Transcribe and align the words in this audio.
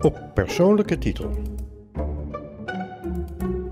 Op 0.00 0.30
persoonlijke 0.34 0.98
titel. 0.98 1.30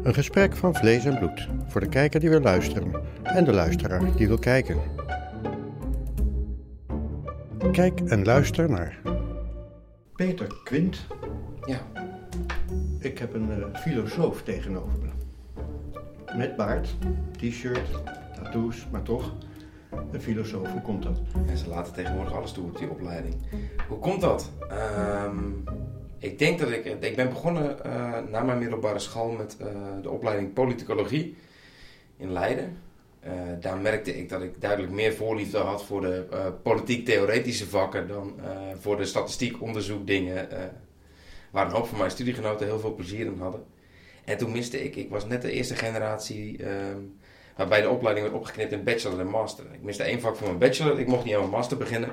Een 0.03 0.15
gesprek 0.15 0.57
van 0.57 0.75
vlees 0.75 1.05
en 1.05 1.19
bloed 1.19 1.49
voor 1.67 1.81
de 1.81 1.89
kijker 1.89 2.21
die 2.21 2.29
wil 2.29 2.41
luisteren 2.41 2.93
en 3.23 3.45
de 3.45 3.53
luisteraar 3.53 4.17
die 4.17 4.29
wil 4.29 4.39
kijken. 4.39 4.77
Kijk 7.73 8.01
en 8.01 8.25
luister 8.25 8.71
naar 8.71 9.01
Peter 10.15 10.47
Quint. 10.65 11.07
Ja. 11.65 11.81
Ik 12.99 13.19
heb 13.19 13.35
een 13.35 13.51
eh, 13.51 13.81
filosoof 13.81 14.43
tegenover 14.43 14.99
me. 14.99 15.09
Met 16.37 16.57
baard, 16.57 16.97
t-shirt, 17.37 17.89
tattoos, 18.35 18.87
maar 18.91 19.03
toch 19.03 19.35
een 20.11 20.21
filosoof. 20.21 20.73
Hoe 20.73 20.81
komt 20.81 21.03
dat? 21.03 21.21
En 21.47 21.57
ze 21.57 21.69
laten 21.69 21.93
tegenwoordig 21.93 22.35
alles 22.35 22.53
toe 22.53 22.65
op 22.65 22.79
die 22.79 22.91
opleiding. 22.91 23.35
Hoe 23.89 23.99
komt 23.99 24.21
dat? 24.21 24.51
Ehm, 24.69 25.68
ik 26.19 26.39
denk 26.39 26.59
dat 26.59 26.71
ik... 26.71 26.85
Ik 26.85 27.17
ben 27.17 27.29
begonnen 27.29 27.85
eh, 27.85 28.19
na 28.31 28.43
mijn 28.43 28.59
middelbare 28.59 28.99
school 28.99 29.31
met 29.31 29.57
eh, 29.61 29.67
de 30.03 30.11
opleiding 30.11 30.53
politicologie 30.53 31.37
in 32.17 32.33
Leiden. 32.33 32.79
Eh, 33.21 33.33
daar 33.61 33.79
merkte 33.79 34.19
ik 34.19 34.29
dat 34.29 34.43
ik 34.43 34.61
duidelijk 34.61 34.93
meer 34.93 35.15
voorliefde 35.15 35.59
had 35.59 35.85
voor 35.85 36.01
de 36.01 36.27
politiek-theoretische 36.63 37.67
vakken 37.67 38.09
dan 38.09 38.41
voor 38.81 38.97
de 38.97 39.05
statistiek 39.05 39.63
onderzoekdingen. 39.63 40.49
waar 41.51 41.67
een 41.67 41.73
hoop 41.73 41.87
van 41.87 41.99
mijn 41.99 42.11
studiegenoten 42.11 42.67
heel 42.67 42.81
veel 42.81 42.95
plezier 42.95 43.27
in 43.27 43.39
hadden. 43.39 43.65
En 44.25 44.37
toen 44.37 44.53
miste 44.53 44.85
ik, 44.85 44.97
ik 44.97 45.11
was 45.11 45.27
net 45.27 45.43
de 45.43 45.53
eerste 45.53 45.75
generatie 45.75 46.65
ehm, 46.65 46.99
waarbij 47.57 47.81
de 47.81 47.89
opleiding 47.89 48.27
werd 48.27 48.39
opgeknipt 48.39 48.73
in 48.73 48.85
bachelor 48.85 49.21
en 49.21 49.27
master. 49.27 49.65
Ik 49.73 49.83
miste 49.83 50.03
één 50.03 50.21
vak 50.21 50.37
voor 50.37 50.47
mijn 50.47 50.59
bachelor, 50.59 51.01
ik 51.01 51.07
mocht 51.07 51.25
niet 51.25 51.35
aan 51.35 51.41
mijn 51.41 51.53
master 51.53 51.77
beginnen. 51.77 52.11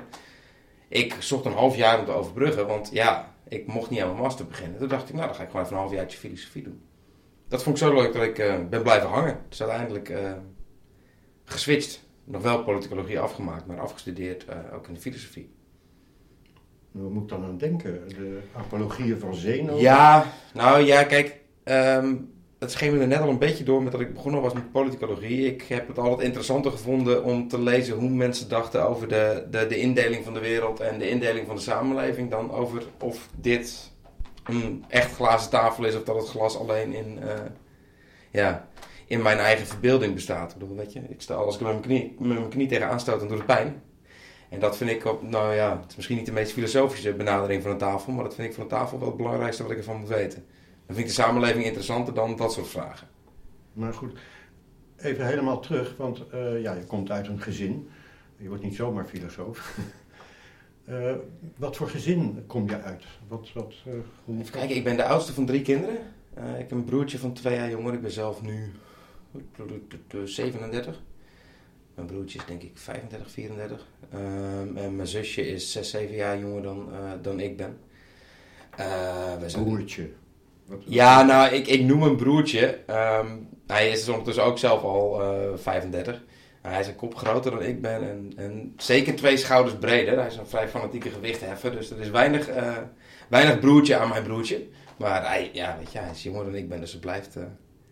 Ik 0.88 1.16
zocht 1.18 1.44
een 1.44 1.52
half 1.52 1.76
jaar 1.76 1.98
om 1.98 2.04
te 2.04 2.12
overbruggen, 2.12 2.66
want 2.66 2.90
ja, 2.92 3.34
ik 3.48 3.66
mocht 3.66 3.90
niet 3.90 4.00
aan 4.00 4.08
mijn 4.08 4.22
master 4.22 4.46
beginnen. 4.46 4.78
Toen 4.78 4.88
dacht 4.88 5.08
ik, 5.08 5.14
nou 5.14 5.26
dan 5.26 5.36
ga 5.36 5.42
ik 5.42 5.50
gewoon 5.50 5.64
even 5.64 5.76
een 5.76 5.82
half 5.82 5.94
jaartje 5.94 6.18
filosofie 6.18 6.62
doen. 6.62 6.80
Dat 7.48 7.62
vond 7.62 7.76
ik 7.76 7.82
zo 7.82 7.94
leuk 7.94 8.12
dat 8.12 8.22
ik 8.22 8.38
uh, 8.38 8.54
ben 8.70 8.82
blijven 8.82 9.08
hangen. 9.08 9.38
Dus 9.48 9.62
uiteindelijk 9.62 10.08
uh, 10.08 10.32
geswitcht. 11.44 12.04
Nog 12.24 12.42
wel 12.42 12.64
politicologie 12.64 13.20
afgemaakt, 13.20 13.66
maar 13.66 13.80
afgestudeerd 13.80 14.46
uh, 14.48 14.74
ook 14.74 14.88
in 14.88 14.94
de 14.94 15.00
filosofie. 15.00 15.54
Hoe 16.92 17.10
moet 17.10 17.22
ik 17.22 17.28
dan 17.28 17.44
aan 17.44 17.58
denken? 17.58 18.08
De 18.08 18.40
apologieën 18.52 19.18
van 19.18 19.34
Zeno? 19.34 19.76
Ja, 19.76 20.32
nou 20.54 20.80
ja, 20.80 21.04
kijk, 21.04 21.40
um, 21.64 22.32
het 22.58 22.72
schemerde 22.72 23.06
net 23.06 23.20
al 23.20 23.28
een 23.28 23.38
beetje 23.38 23.64
door 23.64 23.82
met 23.82 23.92
dat 23.92 24.00
ik 24.00 24.14
begonnen 24.14 24.40
was 24.40 24.52
met 24.52 24.72
politicologie. 24.72 25.46
Ik 25.46 25.62
heb 25.62 25.88
het 25.88 25.98
altijd 25.98 26.26
interessanter 26.26 26.70
gevonden 26.70 27.24
om 27.24 27.48
te 27.48 27.60
lezen 27.60 27.96
hoe 27.96 28.08
mensen 28.08 28.48
dachten 28.48 28.88
over 28.88 29.08
de, 29.08 29.46
de, 29.50 29.66
de 29.66 29.78
indeling 29.78 30.24
van 30.24 30.34
de 30.34 30.40
wereld 30.40 30.80
en 30.80 30.98
de 30.98 31.08
indeling 31.08 31.46
van 31.46 31.56
de 31.56 31.62
samenleving. 31.62 32.30
Dan 32.30 32.52
over 32.52 32.82
of 33.00 33.28
dit 33.34 33.92
een 34.44 34.84
echt 34.88 35.14
glazen 35.14 35.50
tafel 35.50 35.84
is 35.84 35.96
of 35.96 36.02
dat 36.02 36.16
het 36.16 36.28
glas 36.28 36.58
alleen 36.58 36.92
in, 36.92 37.18
uh, 37.22 37.30
ja, 38.30 38.68
in 39.06 39.22
mijn 39.22 39.38
eigen 39.38 39.66
verbeelding 39.66 40.14
bestaat. 40.14 40.52
Ik 40.52 40.58
bedoel, 40.58 40.76
weet 40.76 40.92
je, 40.92 41.00
ik 41.08 41.20
sta 41.20 41.34
als 41.34 41.54
ik 41.54 41.60
met 41.60 41.70
mijn 41.70 41.82
knie, 41.82 42.14
met 42.18 42.38
mijn 42.38 42.48
knie 42.48 42.68
tegen 42.68 42.88
aanstoot, 42.88 43.18
dan 43.18 43.28
doet 43.28 43.38
het 43.38 43.46
pijn. 43.46 43.82
En 44.48 44.60
dat 44.60 44.76
vind 44.76 44.90
ik, 44.90 45.04
op, 45.04 45.22
nou 45.22 45.54
ja, 45.54 45.78
het 45.80 45.90
is 45.90 45.96
misschien 45.96 46.16
niet 46.16 46.26
de 46.26 46.32
meest 46.32 46.52
filosofische 46.52 47.12
benadering 47.12 47.62
van 47.62 47.70
een 47.70 47.78
tafel, 47.78 48.12
maar 48.12 48.24
dat 48.24 48.34
vind 48.34 48.48
ik 48.48 48.54
van 48.54 48.62
een 48.62 48.68
tafel 48.68 48.98
wel 48.98 49.08
het 49.08 49.16
belangrijkste 49.16 49.62
wat 49.62 49.72
ik 49.72 49.78
ervan 49.78 49.96
moet 49.96 50.08
weten. 50.08 50.46
Dan 50.86 50.96
vind 50.96 51.08
ik 51.08 51.14
de 51.16 51.22
samenleving 51.22 51.64
interessanter 51.64 52.14
dan 52.14 52.36
dat 52.36 52.52
soort 52.52 52.68
vragen. 52.68 53.08
Maar 53.72 53.94
goed, 53.94 54.18
even 54.96 55.26
helemaal 55.26 55.60
terug, 55.60 55.96
want 55.96 56.22
uh, 56.34 56.62
ja, 56.62 56.72
je 56.72 56.84
komt 56.84 57.10
uit 57.10 57.28
een 57.28 57.40
gezin. 57.40 57.88
Je 58.36 58.48
wordt 58.48 58.62
niet 58.62 58.74
zomaar 58.74 59.06
filosoof. 59.06 59.78
uh, 60.88 61.12
wat 61.56 61.76
voor 61.76 61.88
gezin 61.88 62.44
kom 62.46 62.68
je 62.68 62.80
uit? 62.80 63.04
Wat, 63.28 63.52
wat, 63.52 63.74
uh, 63.86 63.94
hoe... 64.24 64.38
Even 64.38 64.52
kijken, 64.52 64.76
ik 64.76 64.84
ben 64.84 64.96
de 64.96 65.04
oudste 65.04 65.32
van 65.32 65.46
drie 65.46 65.62
kinderen. 65.62 65.96
ik 66.34 66.56
heb 66.56 66.70
een 66.70 66.84
broertje 66.84 67.18
van 67.18 67.32
twee 67.32 67.56
jaar 67.56 67.70
jonger. 67.70 67.94
Ik 67.94 68.02
ben 68.02 68.10
zelf 68.10 68.42
nu 68.42 68.72
37. 70.24 71.02
Mijn 71.94 72.06
broertje 72.06 72.38
is 72.38 72.44
denk 72.44 72.62
ik 72.62 72.70
35, 72.74 73.30
34. 73.30 73.86
Ehm, 74.10 74.76
en 74.76 74.96
mijn 74.96 75.08
zusje 75.08 75.48
is 75.48 75.72
6, 75.72 75.90
7 75.90 76.14
jaar 76.14 76.38
jonger 76.38 76.62
dan, 76.62 76.88
dan 77.22 77.40
ik 77.40 77.56
ben. 77.56 77.78
we 79.38 79.48
Ja, 80.84 81.22
nou, 81.22 81.54
ik, 81.54 81.66
ik 81.66 81.84
noem 81.84 82.02
een 82.02 82.16
broertje. 82.16 82.78
Um, 82.90 83.48
hij 83.66 83.90
is 83.90 84.08
ondertussen 84.08 84.44
ook 84.44 84.58
zelf 84.58 84.82
al 84.82 85.22
uh, 85.22 85.52
eh, 85.52 85.58
35. 85.58 86.22
hij 86.62 86.80
is 86.80 86.86
een 86.86 86.96
kop 86.96 87.14
groter 87.14 87.50
dan 87.50 87.62
ik 87.62 87.80
ben 87.80 88.10
en, 88.10 88.32
en, 88.36 88.74
zeker 88.76 89.14
twee 89.14 89.36
schouders 89.36 89.76
breder. 89.76 90.18
Hij 90.18 90.26
is 90.26 90.36
een 90.36 90.46
vrij 90.46 90.68
fanatieke 90.68 91.10
gewichtheffer, 91.10 91.70
dus 91.70 91.90
er 91.90 92.00
is 92.00 92.10
weinig, 92.10 92.50
uh, 92.50 92.76
weinig 93.28 93.58
broertje 93.58 93.96
aan 93.96 94.08
mijn 94.08 94.22
broertje. 94.22 94.66
Maar 94.98 95.26
hij, 95.28 95.50
ja, 95.52 95.76
weet 95.78 95.92
je, 95.92 95.98
hij 95.98 96.10
is 96.10 96.22
jonger 96.22 96.44
dan 96.44 96.54
ik 96.54 96.68
ben, 96.68 96.80
dus 96.80 96.92
het 96.92 97.00
blijft, 97.00 97.36
uh, 97.36 97.44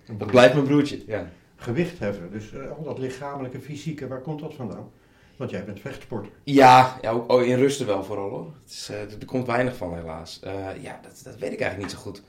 het 0.04 0.26
blijft 0.26 0.54
mijn 0.54 0.66
broertje. 0.66 1.02
Ja. 1.06 1.30
Gewichtheffen, 1.56 2.30
dus 2.30 2.52
al 2.76 2.84
dat 2.84 2.98
lichamelijke, 2.98 3.60
fysieke, 3.60 4.08
waar 4.08 4.20
komt 4.20 4.40
dat 4.40 4.54
vandaan? 4.54 4.90
Want 5.36 5.50
jij 5.50 5.64
bent 5.64 5.80
vechtsporter. 5.80 6.30
Ja, 6.42 6.98
ja 7.02 7.10
ook 7.10 7.42
in 7.42 7.58
rusten 7.58 7.86
wel 7.86 8.04
vooral 8.04 8.30
hoor. 8.30 8.52
Het 8.62 8.72
is, 8.72 8.88
er 9.20 9.26
komt 9.26 9.46
weinig 9.46 9.76
van 9.76 9.94
helaas. 9.94 10.40
ja, 10.80 11.00
dat, 11.02 11.20
dat 11.24 11.38
weet 11.38 11.52
ik 11.52 11.60
eigenlijk 11.60 11.78
niet 11.78 11.90
zo 11.90 11.98
goed. 11.98 12.22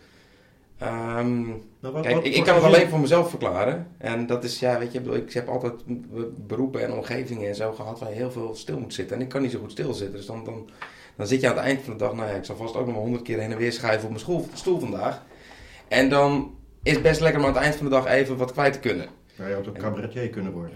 Um, 0.83 1.63
kijk, 2.01 2.25
ik, 2.25 2.35
ik, 2.35 2.43
kan 2.43 2.55
het 2.55 2.63
alleen 2.63 2.89
voor 2.89 2.99
mezelf 2.99 3.29
verklaren. 3.29 3.87
En 3.97 4.25
dat 4.25 4.43
is, 4.43 4.59
ja, 4.59 4.79
weet 4.79 4.91
je, 4.91 5.01
ik 5.01 5.33
heb 5.33 5.47
altijd 5.47 5.73
beroepen 6.47 6.83
en 6.83 6.93
omgevingen 6.93 7.47
en 7.47 7.55
zo 7.55 7.71
gehad 7.71 7.99
waar 7.99 8.09
je 8.09 8.15
heel 8.15 8.31
veel 8.31 8.55
stil 8.55 8.79
moet 8.79 8.93
zitten. 8.93 9.15
En 9.15 9.21
ik 9.21 9.29
kan 9.29 9.41
niet 9.41 9.51
zo 9.51 9.59
goed 9.59 9.71
stilzitten. 9.71 10.17
Dus 10.17 10.25
dan, 10.25 10.43
dan, 10.43 10.69
dan 11.15 11.27
zit 11.27 11.41
je 11.41 11.49
aan 11.49 11.55
het 11.55 11.63
eind 11.63 11.81
van 11.81 11.93
de 11.93 11.99
dag, 11.99 12.13
nou 12.13 12.29
ja, 12.29 12.35
ik 12.35 12.45
zal 12.45 12.55
vast 12.55 12.75
ook 12.75 12.85
nog 12.85 12.93
maar 12.93 13.03
honderd 13.03 13.23
keer 13.23 13.39
heen 13.39 13.51
en 13.51 13.57
weer 13.57 13.71
schuiven 13.71 14.03
op 14.03 14.09
mijn 14.09 14.21
school, 14.21 14.47
stoel 14.53 14.79
vandaag. 14.79 15.23
En 15.87 16.09
dan 16.09 16.55
is 16.83 16.93
het 16.93 17.01
best 17.01 17.21
lekker 17.21 17.41
om 17.41 17.47
aan 17.47 17.53
het 17.53 17.63
eind 17.63 17.75
van 17.75 17.85
de 17.85 17.91
dag 17.91 18.05
even 18.05 18.37
wat 18.37 18.51
kwijt 18.51 18.73
te 18.73 18.79
kunnen. 18.79 19.07
Ja, 19.37 19.47
je 19.47 19.53
had 19.53 19.67
ook 19.67 19.77
cabaretier 19.77 20.29
kunnen 20.29 20.51
worden. 20.51 20.75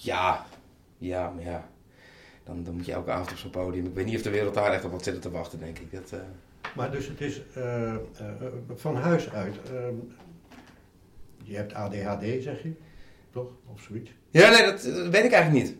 Ja, 0.00 0.46
ja, 0.98 1.32
maar 1.34 1.44
ja. 1.44 1.68
Dan, 2.44 2.64
dan 2.64 2.74
moet 2.74 2.86
je 2.86 2.92
elke 2.92 3.10
avond 3.10 3.30
op 3.30 3.36
zo'n 3.36 3.50
podium. 3.50 3.86
Ik 3.86 3.94
weet 3.94 4.06
niet 4.06 4.16
of 4.16 4.22
de 4.22 4.30
wereld 4.30 4.54
daar 4.54 4.72
echt 4.72 4.84
op 4.84 4.92
wat 4.92 5.04
zit 5.04 5.22
te 5.22 5.30
wachten, 5.30 5.58
denk 5.58 5.78
ik. 5.78 5.92
Dat, 5.92 6.12
uh... 6.12 6.20
Maar 6.76 6.90
dus 6.90 7.06
het 7.06 7.20
is 7.20 7.42
uh, 7.56 7.64
uh, 7.64 7.96
van 8.74 8.96
huis 8.96 9.30
uit. 9.30 9.56
Ehm, 9.66 9.94
je 11.42 11.56
hebt 11.56 11.74
ADHD, 11.74 12.42
zeg 12.42 12.62
je? 12.62 12.72
Toch? 13.30 13.50
Of 13.72 13.80
zoiets? 13.80 14.10
Ja, 14.30 14.50
nee, 14.50 14.64
dat, 14.64 14.82
weet 14.82 15.24
ik 15.24 15.32
eigenlijk 15.32 15.52
niet. 15.52 15.76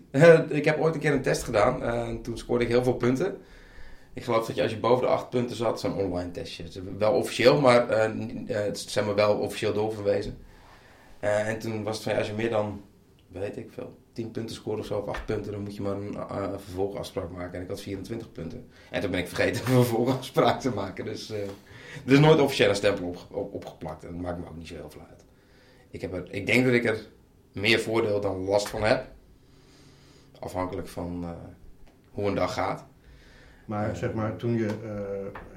ik 0.58 0.64
heb 0.64 0.80
ooit 0.80 0.94
een 0.94 1.00
keer 1.00 1.12
een 1.12 1.22
test 1.22 1.42
gedaan. 1.42 1.82
en 1.82 2.22
toen 2.22 2.38
scoorde 2.38 2.64
ik 2.64 2.70
heel 2.70 2.84
veel 2.84 2.94
punten. 2.94 3.36
Ik 4.12 4.24
geloof 4.24 4.46
dat 4.46 4.56
je 4.56 4.62
als 4.62 4.70
je 4.70 4.78
boven 4.78 5.06
de 5.06 5.12
acht 5.12 5.30
punten 5.30 5.56
zat, 5.56 5.80
zo'n 5.80 5.94
online 5.94 6.30
testje. 6.30 6.64
Wel 6.98 7.12
officieel, 7.12 7.60
maar 7.60 7.88
het 8.46 8.78
zijn 8.78 9.04
maar 9.04 9.14
wel 9.14 9.34
officieel 9.34 9.72
doorverwezen. 9.72 10.38
en 11.20 11.58
toen 11.58 11.82
was 11.82 11.94
het 11.94 12.02
van 12.02 12.12
ja, 12.12 12.18
als 12.18 12.28
je 12.28 12.34
meer 12.34 12.50
dan, 12.50 12.84
weet 13.28 13.56
ik 13.56 13.70
veel, 13.72 13.96
10 14.18 14.30
punten 14.30 14.54
scoren 14.56 14.78
of 14.78 14.86
zo, 14.86 14.98
of 14.98 15.08
8 15.08 15.24
punten, 15.26 15.52
dan 15.52 15.62
moet 15.62 15.76
je 15.76 15.82
maar 15.82 15.96
een 15.96 16.12
uh, 16.12 16.48
vervolgafspraak 16.56 17.30
maken. 17.30 17.54
En 17.54 17.62
ik 17.62 17.68
had 17.68 17.80
24 17.80 18.32
punten. 18.32 18.68
En 18.90 19.00
toen 19.00 19.10
ben 19.10 19.20
ik 19.20 19.28
vergeten 19.28 19.60
een 19.60 19.72
vervolgafspraak 19.84 20.60
te 20.60 20.70
maken. 20.70 21.04
Dus 21.04 21.30
uh, 21.30 21.36
er 22.06 22.12
is 22.12 22.18
nooit 22.18 22.40
officieel 22.40 22.68
een 22.68 22.76
stempel 22.76 23.06
op, 23.06 23.26
op, 23.30 23.54
opgeplakt. 23.54 24.04
En 24.04 24.12
dat 24.12 24.20
maakt 24.20 24.38
me 24.38 24.46
ook 24.48 24.56
niet 24.56 24.68
zo 24.68 24.74
heel 24.74 24.90
veel 24.90 25.06
uit. 25.10 25.24
Ik, 25.90 26.00
heb 26.00 26.12
er, 26.12 26.32
ik 26.32 26.46
denk 26.46 26.64
dat 26.64 26.74
ik 26.74 26.84
er 26.84 27.06
meer 27.52 27.80
voordeel 27.80 28.20
dan 28.20 28.44
last 28.44 28.68
van 28.68 28.82
heb. 28.82 29.06
Afhankelijk 30.38 30.88
van 30.88 31.22
uh, 31.22 31.30
hoe 32.10 32.26
een 32.26 32.34
dag 32.34 32.52
gaat. 32.52 32.86
Maar 33.64 33.96
zeg 33.96 34.12
maar, 34.12 34.36
toen 34.36 34.56
je, 34.56 34.68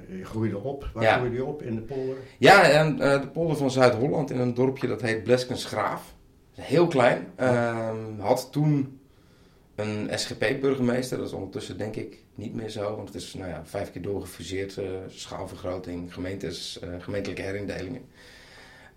je 0.08 0.24
groeide 0.24 0.58
op, 0.58 0.90
waar 0.94 1.02
ja. 1.02 1.16
groeide 1.16 1.36
je 1.36 1.44
op? 1.44 1.62
In 1.62 1.74
de 1.74 1.80
polder? 1.80 2.16
Ja, 2.38 2.62
en, 2.62 2.96
de 2.96 3.28
polder 3.32 3.56
van 3.56 3.70
Zuid-Holland 3.70 4.30
in 4.30 4.38
een 4.38 4.54
dorpje 4.54 4.86
dat 4.86 5.00
heet 5.00 5.22
Bleskensgraaf 5.22 6.14
heel 6.54 6.86
klein. 6.86 7.32
Uh, 7.40 7.90
had 8.18 8.48
toen 8.52 9.00
een 9.74 10.18
SGP-burgemeester. 10.18 11.18
Dat 11.18 11.26
is 11.26 11.32
ondertussen 11.32 11.78
denk 11.78 11.96
ik 11.96 12.22
niet 12.34 12.54
meer 12.54 12.68
zo. 12.68 12.96
Want 12.96 13.08
het 13.08 13.22
is 13.22 13.34
nou 13.34 13.50
ja, 13.50 13.62
vijf 13.64 13.92
keer 13.92 14.02
doorgefuseerd. 14.02 14.76
Uh, 14.76 14.84
schaalvergroting, 15.08 16.14
gemeentes, 16.14 16.80
uh, 16.84 16.90
gemeentelijke 16.98 17.42
herindelingen. 17.42 18.02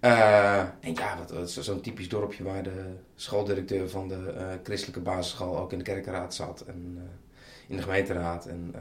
Uh, 0.02 0.60
en 0.60 0.94
ja, 0.94 1.18
wat, 1.28 1.50
zo'n 1.50 1.82
typisch 1.82 2.10
dorpje 2.10 2.44
waar 2.44 2.64
de 2.64 2.94
schooldirecteur 3.16 3.90
van 3.90 4.08
de 4.08 4.34
christelijke 4.64 5.00
basisschool 5.00 5.58
ook 5.58 5.72
in 5.72 5.78
de 5.78 5.84
kerkenraad 5.84 6.34
zat. 6.34 6.62
En 6.62 7.10
in 7.68 7.76
de 7.76 7.82
gemeenteraad. 7.82 8.46
En, 8.46 8.74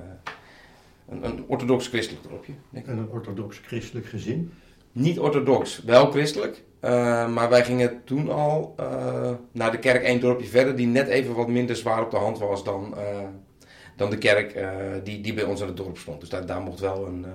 een, 1.08 1.25
een 1.25 1.44
orthodox-christelijk 1.46 2.28
dorpje. 2.28 2.52
Denk 2.70 2.84
ik. 2.84 2.90
En 2.93 2.99
een 2.99 3.08
orthodox-christelijk 3.08 4.06
gezin? 4.06 4.52
Niet 4.94 5.19
orthodox, 5.19 5.82
wel 5.82 6.11
christelijk. 6.11 6.62
Uh, 6.85 7.29
maar 7.29 7.49
wij 7.49 7.64
gingen 7.64 8.05
toen 8.05 8.31
al 8.31 8.75
uh, 8.81 9.31
naar 9.52 9.70
de 9.70 9.79
kerk 9.79 10.02
één 10.02 10.20
dorpje 10.20 10.46
verder, 10.46 10.76
die 10.76 10.87
net 10.87 11.08
even 11.08 11.35
wat 11.35 11.49
minder 11.49 11.76
zwaar 11.76 12.02
op 12.02 12.11
de 12.11 12.17
hand 12.17 12.38
was 12.38 12.64
dan, 12.64 12.94
uh, 12.96 13.29
dan 13.96 14.11
de 14.11 14.19
kerk 14.19 14.64
die, 15.05 15.20
die 15.20 15.35
bij 15.35 15.44
ons 15.44 15.61
in 15.61 15.67
het 15.67 15.76
dorp 15.76 15.99
stond. 15.99 16.20
Dus 16.20 16.29
daar, 16.29 16.46
daar 16.46 16.61
mocht 16.61 16.81
wel 16.81 17.06
een, 17.06 17.26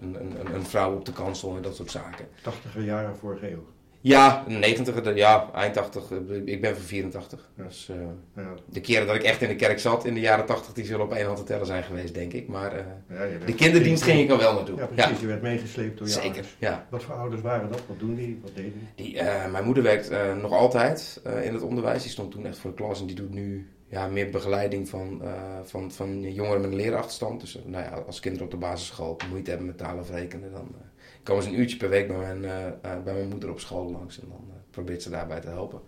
een, 0.00 0.14
een, 0.20 0.54
een, 0.54 0.64
vrouw 0.64 0.94
op 0.94 1.04
de 1.04 1.12
kansel 1.12 1.56
en 1.56 1.62
dat 1.62 1.76
soort 1.76 1.90
zaken. 1.90 2.28
80 2.42 2.84
jaren 2.84 3.16
vorige 3.16 3.50
eeuw. 3.50 3.66
Ja, 4.00 4.44
90, 4.46 5.14
ja, 5.14 5.50
eind 5.54 5.74
80. 5.74 6.10
Ik 6.44 6.60
ben 6.60 6.74
van 6.76 6.84
84. 6.84 7.50
Ja. 7.56 7.62
Dus, 7.64 7.88
eh, 7.88 7.96
Ja, 8.42 8.54
de 8.64 8.80
keren 8.80 9.06
dat 9.06 9.16
ik 9.16 9.22
echt 9.22 9.42
in 9.42 9.48
de 9.48 9.56
kerk 9.56 9.78
zat 9.78 10.04
in 10.04 10.14
de 10.14 10.20
jaren 10.20 10.46
80, 10.46 10.72
die 10.72 10.84
zullen 10.84 11.04
op 11.04 11.12
één 11.12 11.26
hand 11.26 11.38
te 11.38 11.44
tellen 11.44 11.66
zijn 11.66 11.82
geweest, 11.82 12.14
denk 12.14 12.32
ik. 12.32 12.48
Maar 12.48 12.72
eh, 12.72 12.84
ja, 13.08 13.46
de 13.46 13.54
kinderdienst 13.54 14.02
ging 14.02 14.20
ik 14.20 14.30
al 14.30 14.38
wel 14.38 14.54
naartoe. 14.54 14.78
Ja, 14.78 14.86
precies. 14.86 15.20
Je 15.20 15.26
werd 15.26 15.42
meegesleept 15.42 15.98
door 15.98 16.06
je 16.06 16.12
zeker. 16.12 16.28
ouders. 16.28 16.56
Ja. 16.58 16.86
Wat 16.90 17.02
voor 17.02 17.14
ouders 17.14 17.42
waren 17.42 17.70
dat? 17.70 17.80
Wat 17.86 17.98
doen 17.98 18.14
die? 18.14 18.38
Wat 18.42 18.54
deden 18.54 18.72
die? 18.94 19.04
Die, 19.06 19.18
eh, 19.18 19.50
mijn 19.50 19.64
moeder 19.64 19.82
werkt 19.82 20.08
eh, 20.10 20.36
nog 20.36 20.52
altijd 20.52 21.20
eh, 21.24 21.44
in 21.44 21.52
het 21.52 21.62
onderwijs. 21.62 22.02
Die 22.02 22.10
stond 22.10 22.30
toen 22.30 22.46
echt 22.46 22.58
voor 22.58 22.70
de 22.70 22.76
klas 22.76 23.00
en 23.00 23.06
die 23.06 23.16
doet 23.16 23.34
nu 23.34 23.68
ja, 23.90 24.06
meer 24.06 24.30
begeleiding 24.30 24.88
van, 24.88 25.22
eh, 25.22 25.32
van, 25.64 25.92
van 25.92 26.32
jongeren 26.32 26.60
met 26.60 26.70
een 26.70 26.76
leerachterstand. 26.76 27.40
Dus 27.40 27.56
eh, 27.56 27.64
nou 27.64 27.84
ja, 27.84 27.90
als 28.06 28.20
kinderen 28.20 28.46
op 28.46 28.52
de 28.52 28.58
basisschool 28.58 29.16
moeite 29.30 29.50
hebben 29.50 29.66
met 29.66 29.78
talen 29.78 30.00
of 30.00 30.10
rekenen, 30.10 30.52
dan 30.52 30.68
eh, 30.78 30.97
komen 31.28 31.42
ze 31.42 31.48
een 31.48 31.58
uurtje 31.58 31.76
per 31.76 31.88
week 31.88 32.08
bij 32.08 32.16
mijn, 32.16 32.44
eh, 32.44 32.66
eh, 32.66 33.02
bij 33.04 33.14
mijn 33.14 33.28
moeder 33.28 33.50
op 33.50 33.60
school 33.60 33.90
langs 33.90 34.20
en 34.20 34.28
dan 34.28 34.44
eh, 34.48 34.56
probeert 34.70 35.02
ze 35.02 35.10
daarbij 35.10 35.40
te 35.40 35.48
helpen. 35.48 35.80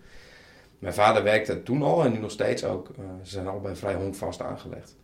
Mijn 0.79 0.93
vader 0.93 1.23
werkte 1.23 1.63
toen 1.63 1.81
al 1.83 2.03
en 2.03 2.11
nu 2.11 2.19
nog 2.19 2.31
steeds 2.31 2.63
ook. 2.63 2.87
ze 3.23 3.31
zijn 3.31 3.47
allebei 3.47 3.75
vrij 3.75 3.93
honkvast 3.93 4.41
aangelegd. 4.41 4.95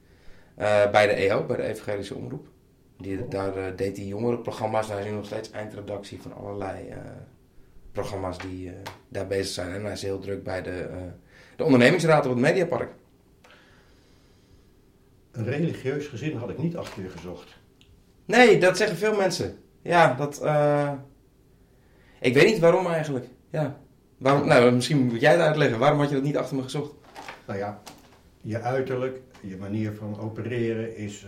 Bij 0.92 1.08
de 1.08 1.14
EO, 1.14 1.46
bij 1.46 1.56
de 1.56 1.64
Evangelische 1.64 2.16
Omroep. 2.16 2.48
Die, 2.98 3.28
daar 3.28 3.76
deed 3.76 3.98
hij 3.98 4.06
jongerenprogramma's. 4.06 4.88
Hij 4.88 5.00
is 5.00 5.06
nu 5.06 5.12
nog 5.12 5.26
steeds 5.26 5.52
eindredactie 5.52 6.22
van 6.22 6.34
allerlei 6.34 6.94
programma's 7.92 8.38
die 8.38 8.72
daar 9.08 9.28
bezig 9.28 9.54
zijn. 9.54 9.74
En 9.74 9.84
hij 9.84 9.92
is 9.92 10.02
heel 10.02 10.20
druk 10.20 10.44
bij 10.44 10.62
de, 10.62 10.90
de 11.56 11.64
ondernemingsraad 11.64 12.26
op 12.26 12.32
het 12.32 12.42
Mediapark. 12.42 12.92
Een 15.32 15.46
religieus 15.46 16.08
gezin 16.08 16.38
had 16.38 16.50
ik 16.50 16.58
niet 16.58 16.78
achter 16.78 17.04
je 17.04 17.10
gezocht. 17.10 17.60
Nee, 18.26 18.60
dat 18.60 18.78
zeggen 18.78 18.98
veel 18.98 19.16
mensen. 19.16 19.58
Ja, 19.88 20.14
dat... 20.14 20.42
eh, 20.42 20.92
Ik 22.20 22.34
weet 22.34 22.46
niet 22.46 22.60
waarom 22.60 22.88
eigenlijk. 22.88 23.26
Ja. 23.50 23.80
Waarom, 24.18 24.48
nou, 24.48 24.72
misschien 24.72 25.06
moet 25.06 25.20
jij 25.22 25.32
het 25.32 25.42
uitleggen. 25.42 25.80
Waarom 25.80 26.00
had 26.00 26.10
je 26.10 26.16
dat 26.16 26.24
niet 26.24 26.38
achter 26.38 26.56
me 26.56 26.64
gezocht? 26.64 26.94
Nou 27.48 27.60
ja, 27.60 27.82
je 28.42 28.60
uiterlijk, 28.62 29.20
je 29.42 29.58
manier 29.58 29.94
van 29.94 30.20
opereren 30.20 30.96
is 30.98 31.26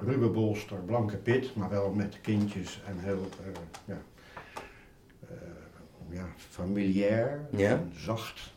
ruwe 0.00 0.28
bolster, 0.28 0.76
blanke 0.76 1.16
pit, 1.16 1.54
maar 1.54 1.70
wel 1.70 1.90
met 1.92 2.20
kindjes 2.20 2.82
en 2.86 2.98
heel 2.98 3.28
eh, 3.44 3.60
ja, 3.84 3.98
ja, 6.10 6.26
familiair 6.36 7.46
Ja. 7.50 7.70
en 7.70 7.92
zacht. 7.96 8.56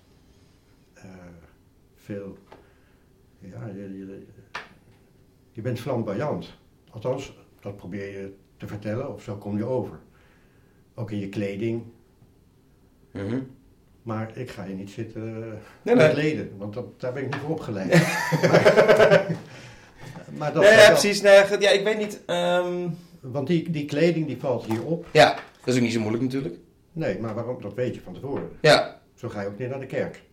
Veel, 1.95 2.37
ja, 3.39 3.65
je, 3.67 3.97
je, 3.97 4.25
je 5.51 5.61
bent 5.61 5.79
flamboyant. 5.79 6.57
Althans, 6.89 7.37
dat 7.59 7.75
probeer 7.77 8.11
je 8.19 8.35
te 8.61 8.67
vertellen 8.67 9.13
of 9.13 9.23
zo 9.23 9.35
kom 9.35 9.57
je 9.57 9.65
over. 9.65 9.99
Ook 10.95 11.11
in 11.11 11.19
je 11.19 11.29
kleding, 11.29 11.83
Mhm. 13.11 13.39
maar 14.03 14.37
ik 14.37 14.49
ga 14.49 14.63
je 14.63 14.73
niet 14.73 14.89
zitten 14.89 15.39
Nee, 15.81 15.95
met 15.95 15.97
nee. 15.97 16.15
leden, 16.15 16.51
want 16.57 16.73
dat, 16.73 16.99
daar 16.99 17.13
ben 17.13 17.23
ik 17.23 17.29
niet 17.33 17.41
voor 17.41 17.49
opgeleid. 17.49 17.89
maar, 18.41 19.25
maar 20.37 20.53
dat, 20.53 20.63
nee, 20.63 20.71
dat- 20.75 20.81
ja, 20.81 20.87
precies. 20.89 21.21
Nee, 21.21 21.43
ja, 21.59 21.69
ik 21.69 21.83
weet 21.83 21.97
niet. 21.97 22.21
ehm, 22.25 22.87
Want 23.21 23.47
die, 23.47 23.69
die 23.69 23.85
kleding 23.85 24.27
die 24.27 24.37
valt 24.39 24.65
hier 24.65 24.83
op. 24.85 25.05
Ja, 25.13 25.33
dat 25.33 25.67
is 25.67 25.75
ook 25.75 25.81
niet 25.81 25.93
zo 25.93 25.99
moeilijk 25.99 26.23
natuurlijk. 26.23 26.55
Nee, 26.91 27.19
maar 27.19 27.33
waarom? 27.33 27.61
Dat 27.61 27.73
weet 27.73 27.95
je 27.95 28.01
van 28.01 28.13
tevoren. 28.13 28.49
Ja, 28.61 28.99
Zo 29.15 29.29
ga 29.29 29.41
je 29.41 29.47
ook 29.47 29.59
niet 29.59 29.69
naar 29.69 29.79
de 29.79 29.85
kerk. 29.85 30.23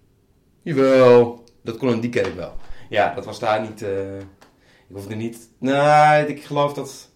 Jawel, 0.62 1.44
dat 1.62 1.76
kon 1.76 1.90
in 1.90 2.00
die 2.00 2.10
kerk 2.10 2.34
wel. 2.34 2.52
Ja, 2.88 3.14
dat 3.14 3.24
was 3.24 3.38
daar 3.38 3.60
niet. 3.60 3.82
eh, 3.82 4.18
ik 4.18 4.94
hoefde 4.94 5.14
niet. 5.14 5.48
Nee, 5.58 6.26
ik 6.26 6.42
geloof 6.44 6.72
dat. 6.74 7.10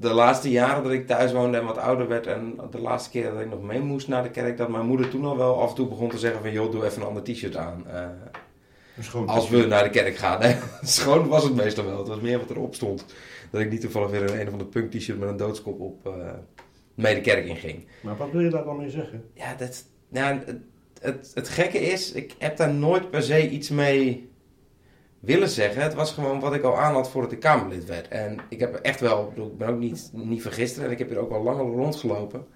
De 0.00 0.12
laatste 0.12 0.50
jaren 0.50 0.82
dat 0.82 0.92
ik 0.92 1.06
thuis 1.06 1.32
woonde 1.32 1.58
en 1.58 1.64
wat 1.64 1.78
ouder 1.78 2.08
werd. 2.08 2.26
en 2.26 2.56
de 2.70 2.80
laatste 2.80 3.10
keer 3.10 3.30
dat 3.32 3.40
ik 3.40 3.50
nog 3.50 3.62
mee 3.62 3.80
moest 3.80 4.08
naar 4.08 4.22
de 4.22 4.30
kerk. 4.30 4.56
dat 4.56 4.68
mijn 4.68 4.86
moeder 4.86 5.08
toen 5.08 5.24
al 5.24 5.36
wel 5.36 5.60
af 5.62 5.68
en 5.68 5.74
toe 5.74 5.88
begon 5.88 6.08
te 6.08 6.18
zeggen: 6.18 6.40
van 6.40 6.52
joh, 6.52 6.70
doe 6.72 6.84
even 6.84 7.00
een 7.02 7.08
ander 7.08 7.22
t-shirt 7.22 7.56
aan. 7.56 7.84
eh, 7.88 8.08
als 9.26 9.48
we 9.48 9.66
naar 9.66 9.84
de 9.84 9.90
kerk 9.90 10.16
gaan. 10.16 10.40
Nee, 10.40 10.56
schoon 10.82 11.28
was 11.28 11.44
het 11.44 11.54
meestal 11.54 11.84
wel. 11.84 11.98
Het 11.98 12.08
was 12.08 12.20
meer 12.20 12.38
wat 12.38 12.50
erop 12.50 12.74
stond. 12.74 13.04
Dat 13.50 13.60
ik 13.60 13.70
niet 13.70 13.80
toevallig 13.80 14.10
weer 14.10 14.22
een, 14.22 14.40
een 14.40 14.46
of 14.46 14.52
ander 14.52 14.66
punk 14.66 14.90
t-shirt 14.90 15.18
met 15.18 15.28
een 15.28 15.36
doodskop 15.36 15.80
op. 15.80 16.06
eh, 16.06 16.12
mee 16.94 17.14
de 17.14 17.20
kerk 17.20 17.46
in 17.46 17.56
ging. 17.56 17.86
Maar 18.00 18.16
wat 18.16 18.30
wil 18.30 18.40
je 18.40 18.50
daar 18.50 18.64
dan 18.64 18.76
mee 18.76 18.90
zeggen? 18.90 19.24
Ja, 19.34 19.54
dat, 19.54 19.84
nou, 20.08 20.38
het, 20.44 20.56
het, 21.00 21.30
het 21.34 21.48
gekke 21.48 21.78
is, 21.78 22.12
ik 22.12 22.34
heb 22.38 22.56
daar 22.56 22.74
nooit 22.74 23.10
per 23.10 23.22
se 23.22 23.48
iets 23.50 23.68
mee 23.70 24.27
willen 25.20 25.48
zeggen. 25.48 25.82
Het 25.82 25.94
was 25.94 26.12
gewoon 26.12 26.40
wat 26.40 26.54
ik 26.54 26.62
al 26.62 26.78
aan 26.78 26.94
had 26.94 27.10
voordat 27.10 27.32
ik 27.32 27.40
Kamerlid 27.40 27.84
werd. 27.84 28.08
En 28.08 28.38
ik 28.48 28.60
heb 28.60 28.74
echt 28.74 29.00
wel, 29.00 29.32
ik, 29.36 29.58
ben 29.58 29.68
ook 29.68 29.78
niet, 29.78 30.10
niet 30.12 30.42
vergisteren 30.42 30.86
en 30.86 30.92
ik 30.92 30.98
heb 30.98 31.08
hier 31.08 31.18
ook 31.18 31.32
al 31.32 31.42
lang 31.42 31.58
al 31.58 31.70
rondgelopen. 31.72 32.46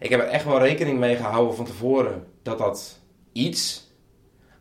Ik 0.00 0.10
heb 0.10 0.20
er 0.20 0.26
echt 0.26 0.44
wel 0.44 0.58
rekening 0.58 0.98
mee 0.98 1.16
gehouden 1.16 1.56
van 1.56 1.64
tevoren 1.64 2.26
dat 2.42 2.58
dat 2.58 3.00
iets 3.32 3.94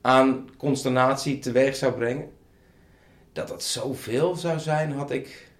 aan 0.01 0.50
consternatie 0.57 1.39
teweeg 1.39 1.75
zou 1.75 1.94
brengen. 1.94 2.30
Dat 3.33 3.48
dat 3.48 3.63
zoveel 3.63 4.36
zou 4.36 4.60
zijn, 4.60 4.92
had 4.92 5.12
ik 5.12 5.51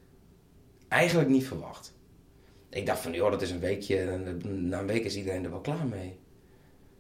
eigenlijk 0.88 1.30
niet 1.30 1.48
verwacht. 1.48 1.94
Ik 2.70 2.86
dacht 2.86 3.00
van, 3.00 3.14
joh, 3.14 3.32
dat 3.32 3.42
is 3.42 3.52
een 3.52 3.60
weekje. 3.60 3.98
En 4.00 4.42
na 4.70 4.80
een 4.80 4.88
week 4.88 5.04
is 5.04 5.16
iedereen 5.16 5.44
er 5.44 5.50
wel 5.50 5.60
klaar 5.62 5.86
mee. 5.90 6.20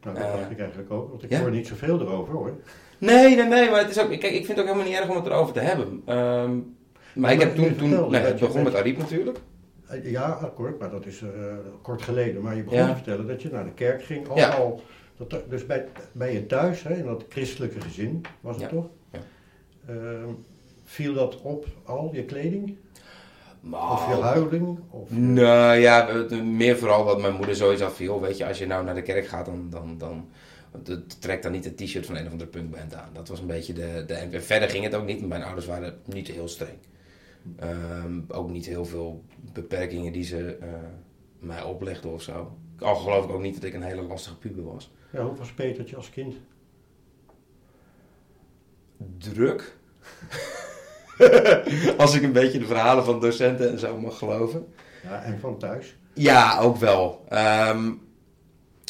Nou, 0.01 0.15
dat 0.15 0.25
Eh, 0.25 0.33
dacht 0.33 0.51
ik 0.51 0.59
eigenlijk 0.59 0.91
ook. 0.91 1.09
Want 1.09 1.23
ik 1.23 1.29
ja? 1.29 1.39
hoor 1.39 1.51
niet 1.51 1.67
zoveel 1.67 2.01
erover 2.01 2.33
hoor. 2.33 2.57
Nee, 2.97 3.35
nee, 3.35 3.45
nee, 3.45 3.69
maar 3.69 3.79
het 3.79 3.89
is 3.89 3.99
ook, 3.99 4.09
kijk, 4.09 4.23
ik 4.23 4.45
vind 4.45 4.47
het 4.47 4.59
ook 4.59 4.65
helemaal 4.65 4.85
niet 4.87 4.95
erg 4.99 5.09
om 5.09 5.15
het 5.15 5.25
erover 5.25 5.53
te 5.53 5.59
hebben. 5.59 6.01
Ehm, 6.05 6.57
maar 7.13 7.31
ik 7.31 7.39
heb 7.39 7.55
toen, 7.55 7.75
toen 7.75 7.87
vertelde 7.89 8.17
nee, 8.17 8.25
het 8.25 8.39
begon 8.39 8.63
met 8.63 8.75
Ariep 8.75 8.97
natuurlijk. 8.97 9.37
Eh, 9.87 10.11
Ja, 10.11 10.25
akkoord, 10.41 10.79
maar 10.79 10.89
dat 10.89 11.05
is 11.05 11.21
eh, 11.21 11.29
kort 11.81 12.01
geleden. 12.01 12.41
Maar 12.41 12.55
je 12.55 12.63
begon 12.63 12.79
Ja. 12.79 12.87
te 12.87 12.93
vertellen 12.95 13.27
dat 13.27 13.41
je 13.41 13.49
naar 13.51 13.63
de 13.65 13.71
kerk 13.73 14.03
ging. 14.03 14.27
Al, 14.29 14.37
Ja. 14.37 14.49
al, 14.49 14.81
dat, 15.17 15.49
dus 15.49 15.65
bij, 15.65 15.85
bij 16.11 16.33
je 16.33 16.45
thuis, 16.45 16.83
hè, 16.83 16.93
in 16.93 17.05
dat 17.05 17.25
christelijke 17.29 17.81
gezin, 17.81 18.21
was 18.41 18.57
het 18.61 18.69
toch? 18.69 18.87
Ja. 19.11 19.19
Ehm, 19.87 20.29
viel 20.83 21.13
dat 21.13 21.41
op 21.41 21.65
al, 21.85 22.09
je 22.13 22.23
kleding? 22.23 22.77
Of 23.71 24.07
je 24.07 24.21
huiding? 24.21 24.79
Of, 24.89 25.09
Nou 25.11 25.75
ja, 25.77 26.07
meer 26.43 26.77
vooral 26.77 27.05
dat 27.05 27.21
mijn 27.21 27.33
moeder 27.33 27.55
zoiets 27.55 27.83
joh, 27.97 28.21
weet 28.21 28.37
je, 28.37 28.45
als 28.47 28.57
je 28.57 28.67
nou 28.67 28.83
naar 28.85 28.95
de 28.95 29.01
kerk 29.01 29.27
gaat, 29.27 29.45
dan, 29.45 29.67
dan, 29.69 29.95
dan 29.97 30.29
het- 30.83 31.21
trek 31.21 31.41
dan 31.41 31.51
niet 31.51 31.65
het 31.65 31.77
t-shirt 31.77 32.05
van 32.05 32.15
een 32.15 32.25
of 32.25 32.31
andere 32.31 32.49
punkband 32.49 32.93
aan. 32.95 33.09
Dat 33.13 33.27
was 33.27 33.39
een 33.39 33.47
beetje 33.47 33.73
de, 33.73 34.03
de... 34.07 34.13
En 34.13 34.43
verder 34.43 34.69
ging 34.69 34.83
het 34.83 34.95
ook 34.95 35.05
niet, 35.05 35.27
mijn 35.27 35.43
ouders 35.43 35.65
waren 35.65 35.99
niet 36.05 36.27
heel 36.27 36.47
streng. 36.47 36.77
Ehm, 37.59 38.19
ook 38.27 38.49
niet 38.49 38.65
heel 38.65 38.85
veel 38.85 39.23
beperkingen 39.53 40.13
die 40.13 40.23
ze 40.23 40.57
eh, 40.61 40.67
mij 41.39 41.63
oplegden 41.63 42.13
of 42.13 42.21
zo. 42.21 42.57
Al 42.79 42.95
geloof 42.95 43.25
ik 43.25 43.31
ook 43.31 43.41
niet 43.41 43.53
dat 43.55 43.63
ik 43.63 43.73
een 43.73 43.83
hele 43.83 44.01
lastige 44.01 44.37
puber 44.37 44.63
was. 44.63 44.91
Ja, 45.11 45.23
hoe 45.23 45.35
was 45.35 45.51
Petertje 45.53 45.95
als 45.95 46.09
kind? 46.09 46.35
druk. 49.17 49.75
Als 51.97 52.15
ik 52.15 52.23
een 52.23 52.31
beetje 52.31 52.59
de 52.59 52.65
verhalen 52.65 53.03
van 53.05 53.19
docenten 53.19 53.71
en 53.71 53.79
zo 53.79 53.97
mag 53.97 54.17
geloven. 54.17 54.65
Ja, 55.03 55.23
en 55.23 55.39
van 55.39 55.57
thuis? 55.57 55.95
Ja, 56.13 56.59
ook 56.59 56.77
wel. 56.77 57.25
Ehm, 57.29 57.91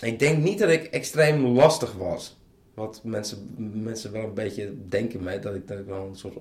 ik 0.03 0.19
denk 0.19 0.43
niet 0.43 0.59
dat 0.59 0.69
ik 0.69 0.83
extreem 0.83 1.45
lastig 1.45 1.93
was. 1.93 2.37
Wat 2.73 3.01
mensen, 3.03 3.53
mensen 3.83 4.11
wel 4.11 4.23
een 4.23 4.33
beetje 4.33 4.73
denken 4.89 5.23
mij, 5.23 5.39
dat 5.39 5.55
ik, 5.55 5.67
dat 5.67 5.79
ik 5.79 5.85
wel 5.85 6.07
een 6.09 6.15
soort 6.15 6.35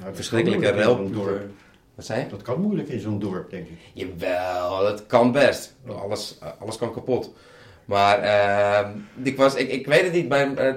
Nou, 0.00 0.14
verschrikkelijke 0.14 0.66
dorp. 1.12 1.50
Wat 1.94 2.04
zei 2.06 2.20
je? 2.20 2.26
Dat 2.28 2.42
kan 2.42 2.60
moeilijk 2.60 2.88
in 2.88 3.00
zo'n 3.00 3.18
dorp, 3.18 3.50
denk 3.50 3.66
ik. 3.68 3.76
Jawel, 3.94 4.80
dat 4.82 5.06
kan 5.06 5.32
best. 5.32 5.74
Alles, 5.86 6.38
alles 6.58 6.76
kan 6.76 6.92
kapot. 6.92 7.32
Maar 7.84 8.18
ehm, 8.18 8.90
ik, 9.22 9.36
was, 9.36 9.54
ik, 9.54 9.68
ik 9.70 9.86
weet 9.86 10.02
het 10.02 10.12
niet, 10.12 10.28
mijn, 10.28 10.58
eh, 10.58 10.74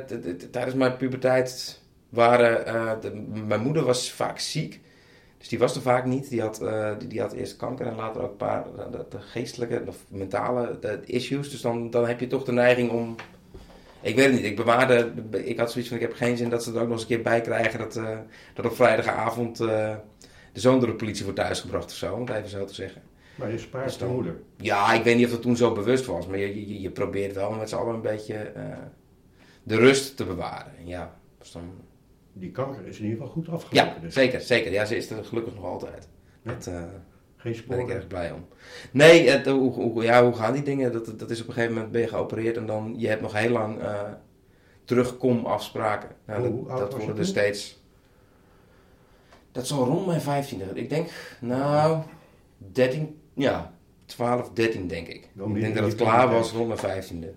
tijdens 0.52 0.76
mijn 0.76 0.98
puberteit 0.98 1.80
waren... 2.10 2.66
eh, 2.66 2.92
de- 3.02 3.42
mijn 3.46 3.62
moeder 3.62 3.84
was 3.84 4.12
vaak 4.12 4.40
ziek. 4.40 4.80
Dus 5.42 5.50
die 5.50 5.60
was 5.60 5.76
er 5.76 5.82
vaak 5.82 6.06
niet. 6.06 6.30
Die 6.30 6.42
had, 6.42 6.62
eh, 6.62 6.92
die, 6.98 7.08
die 7.08 7.22
had 7.22 7.34
eerst 7.34 7.56
kanker 7.56 7.88
en 7.88 7.96
later 7.96 8.22
ook 8.22 8.32
een 8.32 8.38
paar 8.38 8.64
de, 8.92 9.06
de 9.10 9.20
geestelijke 9.20 9.84
of 9.88 9.98
mentale 10.08 10.78
de 10.80 11.00
issues. 11.06 11.50
Dus 11.52 11.62
dan, 11.62 11.90
dan 11.90 12.08
heb 12.08 12.20
je 12.20 12.28
toch 12.28 12.44
de 12.44 12.52
neiging 12.52 12.90
om... 12.90 13.16
Ik 14.02 14.16
weet 14.16 14.26
het 14.26 14.34
niet, 14.34 14.44
ik 14.44 14.56
bewaarde... 14.56 15.12
Ik 15.32 15.60
had 15.60 15.72
zoiets 15.72 15.90
van, 15.90 16.00
ik 16.00 16.04
heb 16.04 16.14
geen 16.14 16.38
zin 16.38 16.50
dat 16.50 16.64
ze 16.64 16.72
er 16.72 16.76
ook 16.76 16.84
nog 16.84 16.92
eens 16.92 17.02
een 17.02 17.08
keer 17.08 17.22
bij 17.22 17.42
krijgen... 17.42 17.80
dat, 17.80 17.96
eh, 17.96 18.18
dat 18.54 18.66
op 18.66 18.76
vrijdagavond 18.76 19.60
eh, 19.60 19.96
de 20.54 20.60
zoon 20.60 20.80
door 20.80 20.90
de 20.90 20.96
politie 20.96 21.24
wordt 21.24 21.40
thuisgebracht 21.40 21.86
of 21.86 21.98
zo. 21.98 22.14
Om 22.14 22.26
het 22.26 22.36
even 22.36 22.50
zo 22.50 22.66
te 22.66 22.74
zeggen. 22.74 23.02
Maar 23.36 23.52
je 23.52 23.58
spaart 23.58 23.86
Dus 23.86 23.98
de 23.98 24.06
moeder. 24.06 24.36
Ja, 24.58 24.94
ik 24.94 25.04
weet 25.04 25.16
niet 25.16 25.26
of 25.26 25.32
dat 25.32 25.42
toen 25.42 25.58
zo 25.58 25.74
bewust 25.74 26.06
was, 26.06 26.28
maar 26.28 26.38
je, 26.38 26.68
je, 26.68 26.82
je 26.82 26.90
probeert 26.90 27.36
wel 27.36 27.52
met 27.52 27.70
z'n 27.70 27.76
allen 27.76 27.94
een 27.94 28.02
beetje 28.02 28.52
de 29.64 29.76
rust 29.76 30.18
te 30.18 30.26
bewaren. 30.26 30.72
En 30.78 30.88
Ja, 30.88 31.16
dus 31.40 31.52
dan... 31.52 31.90
Die 32.34 32.52
kanker 32.52 32.86
is 32.86 32.98
in 32.98 33.04
ieder 33.04 33.18
geval 33.18 33.34
goed 33.34 33.50
afgelopen. 33.50 33.94
ja 33.94 34.00
dus. 34.02 34.14
zeker, 34.14 34.42
zeker. 34.42 34.72
Ja, 34.72 34.86
ze 34.86 34.96
is 34.96 35.10
er 35.10 35.26
gelukkig 35.26 35.56
nog 35.56 35.66
altijd. 35.66 36.08
Ja. 36.42 36.54
Dat 36.54 36.68
eh, 36.68 36.84
Geen 37.36 37.62
ben 37.68 37.80
ik 37.80 37.90
erg 37.90 38.08
blij 38.08 38.32
om. 38.32 38.46
Nee, 38.92 39.30
het, 39.30 39.46
hoe, 39.46 39.72
hoe, 39.72 40.04
ja, 40.04 40.24
hoe 40.24 40.34
gaan 40.34 40.54
die 40.54 40.64
dingen? 40.64 40.92
Dat, 40.92 41.20
dat 41.20 41.30
is 41.30 41.42
op 41.42 41.48
een 41.48 41.54
gegeven 41.54 41.74
moment 41.76 41.92
ben 41.92 42.02
je 42.02 42.08
geopereerd 42.08 42.58
en 42.58 42.66
dan 42.66 42.94
je 42.98 43.08
hebt 43.08 43.22
nog 43.22 43.34
heel 43.34 43.52
lang 43.52 43.80
eh 43.80 44.12
terugkomafspraken. 44.84 46.10
Nou, 46.26 46.48
Hoe 46.48 46.68
dat 46.68 46.78
dat 46.78 46.92
worden 46.92 47.10
er 47.10 47.16
toen? 47.16 47.26
steeds... 47.26 47.80
Dat 49.52 49.68
zal 49.68 49.86
rond 49.86 50.06
mijn 50.06 50.22
vijftiende. 50.22 50.66
Ik 50.74 50.90
denk, 50.90 51.10
nou, 51.40 52.04
13, 52.58 53.22
ja, 53.34 53.74
12, 54.06 54.52
13 54.54 54.88
denk 54.88 55.08
ik. 55.08 55.30
Ik 55.36 55.62
denk 55.62 55.76
dat 55.76 55.86
het 55.86 55.96
klaar 55.96 56.30
was 56.30 56.52
rond 56.52 56.68
mijn 56.68 56.80
vijftiende. 56.80 57.34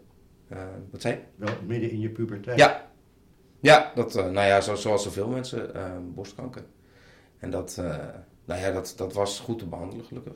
Eh, 0.49 0.59
wat 0.91 1.01
zei 1.01 1.15
je? 1.15 1.21
Wel 1.37 1.55
midden 1.67 1.91
in 1.91 2.01
je 2.01 2.09
puberteit. 2.09 2.59
Ja. 2.59 2.91
Ja, 3.65 3.93
dat, 3.95 4.17
eh, 4.17 4.31
nou 4.31 4.47
ja, 4.47 4.61
zo, 4.61 4.75
zoals 4.75 5.03
zoveel 5.03 5.29
mensen, 5.29 5.75
eh, 5.75 5.91
borstkanker. 6.15 6.65
En 7.39 7.51
dat, 7.51 7.77
eh, 7.79 7.97
nou 8.45 8.61
ja, 8.61 8.71
dat, 8.71 8.95
dat 8.97 9.13
was 9.13 9.41
goed 9.41 9.59
te 9.59 9.67
behandelen, 9.67 10.05
gelukkig. 10.05 10.33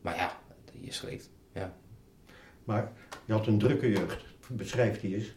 Maar 0.00 0.16
ja, 0.16 0.32
je 0.80 0.92
schrikt. 0.92 1.30
Ja. 1.52 1.74
Maar 2.64 2.92
je 3.24 3.32
had 3.32 3.46
een 3.46 3.58
drukke 3.58 3.90
jeugd. 3.90 4.24
Beschrijf 4.48 5.00
die 5.00 5.14
eens. 5.16 5.34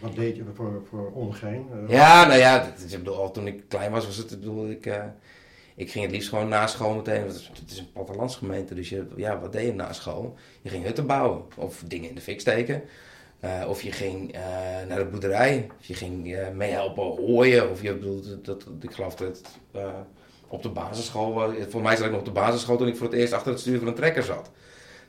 Wat 0.00 0.14
deed 0.14 0.36
je 0.36 0.44
voor, 0.54 0.82
voor 0.88 1.12
ongein? 1.12 1.66
Ja, 1.88 2.26
nou 2.26 2.38
ja, 2.38 2.58
dat 2.58 2.92
ik 2.92 2.98
bedoel, 2.98 3.16
al 3.16 3.30
toen 3.30 3.46
ik 3.46 3.68
klein 3.68 3.90
was, 3.90 4.06
was 4.06 4.16
het, 4.16 4.32
ik 4.32 4.38
bedoel, 4.38 4.70
ik, 4.70 4.86
ik 5.74 5.90
ging 5.90 6.04
het 6.04 6.14
liefst 6.14 6.28
gewoon 6.28 6.48
na 6.48 6.66
school 6.66 6.94
meteen, 6.94 7.20
want 7.20 7.32
het 7.32 7.40
is, 7.40 7.60
het 7.60 7.70
is 7.70 7.78
een 7.78 7.92
plattelandsgemeente, 7.92 8.74
dus 8.74 8.88
je, 8.88 9.06
ja, 9.16 9.40
wat 9.40 9.52
deed 9.52 9.66
je 9.66 9.74
na 9.74 9.92
school? 9.92 10.36
Je 10.62 10.68
ging 10.68 10.84
hutten 10.84 11.06
bouwen, 11.06 11.44
of 11.56 11.82
dingen 11.86 12.08
in 12.08 12.14
de 12.14 12.20
fik 12.20 12.40
steken, 12.40 12.82
Eh, 13.40 13.64
of 13.68 13.82
je 13.82 13.92
ging 13.92 14.32
eh, 14.32 14.40
naar 14.88 14.98
de 14.98 15.04
boerderij, 15.04 15.66
of 15.78 15.86
je 15.86 15.94
ging 15.94 16.34
eh, 16.34 16.48
meehelpen 16.48 17.02
hooien, 17.02 17.70
of 17.70 17.82
je 17.82 17.94
bedoelt, 17.94 18.44
dat, 18.44 18.44
dat, 18.44 18.66
ik 18.80 18.90
geloof 18.92 19.14
dat 19.14 19.40
op 20.48 20.62
de 20.62 20.68
basisschool, 20.68 21.52
eh, 21.52 21.64
voor 21.68 21.82
mij 21.82 21.96
zat 21.96 22.04
ik 22.04 22.10
nog 22.10 22.20
op 22.20 22.26
de 22.26 22.32
basisschool 22.32 22.76
toen 22.76 22.88
ik 22.88 22.96
voor 22.96 23.06
het 23.06 23.16
eerst 23.16 23.32
achter 23.32 23.52
het 23.52 23.60
stuur 23.60 23.78
van 23.78 23.88
een 23.88 23.94
trekker 23.94 24.22
zat. 24.22 24.50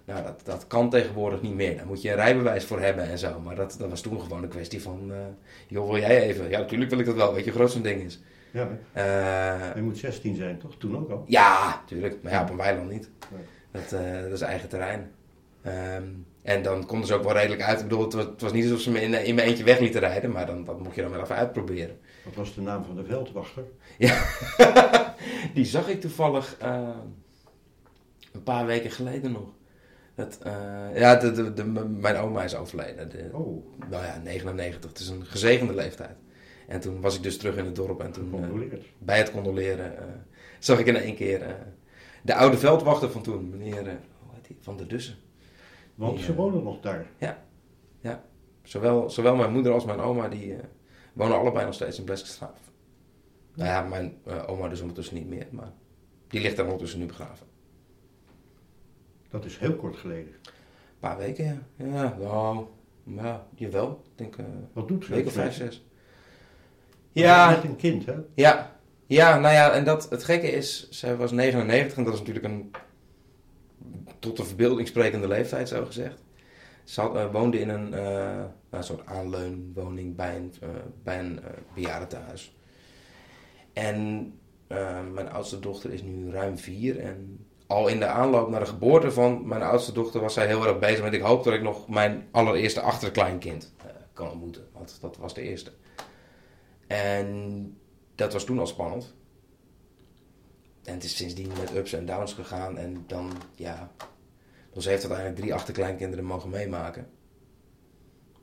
Nou, 0.06 0.24
dat, 0.24 0.42
dat 0.44 0.68
kan 0.68 0.90
tegenwoordig 0.90 1.42
niet 1.42 1.54
meer. 1.54 1.78
Daar 1.78 1.86
moet 1.86 2.02
je 2.02 2.10
een 2.10 2.16
rijbewijs 2.16 2.66
voor 2.66 2.80
hebben 2.80 3.10
en 3.10 3.18
zo. 3.18 3.40
Maar 3.40 3.56
dat, 3.56 3.76
dat 3.80 3.90
was 3.90 4.02
toen 4.02 4.22
gewoon 4.22 4.44
een 4.44 4.50
kwestie 4.50 4.82
van, 4.82 5.12
joh, 5.68 5.90
wil 5.90 6.00
jij 6.00 6.22
even? 6.22 6.50
Ja, 6.50 6.60
natuurlijk 6.60 6.90
wil 6.90 7.00
ik 7.00 7.06
dat 7.06 7.16
wel. 7.16 7.34
Weet 7.34 7.46
je, 7.46 7.52
groot 7.52 7.72
zo'n 7.72 7.82
ding 7.82 8.02
is. 8.02 8.20
ja, 8.52 8.68
je 9.76 9.82
moet 9.82 9.98
16 9.98 10.36
zijn, 10.36 10.60
toch? 10.60 10.78
Toen 10.78 10.98
ook 10.98 11.10
al. 11.10 11.24
ja, 11.28 11.84
tuurlijk. 11.86 12.18
Maar 12.22 12.32
ja, 12.32 12.42
op 12.42 12.50
een 12.50 12.58
weiland 12.58 12.90
niet. 12.90 13.10
Nee. 13.32 13.42
Dat, 13.72 13.90
dat 14.24 14.32
is 14.32 14.42
eigen 14.42 14.70
terrein. 14.70 15.12
Ehm, 15.66 16.04
en 16.42 16.62
dan 16.62 16.86
konden 16.86 17.08
ze 17.08 17.14
ook 17.14 17.24
wel 17.24 17.34
redelijk 17.34 17.62
uit. 17.62 17.80
Ik 17.80 17.88
bedoel, 17.88 18.04
het 18.04 18.14
was, 18.14 18.26
het 18.26 18.42
was 18.42 18.52
niet 18.52 18.64
alsof 18.64 18.80
ze 18.80 18.92
me 18.92 19.02
in, 19.02 19.26
in 19.26 19.36
mijn 19.36 19.48
eentje 19.48 19.64
weg 19.64 19.80
lieten 19.80 20.00
rijden. 20.00 20.32
Maar 20.32 20.46
dan, 20.46 20.64
dat 20.64 20.80
mocht 20.80 20.96
je 20.96 21.02
dan 21.02 21.12
wel 21.12 21.22
even 21.22 21.36
uitproberen. 21.36 22.00
Wat 22.24 22.36
was 22.36 22.56
de 22.56 22.62
naam 22.62 22.84
van 22.84 22.96
de 22.96 23.04
veldwachter? 23.04 23.64
Die 25.54 25.66
zag 25.66 25.88
ik 25.88 26.02
toevallig 26.02 26.58
eh, 26.60 26.90
een 28.32 28.44
paar 28.44 28.66
weken 28.66 28.92
geleden 28.92 29.32
nog. 29.32 29.50
Dat, 30.16 30.38
eh, 30.44 31.00
ja, 31.00 31.16
de, 31.16 31.32
de, 31.32 31.54
de, 31.54 31.64
mijn 31.86 32.18
oma 32.18 32.44
is 32.44 32.56
overleden. 32.56 33.10
De, 33.10 33.30
Oh, 33.32 33.66
nou 33.90 34.04
ja, 34.04 34.22
99. 34.24 34.90
Het 34.90 35.00
is 35.00 35.08
een 35.08 35.26
gezegende 35.26 35.74
leeftijd. 35.74 36.16
En 36.68 36.80
toen 36.80 37.02
was 37.02 37.16
ik 37.16 37.24
dus 37.24 37.38
terug 37.38 37.56
in 37.56 37.66
het 37.66 37.76
dorp. 37.76 38.02
En 38.02 38.12
toen, 38.12 38.34
eh, 38.34 38.80
bij 38.98 39.18
het 39.18 39.32
condoleren, 39.32 39.94
zag 40.60 40.80
ik 40.80 40.86
in 40.86 40.96
één 40.96 41.16
keer 41.16 41.56
de 42.22 42.36
oude 42.36 42.58
veldwachter 42.58 43.12
van 43.12 43.22
toen, 43.22 43.50
meneer 43.50 43.84
hoe 43.84 44.34
heet 44.34 44.48
die? 44.48 44.58
Van 44.62 44.78
der 44.78 44.88
Dussen. 44.88 45.25
Want 45.96 46.16
die, 46.16 46.26
ze 46.26 46.32
eh, 46.32 46.38
wonen 46.38 46.64
nog 46.64 46.80
daar. 46.82 47.08
Zowel, 48.66 49.10
zowel 49.10 49.36
mijn 49.36 49.52
moeder 49.52 49.74
als 49.74 49.86
mijn 49.86 50.00
oma, 50.00 50.28
die 50.28 50.54
eh, 50.54 50.64
wonen 51.14 51.38
allebei 51.38 51.66
nog 51.66 51.74
steeds 51.74 51.98
in 51.98 52.04
Bleskstraat. 52.04 52.60
Nou 53.54 53.70
ja, 53.70 53.82
mijn 53.82 54.18
eh, 54.26 54.50
oma 54.50 54.68
dus 54.68 54.80
ondertussen 54.82 55.16
niet 55.16 55.28
meer, 55.30 55.48
maar 55.52 55.72
die 56.28 56.42
ligt 56.42 56.56
daar 56.56 56.66
ondertussen 56.66 57.00
nu 57.00 57.06
begraven. 57.06 57.48
Dat 59.30 59.46
is 59.46 59.58
heel 59.58 59.76
kort 59.76 59.96
geleden. 59.96 60.34
Een 60.34 61.00
paar 61.00 61.18
weken, 61.18 61.46
ja. 61.46 61.86
Ja, 61.86 62.18
nou, 62.20 62.66
ja, 63.04 63.48
jawel. 63.56 64.02
Ik 64.04 64.18
denk 64.18 64.36
eh, 64.36 64.46
Wat 64.74 64.88
doet 64.88 65.00
een 65.00 65.06
ze? 65.06 65.14
week 65.14 65.26
of 65.26 65.34
vijf, 65.34 65.54
zes. 65.54 65.86
Ja, 67.12 67.50
Met 67.50 67.64
een 67.64 67.76
kind, 67.76 68.06
hè? 68.06 68.16
Ja, 68.34 68.80
ja, 69.06 69.40
nou 69.40 69.54
ja, 69.54 69.72
en 69.72 69.84
dat, 69.84 70.10
het 70.10 70.24
gekke 70.24 70.52
is, 70.52 70.90
zij 70.90 71.16
was 71.16 71.32
99 71.32 71.98
en 71.98 72.04
dat 72.04 72.14
is 72.14 72.20
natuurlijk 72.20 72.46
een 72.46 72.72
tot 74.26 74.38
de 74.38 74.46
verbeelding 74.46 74.88
sprekende 74.88 75.28
leeftijd, 75.28 75.68
zo 75.68 75.86
gezegd. 75.86 76.24
Ze 76.86 77.02
eh, 77.02 77.32
woonde 77.32 77.60
in 77.60 77.70
een, 77.70 77.94
eh, 77.94 78.04
nou, 78.04 78.50
een 78.70 78.84
soort 78.84 79.06
aanleunwoning 79.06 80.16
bij 80.16 80.36
een, 80.36 80.54
eh, 80.62 80.70
bij 81.04 81.20
een 81.20 81.44
eh, 81.44 81.50
bejaardentehuis. 81.74 82.56
En 83.74 84.34
mijn 85.14 85.30
oudste 85.30 85.60
dochter 85.60 85.94
is 85.94 86.02
nu 86.02 86.32
ruim 86.32 86.58
vier 86.58 87.00
en 87.00 87.46
al 87.68 87.88
in 87.88 88.00
de 88.00 88.06
aanloop 88.06 88.50
naar 88.50 88.60
de 88.60 88.66
geboorte 88.66 89.12
van 89.12 89.48
mijn 89.48 89.62
oudste 89.62 89.92
dochter 89.92 90.22
was 90.22 90.34
zij 90.34 90.48
heel 90.48 90.68
erg 90.68 90.80
bezig 90.80 91.04
met 91.04 91.14
ik 91.14 91.22
hoop 91.22 91.44
dat 91.44 91.54
ik 91.54 91.62
nog 91.62 91.88
mijn 91.88 92.28
allereerste 92.32 92.82
achterkleinkind 92.82 93.74
kan 94.14 94.30
ontmoeten, 94.30 94.68
want 94.72 94.98
dat 95.02 95.18
was 95.18 95.34
de 95.34 95.42
eerste. 95.42 95.72
En 96.88 97.78
dat 98.16 98.34
was 98.34 98.44
toen 98.44 98.60
al 98.60 98.68
spannend. 98.68 99.14
En 100.84 100.94
het 100.94 101.04
is 101.04 101.16
sindsdien 101.16 101.52
met 101.60 101.76
ups 101.76 101.94
en 101.94 102.06
downs 102.06 102.34
gegaan. 102.34 102.78
En 102.78 103.04
dan, 103.08 103.32
ja... 103.56 103.92
Dus 104.76 104.84
ze 104.84 104.90
heeft 104.90 105.02
uiteindelijk 105.02 105.40
drie 105.40 105.54
achterkleinkinderen 105.54 106.26
mogen 106.26 106.50
meemaken. 106.50 107.08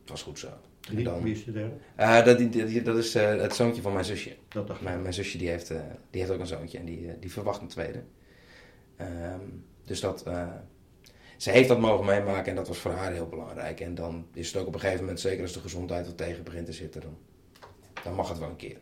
Het 0.00 0.10
was 0.10 0.22
goed 0.22 0.38
zo. 0.38 0.48
En 0.90 1.04
dan- 1.04 1.22
wie 1.22 1.32
is 1.32 1.44
de 1.44 1.52
derde? 1.52 1.74
Eh, 1.96 2.24
dat, 2.24 2.84
dat 2.84 2.96
is 2.96 3.14
eh, 3.14 3.36
het 3.36 3.54
zoontje 3.54 3.82
van 3.82 3.92
mijn 3.92 4.04
zusje. 4.04 4.36
Dat 4.48 4.66
dacht. 4.66 4.80
Mijn, 4.80 5.02
mijn 5.02 5.14
zusje 5.14 5.38
die 5.38 5.48
heeft, 5.48 5.70
eh, 5.70 5.80
die 6.10 6.20
heeft 6.20 6.32
ook 6.32 6.40
een 6.40 6.46
zoontje 6.46 6.78
en 6.78 6.84
die, 6.84 7.18
die 7.18 7.32
verwacht 7.32 7.60
een 7.60 7.68
tweede. 7.68 8.02
Ehm, 8.96 9.40
dus 9.84 10.00
dat, 10.00 10.24
ze 11.36 11.50
heeft 11.50 11.68
dat 11.68 11.78
mogen 11.80 12.04
meemaken 12.06 12.50
en 12.50 12.56
dat 12.56 12.68
was 12.68 12.78
voor 12.78 12.90
haar 12.90 13.12
heel 13.12 13.28
belangrijk. 13.28 13.80
En 13.80 13.94
dan 13.94 14.26
is 14.34 14.46
het 14.52 14.56
ook 14.56 14.66
op 14.66 14.74
een 14.74 14.80
gegeven 14.80 15.00
moment, 15.00 15.20
zeker 15.20 15.42
als 15.42 15.52
de 15.52 15.60
gezondheid 15.60 16.06
er 16.06 16.14
tegen 16.14 16.44
begint 16.44 16.66
te 16.66 16.72
zitten, 16.72 17.00
dan, 17.00 17.16
dan 18.02 18.14
mag 18.14 18.28
het 18.28 18.38
wel 18.38 18.48
een 18.48 18.56
keer. 18.56 18.78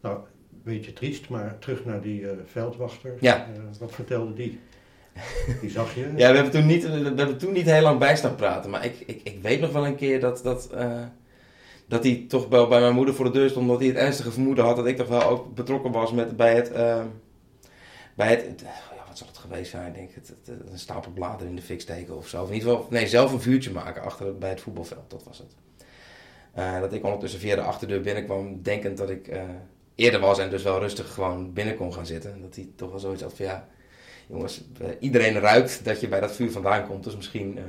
Nou, 0.00 0.18
een 0.18 0.62
beetje 0.62 0.92
triest, 0.92 1.28
maar 1.28 1.58
terug 1.58 1.84
naar 1.84 2.00
die 2.00 2.26
veldwachter. 2.44 3.16
Ja. 3.20 3.48
Wat 3.78 3.92
vertelde 3.92 4.32
die? 4.34 4.60
Die 5.60 5.70
zag 5.70 5.94
je? 5.94 6.12
Ja, 6.16 6.28
we 6.30 6.34
hebben 6.34 6.50
toen 6.52 6.66
niet, 6.66 6.82
we 6.82 7.12
hebben 7.16 7.38
toen 7.38 7.52
niet 7.52 7.66
heel 7.66 7.82
lang 7.82 7.98
bij 7.98 8.16
staan 8.16 8.34
praten. 8.34 8.70
Maar 8.70 8.84
ik, 8.84 8.94
ik, 9.06 9.20
ik 9.24 9.42
weet 9.42 9.60
nog 9.60 9.72
wel 9.72 9.86
een 9.86 9.96
keer 9.96 10.20
dat, 10.20 10.42
dat, 10.42 10.70
eh, 10.70 11.02
dat 11.88 12.02
hij 12.04 12.24
toch 12.28 12.48
wel 12.48 12.68
bij 12.68 12.80
mijn 12.80 12.94
moeder 12.94 13.14
voor 13.14 13.24
de 13.24 13.30
deur 13.30 13.48
stond. 13.48 13.64
Omdat 13.64 13.78
hij 13.80 13.88
het 13.88 13.96
ernstige 13.96 14.30
vermoeden 14.32 14.64
had 14.64 14.76
dat 14.76 14.86
ik 14.86 14.96
toch 14.96 15.08
wel 15.08 15.22
ook 15.22 15.54
betrokken 15.54 15.92
was 15.92 16.12
met, 16.12 16.36
bij 16.36 16.54
het... 16.54 16.72
eh, 16.72 17.04
bij 18.14 18.28
het 18.30 18.42
het- 18.46 18.60
ja, 18.60 19.04
wat 19.08 19.18
zal 19.18 19.26
het 19.26 19.38
geweest 19.38 19.70
zijn? 19.70 19.86
Ik 19.88 19.94
denk 19.94 20.10
het, 20.14 20.32
een 20.70 20.78
stapel 20.78 21.10
bladeren 21.10 21.48
in 21.48 21.56
de 21.56 21.62
fik 21.62 21.80
steken 21.80 22.16
of 22.16 22.28
zo. 22.28 22.46
In 22.46 22.52
ieder 22.54 22.68
geval, 22.70 22.86
nee, 22.90 23.06
zelf 23.06 23.32
een 23.32 23.40
vuurtje 23.40 23.70
maken 23.70 24.02
achter 24.02 24.26
het, 24.26 24.38
bij 24.38 24.48
het 24.48 24.60
voetbalveld. 24.60 25.10
Dat 25.10 25.24
was 25.24 25.38
het. 25.38 25.54
Eh, 26.52 26.80
dat 26.80 26.92
ik 26.92 27.04
ondertussen 27.04 27.40
via 27.40 27.54
de 27.54 27.60
achterdeur 27.62 28.00
binnenkwam, 28.00 28.62
denkend 28.62 28.96
dat 28.98 29.10
ik 29.10 29.28
eh, 29.28 29.42
eerder 29.94 30.20
was 30.20 30.38
en 30.38 30.50
dus 30.50 30.62
wel 30.62 30.78
rustig 30.78 31.12
gewoon 31.14 31.52
binnen 31.52 31.76
kon 31.76 31.92
gaan 31.92 32.06
zitten. 32.06 32.32
En 32.32 32.40
dat 32.40 32.54
hij 32.54 32.68
toch 32.76 32.90
wel 32.90 32.98
zoiets 32.98 33.22
had 33.22 33.34
van 33.34 33.44
ja, 33.46 33.68
jongens, 34.28 34.62
eh, 34.80 34.88
iedereen 35.00 35.38
ruikt 35.38 35.84
dat 35.84 36.00
je 36.00 36.08
bij 36.08 36.20
dat 36.20 36.32
vuur 36.32 36.50
vandaan 36.50 36.86
komt. 36.86 37.04
Dus 37.04 37.16
misschien, 37.16 37.58
eh, 37.58 37.64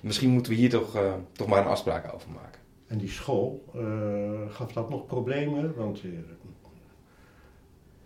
misschien 0.00 0.30
moeten 0.30 0.52
we 0.52 0.58
hier 0.58 0.70
toch, 0.70 0.94
eh, 0.94 1.12
toch 1.32 1.46
maar 1.46 1.58
een 1.60 1.66
afspraak 1.70 2.14
over 2.14 2.30
maken. 2.30 2.60
En 2.86 2.98
die 2.98 3.08
school, 3.10 3.64
gaf 4.50 4.72
dat 4.72 4.90
nog 4.90 5.06
problemen? 5.06 5.74
Want 5.76 6.02
dan 6.02 6.12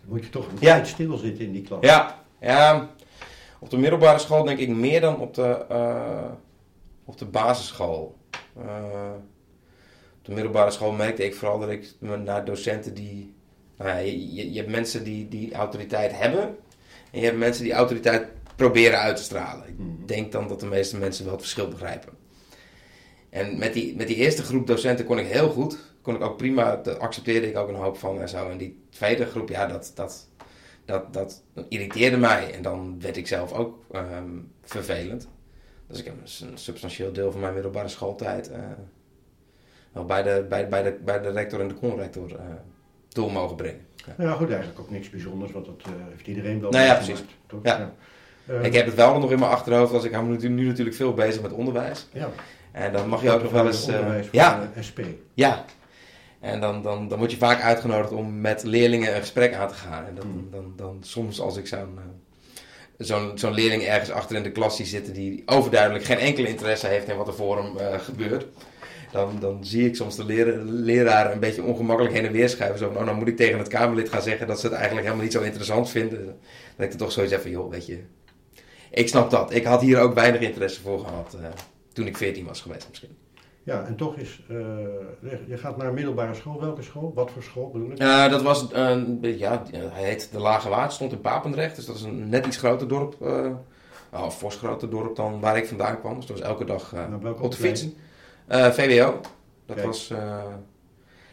moet 0.05 0.23
je 0.23 0.29
toch 0.29 0.47
een 0.47 0.53
Ja. 0.59 0.73
tijd 0.73 0.87
stilzitten 0.87 1.45
in 1.45 1.51
die 1.51 1.61
klas. 1.61 1.79
Ja, 1.81 2.23
ja, 2.39 2.89
op 3.59 3.69
de 3.69 3.77
middelbare 3.77 4.19
school 4.19 4.43
denk 4.43 4.59
ik 4.59 4.69
meer 4.69 5.01
dan 5.01 5.19
op 5.19 5.33
de, 5.33 5.65
op 7.05 7.17
de 7.17 7.25
basisschool. 7.25 8.15
Op 10.17 10.27
de 10.27 10.33
middelbare 10.33 10.71
school 10.71 10.91
merkte 10.91 11.23
ik 11.25 11.35
vooral 11.35 11.59
dat 11.59 11.69
ik 11.69 11.93
naar 11.99 12.45
docenten 12.45 12.93
die... 12.93 13.33
Nou 13.77 13.89
ja, 13.89 13.97
je, 13.97 14.33
je- 14.33 14.51
je 14.51 14.57
hebt 14.59 14.71
mensen 14.71 15.03
die, 15.03 15.27
die 15.27 15.53
autoriteit 15.53 16.11
hebben 16.17 16.57
en 17.11 17.19
je 17.19 17.25
hebt 17.25 17.37
mensen 17.37 17.63
die 17.63 17.73
autoriteit 17.73 18.27
proberen 18.55 18.99
uit 18.99 19.15
te 19.17 19.23
stralen. 19.23 19.67
Ik 19.67 19.77
Mhm. 19.77 20.05
denk 20.05 20.31
dan 20.31 20.47
dat 20.47 20.59
de 20.59 20.65
meeste 20.65 20.97
mensen 20.97 21.23
wel 21.23 21.33
het 21.33 21.41
verschil 21.41 21.67
begrijpen. 21.67 22.13
En 23.29 23.57
met 23.57 23.73
die, 23.73 23.95
met 23.95 24.07
die 24.07 24.15
eerste 24.15 24.43
groep 24.43 24.67
docenten 24.67 25.05
kon 25.05 25.19
ik 25.19 25.27
heel 25.27 25.49
goed, 25.49 25.77
kon 26.01 26.15
ik 26.15 26.21
ook 26.21 26.37
prima, 26.37 26.75
daar 26.75 26.97
accepteerde 26.97 27.49
ik 27.49 27.57
ook 27.57 27.67
een 27.69 27.75
hoop 27.75 27.97
van 27.97 28.21
en 28.21 28.29
zo. 28.29 28.49
En 28.49 28.57
die 28.57 28.83
tweede 28.89 29.25
groep, 29.25 29.49
ja, 29.49 29.65
dat, 29.67 29.91
dat, 29.95 30.27
dat, 30.85 31.13
dat 31.13 31.43
irriteerde 31.69 32.17
mij. 32.17 32.53
En 32.53 32.61
dan 32.61 32.99
werd 33.01 33.17
ik 33.17 33.27
zelf 33.27 33.51
ook 33.53 33.83
ehm, 33.91 34.39
vervelend. 34.63 35.27
Dus 35.87 35.99
ik 35.99 36.05
heb 36.05 36.15
een, 36.21 36.57
substantieel 36.57 37.11
deel 37.11 37.31
van 37.31 37.41
mijn 37.41 37.53
middelbare 37.53 37.87
schooltijd 37.87 38.51
eh, 38.51 38.59
wel 39.91 40.05
bij, 40.05 40.23
de, 40.23 40.45
bij, 40.49 40.69
bij, 40.69 40.83
de, 40.83 40.91
bij 41.03 41.21
de 41.21 41.29
rector 41.31 41.59
en 41.59 41.67
de 41.67 41.73
conrector 41.73 42.35
eh 42.35 42.45
door 43.09 43.31
mogen 43.31 43.55
brengen. 43.55 43.85
Nou 44.17 44.29
ja, 44.29 44.35
goed, 44.35 44.49
eigenlijk 44.49 44.79
ook 44.79 44.89
niks 44.89 45.09
bijzonders, 45.09 45.51
want 45.51 45.65
dat 45.65 45.81
eh, 45.85 45.91
heeft 46.09 46.27
iedereen 46.27 46.61
wel 46.61 46.69
Nou 46.71 46.85
ja, 46.85 46.93
precies. 46.95 47.23
Ja. 47.63 47.93
Ik 48.61 48.73
heb 48.73 48.85
het 48.85 48.95
wel 48.95 49.19
nog 49.19 49.31
in 49.31 49.39
mijn 49.39 49.51
achterhoofd, 49.51 49.93
als 49.93 50.03
ik 50.03 50.11
hou 50.11 50.25
me 50.25 50.47
nu, 50.49 50.65
natuurlijk 50.67 50.95
veel 50.95 51.13
bezig 51.13 51.41
met 51.41 51.51
onderwijs. 51.51 52.07
ja. 52.13 52.29
En 52.71 52.93
dan 52.93 53.07
mag 53.09 53.21
je 53.21 53.31
ook 53.31 53.43
nog 53.43 53.51
wel 53.51 53.67
eens... 53.67 53.87
eh, 53.87 54.23
ja, 54.31 54.69
SP. 54.87 54.99
Ja. 55.33 55.65
En 56.39 56.59
dan, 56.59 56.81
dan, 56.81 57.07
dan 57.07 57.17
word 57.17 57.31
je 57.31 57.37
vaak 57.37 57.61
uitgenodigd 57.61 58.11
om 58.11 58.41
met 58.41 58.63
leerlingen 58.63 59.13
een 59.15 59.19
gesprek 59.21 59.53
aan 59.53 59.67
te 59.67 59.73
gaan. 59.73 60.05
En 60.05 60.15
dan, 60.15 60.25
Hmm. 60.25 60.47
dan, 60.51 60.73
dan 60.75 60.97
soms 61.01 61.39
als 61.39 61.57
ik 61.57 61.67
zo'n 61.67 61.79
eh, 61.97 62.03
zo'n 62.97 63.31
zo'n 63.35 63.53
leerling 63.53 63.83
ergens 63.83 64.09
achter 64.11 64.35
in 64.35 64.43
de 64.43 64.51
klas 64.51 64.75
zie 64.75 64.85
zitten 64.85 65.13
die 65.13 65.43
overduidelijk 65.45 66.03
geen 66.03 66.17
enkele 66.17 66.47
interesse 66.47 66.87
heeft 66.87 67.07
in 67.09 67.17
wat 67.17 67.27
er 67.27 67.33
voor 67.33 67.57
hem 67.57 67.99
gebeurt. 67.99 68.45
Dan, 69.11 69.37
dan 69.39 69.65
zie 69.65 69.85
ik 69.85 69.95
soms 69.95 70.15
de 70.15 70.25
leraar, 70.25 70.63
leraar 70.63 71.31
een 71.31 71.39
beetje 71.39 71.63
ongemakkelijk 71.63 72.15
heen 72.15 72.25
en 72.25 72.31
weer 72.31 72.49
schuiven. 72.49 72.79
Zo 72.79 72.87
oh, 72.87 73.05
dan 73.05 73.15
moet 73.15 73.27
ik 73.27 73.37
tegen 73.37 73.57
het 73.57 73.67
Kamerlid 73.67 74.09
gaan 74.09 74.21
zeggen 74.21 74.47
dat 74.47 74.59
ze 74.59 74.65
het 74.65 74.75
eigenlijk 74.75 75.05
helemaal 75.05 75.25
niet 75.25 75.33
zo 75.33 75.41
interessant 75.41 75.89
vinden. 75.89 76.25
Dat 76.75 76.85
ik 76.85 76.91
er 76.91 76.97
toch 76.97 77.11
zoiets 77.11 77.31
heb 77.31 77.41
van, 77.41 77.51
joh, 77.51 77.69
weet 77.69 77.85
je, 77.85 77.99
ik 78.91 79.07
snap 79.07 79.29
dat. 79.29 79.53
Ik 79.53 79.63
had 79.63 79.81
hier 79.81 79.99
ook 79.99 80.13
weinig 80.13 80.41
interesse 80.41 80.81
voor 80.81 80.99
gehad 80.99 81.37
uh, 81.39 81.47
toen 81.93 82.07
ik 82.07 82.17
14 82.17 82.45
was 82.45 82.61
geweest 82.61 82.87
misschien. 82.89 83.17
Ja, 83.63 83.85
en 83.85 83.95
toch 83.95 84.17
is, 84.17 84.43
uh, 84.51 84.57
je 85.47 85.57
gaat 85.57 85.77
naar 85.77 85.87
een 85.87 85.93
middelbare 85.93 86.33
school. 86.33 86.59
Welke 86.59 86.81
school? 86.81 87.11
Wat 87.15 87.31
voor 87.31 87.43
school 87.43 87.69
bedoel 87.69 87.91
ik? 87.91 88.01
Uh, 88.01 88.29
dat 88.29 88.41
was, 88.41 88.67
ja, 89.21 89.63
hij 89.71 90.03
heet 90.03 90.29
De 90.31 90.39
Lage 90.39 90.69
Waard, 90.69 90.93
stond 90.93 91.11
in 91.11 91.21
Papendrecht. 91.21 91.75
Dus 91.75 91.85
dat 91.85 91.95
is 91.95 92.01
een 92.01 92.29
net 92.29 92.45
iets 92.45 92.57
groter 92.57 92.87
dorp, 92.87 93.15
uh, 93.21 94.29
groter 94.37 94.89
dorp 94.89 95.15
dan 95.15 95.39
waar 95.39 95.57
ik 95.57 95.67
vandaan 95.67 95.99
kwam. 95.99 96.15
Dus 96.15 96.25
dat 96.25 96.39
was 96.39 96.47
elke 96.47 96.65
dag 96.65 96.93
op 97.39 97.51
de 97.51 97.57
fiets. 97.57 97.87
VWO. 98.51 99.19
Dat 99.65 99.75
Kijk. 99.75 99.87
was, 99.87 100.13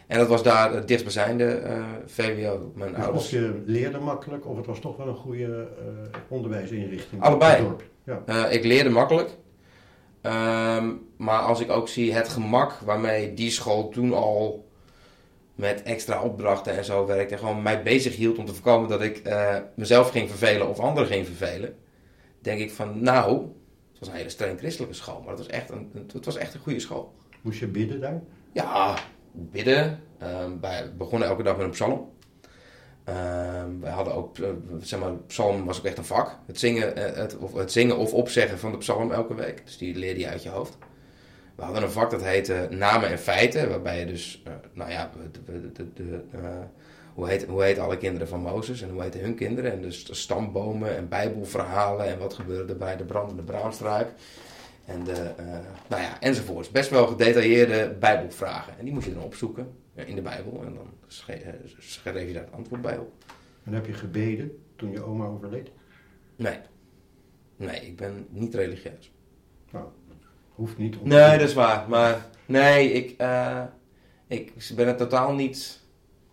en 0.06 0.18
dat 0.18 0.28
was 0.28 0.42
daar 0.42 0.72
het 0.72 0.88
dichtstbijzijnde 0.88 1.62
VWO. 2.06 2.72
Mijn 2.74 2.90
dus 2.94 3.02
ouders. 3.02 3.24
Of 3.24 3.30
je 3.30 3.62
leerde 3.64 3.98
makkelijk, 3.98 4.46
of 4.46 4.56
het 4.56 4.66
was 4.66 4.80
toch 4.80 4.96
wel 4.96 5.08
een 5.08 5.14
goede 5.14 5.68
onderwijsinrichting? 6.28 7.22
Allebei. 7.22 7.66
Ja. 8.04 8.46
ik 8.46 8.64
leerde 8.64 8.90
makkelijk. 8.90 9.30
Ehm, 10.20 10.92
maar 11.16 11.38
als 11.38 11.60
ik 11.60 11.70
ook 11.70 11.88
zie 11.88 12.12
het 12.12 12.28
gemak 12.28 12.72
waarmee 12.72 13.34
die 13.34 13.50
school 13.50 13.88
toen 13.88 14.12
al 14.12 14.68
met 15.58 15.82
extra 15.82 16.22
opdrachten 16.22 16.76
en 16.76 16.84
zo 16.84 17.06
werkte. 17.06 17.34
En 17.34 17.40
gewoon 17.40 17.62
mij 17.62 17.82
bezig 17.82 18.16
hield 18.16 18.38
om 18.38 18.44
te 18.44 18.54
voorkomen 18.54 18.88
dat 18.88 19.02
ik 19.02 19.22
mezelf 19.74 20.10
ging 20.10 20.28
vervelen 20.28 20.68
of 20.68 20.78
anderen 20.78 21.08
ging 21.08 21.26
vervelen. 21.26 21.76
Denk 22.40 22.60
ik 22.60 22.70
van 22.70 23.02
nou, 23.02 23.46
het 23.98 24.06
was 24.06 24.08
een 24.08 24.14
hele 24.14 24.28
streng 24.28 24.58
christelijke 24.58 24.94
school. 24.94 25.20
Maar 25.20 25.28
het 25.28 25.38
was 25.38 25.46
echt 25.46 25.70
een, 25.70 26.08
het 26.12 26.24
was 26.24 26.36
echt 26.36 26.54
een 26.54 26.60
goede 26.60 26.80
school. 26.80 27.14
Moest 27.40 27.58
je 27.58 27.66
bidden 27.66 28.00
daar? 28.00 28.20
Ja, 28.52 28.98
bidden. 29.32 30.00
Um, 30.22 30.60
wij 30.60 30.94
begonnen 30.96 31.28
elke 31.28 31.42
dag 31.42 31.56
met 31.56 31.64
een 31.64 31.70
psalm. 31.70 32.10
Um, 33.08 33.80
wij 33.80 33.90
hadden 33.90 34.14
ook, 34.14 34.38
uh, 34.38 34.48
zeg 34.80 35.00
maar, 35.00 35.14
psalm 35.14 35.64
was 35.64 35.78
ook 35.78 35.84
echt 35.84 35.98
een 35.98 36.04
vak. 36.04 36.38
Het 36.46 36.58
zingen, 36.58 36.98
uh, 36.98 37.04
het, 37.04 37.36
of, 37.36 37.52
het 37.52 37.72
zingen 37.72 37.96
of 37.96 38.12
opzeggen 38.12 38.58
van 38.58 38.72
de 38.72 38.78
psalm 38.78 39.12
elke 39.12 39.34
week. 39.34 39.62
Dus 39.64 39.78
die 39.78 39.94
leerde 39.94 40.20
je 40.20 40.28
uit 40.28 40.42
je 40.42 40.48
hoofd. 40.48 40.76
We 41.54 41.62
hadden 41.62 41.82
een 41.82 41.90
vak 41.90 42.10
dat 42.10 42.22
heette 42.22 42.68
namen 42.70 43.08
en 43.08 43.18
feiten. 43.18 43.68
Waarbij 43.68 43.98
je 43.98 44.06
dus, 44.06 44.42
uh, 44.48 44.52
nou 44.72 44.90
ja, 44.90 45.10
de, 45.44 45.72
de, 45.72 45.92
de, 45.94 46.24
hoe, 47.18 47.28
heet, 47.28 47.46
hoe 47.46 47.62
heet 47.62 47.78
alle 47.78 47.96
kinderen 47.96 48.28
van 48.28 48.40
Mozes 48.40 48.82
en 48.82 48.90
hoe 48.90 49.02
heten 49.02 49.20
hun 49.20 49.34
kinderen. 49.34 49.72
En 49.72 49.82
dus 49.82 50.04
de 50.04 50.14
stambomen 50.14 50.96
en 50.96 51.08
bijbelverhalen 51.08 52.06
en 52.06 52.18
wat 52.18 52.34
gebeurde 52.34 52.72
er 52.72 52.78
bij 52.78 52.96
de 52.96 53.04
brandende 53.04 53.42
braamstruik. 53.42 54.08
En 54.84 55.04
de, 55.04 55.32
nou 55.88 56.02
ja, 56.02 56.20
enzovoorts. 56.20 56.70
Best 56.70 56.90
wel 56.90 57.06
gedetailleerde 57.06 57.96
bijbelvragen. 58.00 58.78
En 58.78 58.84
die 58.84 58.94
moest 58.94 59.06
je 59.06 59.14
dan 59.14 59.22
opzoeken 59.22 59.70
in 59.94 60.14
de 60.14 60.22
Bijbel. 60.22 60.62
En 60.64 60.74
dan 60.74 60.90
eh, 61.26 61.48
schreef 61.78 62.26
je 62.26 62.32
daar 62.32 62.44
het 62.44 62.52
antwoord 62.52 62.82
bij 62.82 62.98
op. 62.98 63.12
En 63.64 63.72
heb 63.72 63.86
je 63.86 63.92
gebeden 63.92 64.62
toen 64.76 64.90
je 64.90 65.02
oma 65.02 65.26
overleed? 65.26 65.70
Nee. 66.36 66.58
Nee, 67.56 67.80
ik 67.80 67.96
ben 67.96 68.26
niet 68.30 68.54
religieus. 68.54 69.12
Nou, 69.70 69.84
hoeft 70.54 70.78
niet. 70.78 71.04
Nee, 71.04 71.38
dat 71.38 71.48
is 71.48 71.54
waar. 71.54 71.88
Maar 71.88 72.26
nee, 72.46 72.92
ik, 72.92 73.20
uh, 73.20 73.62
ik 74.26 74.52
ben 74.76 74.86
het 74.86 74.98
totaal 74.98 75.34
niet... 75.34 75.77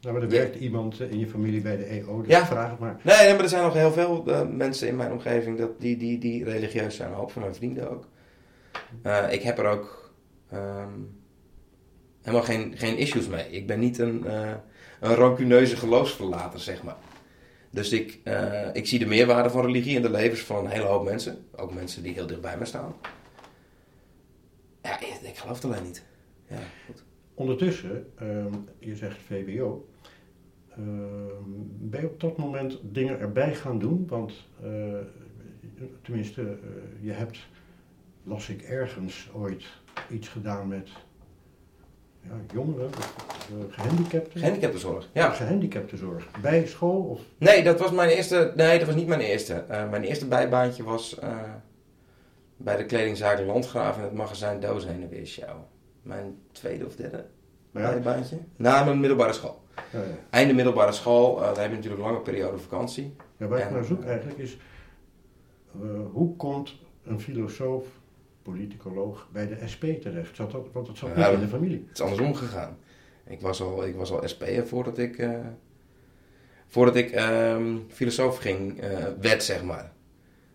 Nou, 0.06 0.18
maar 0.18 0.26
er 0.26 0.34
werkt 0.34 0.56
iemand 0.56 1.00
in 1.00 1.20
je 1.20 1.28
familie 1.28 1.62
bij 1.62 1.78
de 1.78 1.84
EO, 1.84 2.22
dus 2.22 2.32
ja. 2.32 2.46
vraag 2.46 2.70
het 2.70 2.80
maar. 2.80 3.00
Nee, 3.02 3.18
nee, 3.18 3.34
maar 3.34 3.44
er 3.44 3.50
zijn 3.50 3.64
nog 3.64 3.74
heel 3.74 3.92
veel 3.92 4.24
uh, 4.28 4.48
mensen 4.50 4.88
in 4.88 4.96
mijn 4.96 5.12
omgeving 5.12 5.58
dat, 5.58 5.80
die, 5.80 5.98
die, 5.98 6.18
die 6.18 6.44
religieus 6.44 6.96
zijn. 6.96 7.10
Een 7.10 7.16
hoop 7.16 7.32
van 7.32 7.42
mijn 7.42 7.56
vrienden 7.56 7.90
ook. 7.90 8.08
Uh, 9.04 9.32
ik 9.32 9.42
heb 9.42 9.58
er 9.58 9.66
ook... 9.66 10.14
Um, 10.54 11.20
helemaal 12.22 12.46
geen, 12.46 12.78
geen 12.78 12.98
issues 12.98 13.28
mee. 13.28 13.50
Ik 13.50 13.68
ben 13.68 13.80
niet 13.80 14.00
een, 14.00 14.24
uh, 14.26 14.52
een 15.00 15.16
rancuneuze 15.16 15.76
geloofsverlater, 15.76 16.60
zeg 16.60 16.84
maar. 16.84 16.98
Dus 17.70 17.92
ik, 17.92 18.20
ik 18.74 18.88
zie 18.88 19.00
de 19.00 19.06
meerwaarde 19.06 19.50
van 19.50 19.66
religie 19.66 19.96
in 19.96 20.02
de 20.02 20.10
levens 20.10 20.42
van 20.42 20.66
een 20.66 20.72
hele 20.72 20.86
hoop 20.86 21.04
mensen. 21.04 21.46
Ook 21.56 21.74
mensen 21.74 22.04
die 22.04 22.14
heel 22.14 22.28
dicht 22.28 22.42
bij 22.42 22.58
me 22.58 22.66
staan. 22.66 22.96
Ja, 24.82 25.00
ik, 25.00 25.20
ik 25.22 25.38
geloof 25.38 25.56
het 25.56 25.66
alleen 25.66 25.84
niet. 25.84 26.04
Ja, 26.50 26.60
goed. 26.86 27.04
Ondertussen, 27.34 28.14
um, 28.22 28.66
je 28.80 28.96
zegt 28.96 29.18
VWO. 29.28 29.86
Uh, 30.80 30.86
ben 31.80 32.02
je 32.02 32.08
op 32.08 32.20
dat 32.20 32.38
moment 32.38 32.80
dingen 32.82 33.20
erbij 33.20 33.56
gaan 33.56 33.80
doen? 33.80 34.06
Want 34.10 34.34
uh, 34.64 34.98
tenminste, 36.02 36.58
je 37.00 37.12
hebt, 37.12 37.38
las 38.24 38.50
ik 38.50 38.62
ergens 38.62 39.30
ooit, 39.34 39.64
iets 40.10 40.28
gedaan 40.28 40.68
met 40.68 40.90
ja, 42.22 42.32
jongeren, 42.54 42.90
uh, 42.90 43.74
gehandicapten. 43.74 44.40
Gehandicaptenzorg, 44.40 45.10
ja. 45.14 45.30
Gehandicaptenzorg. 45.30 46.28
Bij 46.42 46.68
school? 46.68 47.02
Of? 47.02 47.22
Nee, 47.38 47.64
dat 47.64 47.80
was 47.80 47.92
mijn 47.92 48.10
eerste. 48.10 48.54
Nee, 48.56 48.78
dat 48.78 48.88
was 48.88 48.96
niet 48.96 49.08
mijn 49.08 49.20
eerste. 49.20 49.66
Mijn 49.68 50.04
eerste 50.04 50.28
bijbaantje 50.28 50.84
was 50.84 51.20
bij 52.58 52.78
de 52.78 52.86
kledingzaak 52.86 53.40
Landgraaf 53.40 53.98
in 53.98 54.04
het 54.04 54.14
magazijn 54.14 54.60
Doos 54.60 54.86
heen 54.86 55.02
en 55.02 55.10
weer 55.10 55.26
show. 55.26 55.56
Mijn 56.02 56.38
tweede 56.52 56.86
of 56.86 56.96
derde 56.96 57.26
ja. 57.72 57.92
bijbaantje. 57.92 58.38
Na 58.56 58.84
mijn 58.84 59.00
middelbare 59.00 59.34
school. 59.34 59.64
Ja, 59.94 60.00
ja. 60.00 60.06
Einde 60.30 60.54
middelbare 60.54 60.92
school, 60.92 61.36
dan 61.36 61.46
heb 61.46 61.70
je 61.70 61.76
natuurlijk 61.76 62.02
een 62.02 62.08
lange 62.08 62.22
periode 62.22 62.58
vakantie. 62.58 63.16
Ja, 63.38 63.48
waar 63.48 63.60
ik 63.60 63.72
naar 63.72 63.84
zoek 63.84 64.04
eigenlijk 64.04 64.40
is, 64.40 64.58
hoe 66.12 66.36
komt 66.36 66.76
een 67.04 67.20
filosoof 67.20 67.86
politicoloog 68.42 69.28
bij 69.32 69.48
de 69.48 69.58
SP 69.74 69.84
terecht? 70.02 70.36
Zat 70.36 70.52
dat, 70.52 70.68
want 70.72 70.88
het 70.88 70.98
zat 70.98 71.16
niet 71.16 71.28
in 71.28 71.40
de 71.40 71.48
familie. 71.48 71.84
Het 71.88 71.98
is 71.98 72.04
andersom 72.04 72.36
gegaan. 72.36 72.78
Ik 73.28 73.42
was 73.42 73.62
al, 73.62 73.86
ik 73.86 73.96
was 73.96 74.12
al 74.12 74.28
SP'er 74.28 74.68
voordat 74.68 74.98
ik, 74.98 75.18
uh, 75.18 75.38
voordat 76.68 76.96
ik 76.96 77.16
um, 77.16 77.86
filosoof 77.90 78.38
ging, 78.38 78.84
uh, 78.84 79.06
werd, 79.22 79.44
zeg 79.44 79.64
maar. 79.64 79.94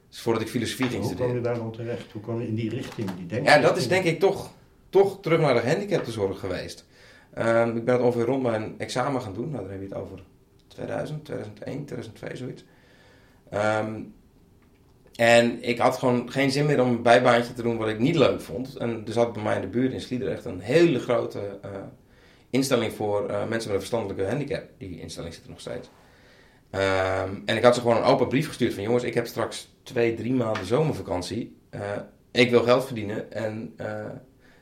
Dus 0.09 0.21
voordat 0.21 0.43
ik 0.43 0.49
filosofie 0.49 0.87
ging 0.87 1.05
studeren. 1.05 1.31
Hoe 1.31 1.41
kwam 1.41 1.53
je 1.53 1.59
daar 1.59 1.65
dan 1.65 1.85
terecht? 1.85 2.13
Hoe 2.13 2.23
kwam 2.23 2.41
je 2.41 2.47
in 2.47 2.55
die 2.55 2.71
richting? 2.71 3.11
Die 3.29 3.43
ja, 3.43 3.59
dat 3.59 3.77
is 3.77 3.89
denk 3.89 4.05
ik 4.05 4.21
toch, 4.21 4.53
toch 4.89 5.21
terug 5.21 5.41
naar 5.41 5.55
de 5.55 5.61
gehandicaptenzorg 5.61 6.41
geweest. 6.41 6.87
Um, 7.39 7.77
ik 7.77 7.85
ben 7.85 7.95
het 7.95 8.03
ongeveer 8.03 8.25
rond 8.25 8.43
mijn 8.43 8.75
examen 8.79 9.23
gaan 9.23 9.35
doen. 9.35 9.51
Nou, 9.51 9.63
dan 9.63 9.73
heb 9.73 9.81
je 9.81 9.89
het 9.89 9.97
over 9.97 10.23
2000, 10.67 11.25
2001, 11.25 11.85
2002, 11.85 12.37
zoiets. 12.37 12.65
Um, 13.55 14.15
en 15.21 15.63
ik 15.63 15.79
had 15.79 15.99
gewoon 15.99 16.33
geen 16.33 16.51
zin 16.51 16.67
meer 16.67 16.83
om 16.83 16.89
een 16.89 17.03
bijbaantje 17.03 17.53
te 17.53 17.63
doen 17.63 17.77
wat 17.77 17.89
ik 17.89 17.99
niet 17.99 18.17
leuk 18.17 18.41
vond. 18.41 18.77
En 18.77 19.03
er 19.07 19.13
zat 19.13 19.33
bij 19.33 19.43
mij 19.43 19.55
in 19.55 19.61
de 19.61 19.67
buurt 19.67 19.93
in 19.93 20.01
Sliedrecht 20.01 20.45
een 20.45 20.61
hele 20.61 20.99
grote 20.99 21.59
uh, 21.65 21.71
instelling 22.51 22.93
voor 22.93 23.31
uh, 23.31 23.39
mensen 23.39 23.51
met 23.51 23.69
een 23.69 23.79
verstandelijke 23.79 24.27
handicap. 24.27 24.65
Die 24.79 25.01
instelling 25.01 25.35
zit 25.35 25.45
er 25.45 25.51
nog 25.51 25.61
steeds. 25.61 25.91
Um, 26.71 27.43
en 27.45 27.57
ik 27.57 27.63
had 27.63 27.75
ze 27.75 27.81
gewoon 27.81 27.97
een 27.97 28.03
open 28.03 28.29
brief 28.29 28.47
gestuurd 28.47 28.75
van 28.75 28.83
jongens, 28.83 29.05
ik 29.05 29.15
heb 29.15 29.27
straks 29.27 29.75
twee, 29.83 30.15
drie 30.15 30.33
maanden 30.33 30.65
zomervakantie. 30.65 31.57
Uh, 31.71 31.81
ik 32.31 32.51
wil 32.51 32.63
geld 32.63 32.85
verdienen 32.85 33.33
en 33.33 33.75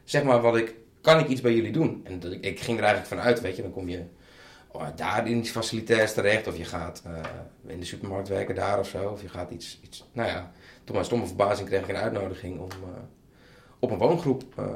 zeg 0.05 0.23
maar 0.23 0.41
wat 0.41 0.57
ik, 0.57 0.75
kan 1.09 1.19
ik 1.19 1.29
iets 1.29 1.41
bij 1.41 1.55
jullie 1.55 1.73
doen? 1.73 2.01
En 2.05 2.21
dat, 2.21 2.33
ik, 2.33 2.45
ik 2.45 2.61
ging 2.61 2.79
er 2.79 2.85
eigenlijk 2.85 3.15
vanuit, 3.15 3.41
weet 3.41 3.57
je, 3.57 3.63
dan 3.63 3.73
kom 3.73 3.89
je 3.89 4.03
oh, 4.69 4.87
daar 4.97 5.29
in 5.29 5.37
iets 5.37 5.51
facilitairs 5.51 6.13
terecht. 6.13 6.47
Of 6.47 6.57
je 6.57 6.65
gaat 6.65 7.03
uh, 7.07 7.13
in 7.67 7.81
de 7.81 7.87
supermarkt 7.87 8.29
werken 8.29 8.55
daar 8.55 8.79
of 8.79 8.89
zo. 8.89 9.09
Of 9.11 9.23
je 9.23 9.29
gaat 9.29 9.51
iets, 9.51 9.81
iets 9.83 10.09
nou 10.13 10.29
ja, 10.29 10.53
tot 10.85 10.93
mijn 10.93 11.05
stomme 11.05 11.27
verbazing 11.27 11.69
kreeg 11.69 11.83
ik 11.83 11.89
een 11.89 11.97
uitnodiging 11.97 12.59
om 12.59 12.69
uh, 12.83 12.89
op 13.79 13.91
een 13.91 13.99
woongroep 13.99 14.45
uh, 14.59 14.67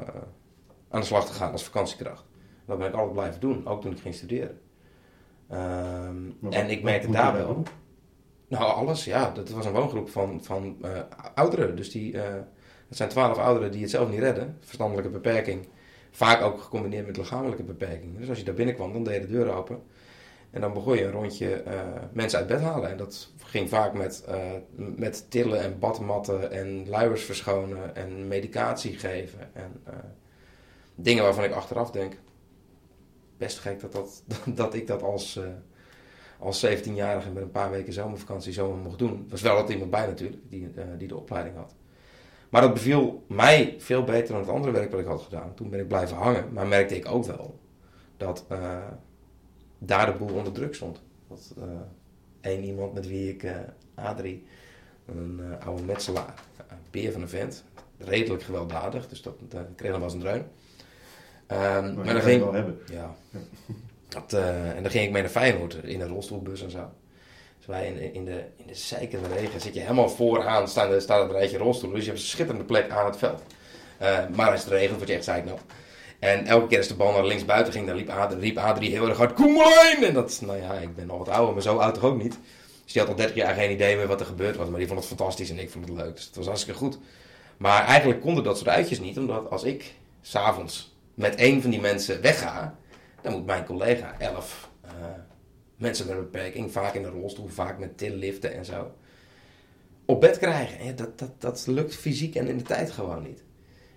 aan 0.89 0.99
de 0.99 1.05
slag 1.05 1.25
te 1.25 1.33
gaan 1.33 1.51
als 1.51 1.63
vakantiekracht. 1.63 2.23
Dat 2.65 2.77
ben 2.77 2.87
ik 2.87 2.93
altijd 2.93 3.13
blijven 3.13 3.39
doen, 3.39 3.67
ook 3.67 3.81
toen 3.81 3.91
ik 3.91 3.99
ging 3.99 4.15
studeren. 4.15 4.59
Um, 5.51 6.37
en 6.49 6.69
ik 6.69 6.83
merkte 6.83 7.11
daar 7.11 7.33
wel. 7.33 7.63
Nou, 8.47 8.63
alles, 8.63 9.05
ja. 9.05 9.31
Dat 9.31 9.49
was 9.49 9.65
een 9.65 9.71
woongroep 9.71 10.09
van, 10.09 10.43
van 10.43 10.77
ouderen. 11.35 11.75
Dus 11.75 11.91
die, 11.91 12.17
het 12.87 12.97
zijn 12.97 13.09
twaalf 13.09 13.37
ouderen 13.37 13.71
die 13.71 13.81
het 13.81 13.89
zelf 13.89 14.09
niet 14.09 14.19
redden. 14.19 14.57
Verstandelijke 14.59 15.09
beperking. 15.09 15.67
Vaak 16.15 16.41
ook 16.41 16.61
gecombineerd 16.61 17.05
met 17.05 17.17
lichamelijke 17.17 17.63
beperkingen. 17.63 18.19
Dus 18.19 18.29
als 18.29 18.37
je 18.37 18.43
daar 18.43 18.53
binnenkwam, 18.53 18.93
dan 18.93 19.03
deed 19.03 19.13
je 19.13 19.27
de 19.27 19.33
deur 19.33 19.53
open. 19.53 19.81
En 20.51 20.61
dan 20.61 20.73
begon 20.73 20.95
je 20.95 21.03
een 21.03 21.11
rondje 21.11 21.63
uh, 21.67 21.81
mensen 22.11 22.39
uit 22.39 22.47
bed 22.47 22.61
halen. 22.61 22.89
En 22.89 22.97
dat 22.97 23.31
ging 23.43 23.69
vaak 23.69 23.93
met, 23.93 24.25
uh, 24.29 24.35
met 24.75 25.31
tillen 25.31 25.61
en 25.61 25.79
badmatten 25.79 26.51
en 26.51 26.89
luiers 26.89 27.23
verschonen 27.23 27.95
en 27.95 28.27
medicatie 28.27 28.93
geven. 28.97 29.55
En 29.55 29.81
uh, 29.87 29.93
dingen 30.95 31.23
waarvan 31.23 31.43
ik 31.43 31.51
achteraf 31.51 31.91
denk, 31.91 32.13
best 33.37 33.59
gek 33.59 33.79
dat, 33.79 33.91
dat, 33.91 34.23
dat 34.57 34.73
ik 34.73 34.87
dat 34.87 35.03
als, 35.03 35.39
als 36.39 36.65
17-jarige 36.65 37.31
met 37.31 37.43
een 37.43 37.51
paar 37.51 37.71
weken 37.71 37.93
zomervakantie 37.93 38.53
zomaar 38.53 38.77
mocht 38.77 38.99
doen. 38.99 39.25
Was 39.29 39.41
wel 39.41 39.53
altijd 39.53 39.71
iemand 39.71 39.91
bij 39.91 40.05
natuurlijk, 40.05 40.41
die, 40.49 40.71
die 40.97 41.07
de 41.07 41.17
opleiding 41.17 41.55
had. 41.55 41.75
Maar 42.53 42.61
dat 42.61 42.73
beviel 42.73 43.23
mij 43.27 43.75
veel 43.77 44.03
beter 44.03 44.27
dan 44.27 44.39
het 44.39 44.49
andere 44.49 44.73
werk 44.73 44.91
wat 44.91 44.99
ik 44.99 45.05
had 45.05 45.21
gedaan. 45.21 45.53
Toen 45.53 45.69
ben 45.69 45.79
ik 45.79 45.87
blijven 45.87 46.17
hangen. 46.17 46.53
Maar 46.53 46.67
merkte 46.67 46.95
ik 46.95 47.07
ook 47.07 47.25
wel 47.25 47.59
dat 48.17 48.45
uh, 48.51 48.77
daar 49.77 50.05
de 50.05 50.17
boel 50.17 50.35
onder 50.35 50.53
druk 50.53 50.75
stond. 50.75 51.01
Dat 51.27 51.53
uh, 51.57 51.63
één 52.41 52.63
iemand 52.63 52.93
met 52.93 53.07
wie 53.07 53.29
ik, 53.29 53.43
uh, 53.43 53.55
Adrie, 53.95 54.45
een 55.05 55.41
oude 55.65 55.83
metselaar, 55.83 56.33
een 56.67 56.77
peer 56.89 57.11
van 57.11 57.21
een 57.21 57.29
vent, 57.29 57.63
redelijk 57.97 58.43
gewelddadig, 58.43 59.07
dus 59.07 59.21
dat, 59.21 59.35
kreeg 59.75 59.91
dan 59.91 59.99
was 59.99 60.13
een 60.13 60.19
dreun. 60.19 60.45
Ehm, 61.47 61.59
Maar, 61.59 61.93
maar 61.93 62.05
dat 62.05 62.13
dan 62.13 62.21
ging, 62.21 62.43
wel 62.43 62.53
hebben. 62.53 62.79
ja. 62.91 63.15
Dat, 64.07 64.33
eh, 64.33 64.75
en 64.75 64.81
dan 64.81 64.91
ging 64.91 65.05
ik 65.05 65.11
mee 65.11 65.21
naar 65.21 65.31
Feyenoord 65.31 65.73
in 65.73 66.01
een 66.01 66.07
rolstoelbus 66.07 66.63
en 66.63 66.71
zo. 66.71 66.89
In, 67.67 68.13
in, 68.13 68.25
de, 68.25 68.43
in 68.57 68.65
de 69.09 69.35
regen 69.35 69.61
zit 69.61 69.73
je 69.73 69.79
helemaal 69.79 70.09
vooraan, 70.09 70.67
staan 70.67 71.01
staat 71.01 71.23
het 71.23 71.31
rijtje 71.31 71.57
rolstoelen. 71.57 71.95
Dus 71.95 72.05
je 72.05 72.11
hebt 72.11 72.23
een 72.23 72.29
schitterende 72.29 72.65
plek 72.65 72.89
aan 72.89 73.05
het 73.05 73.17
veld. 73.17 73.41
Eh, 73.97 74.19
maar 74.35 74.51
als 74.51 74.63
het 74.63 74.69
regent, 74.69 74.97
word 74.97 75.09
je 75.09 75.15
echt 75.15 75.23
zeiknat. 75.23 75.59
En 76.19 76.45
elke 76.45 76.67
keer 76.67 76.77
als 76.77 76.87
de 76.87 76.95
bal 76.95 77.11
naar 77.11 77.25
links 77.25 77.45
buiten 77.45 77.73
ging, 77.73 77.87
dan 77.87 77.95
liep 77.95 78.09
Adrie, 78.09 78.39
riep 78.79 78.91
heel 78.91 79.09
erg 79.09 79.17
hard, 79.17 79.39
in! 79.39 80.03
En 80.03 80.13
dat, 80.13 80.41
nou 80.45 80.57
ja, 80.57 80.73
ik 80.73 80.95
ben 80.95 81.09
al 81.09 81.17
wat 81.17 81.29
ouder, 81.29 81.53
maar 81.53 81.63
zo 81.63 81.77
oud 81.77 81.93
toch 81.93 82.03
ook 82.03 82.21
niet. 82.21 82.39
Dus 82.83 82.93
die 82.93 83.01
had 83.01 83.11
al 83.11 83.17
30 83.17 83.35
jaar 83.35 83.53
geen 83.53 83.71
idee 83.71 83.95
meer 83.95 84.07
wat 84.07 84.19
er 84.19 84.25
gebeurd 84.25 84.55
was. 84.55 84.69
Maar 84.69 84.79
die 84.79 84.87
vond 84.87 84.99
het 84.99 85.07
fantastisch 85.07 85.49
en 85.49 85.59
ik 85.59 85.69
vond 85.69 85.87
het 85.87 85.97
leuk. 85.97 86.15
Dus 86.15 86.25
het 86.25 86.35
was 86.35 86.45
hartstikke 86.45 86.79
goed. 86.79 86.97
Maar 87.57 87.85
eigenlijk 87.85 88.21
konden 88.21 88.43
dat 88.43 88.57
soort 88.57 88.69
uitjes 88.69 88.99
niet, 88.99 89.17
omdat 89.17 89.49
als 89.49 89.63
ik 89.63 89.93
s'avonds 90.21 90.95
met 91.13 91.35
één 91.35 91.61
van 91.61 91.71
die 91.71 91.81
mensen 91.81 92.21
wegga, 92.21 92.75
dan 93.21 93.31
moet 93.31 93.45
mijn 93.45 93.65
collega 93.65 94.15
elf 94.19 94.61
eh, 94.63 94.72
mensen 95.83 96.07
met 96.07 96.15
een 96.15 96.23
beperking, 96.23 96.71
vaak 96.71 96.93
in 96.93 97.03
een 97.03 97.11
rolstoel, 97.11 97.47
vaak 97.47 97.79
met 97.79 97.97
tilliften 97.97 98.53
en 98.53 98.65
zo, 98.65 98.91
op 100.05 100.21
bed 100.21 100.37
krijgen. 100.37 100.79
En 100.79 100.95
dat, 100.95 101.19
dat, 101.19 101.41
dat 101.41 101.67
lukt 101.67 101.95
fysiek 101.95 102.35
en 102.35 102.47
in 102.47 102.57
de 102.57 102.63
tijd 102.63 102.91
gewoon 102.91 103.23
niet. 103.23 103.43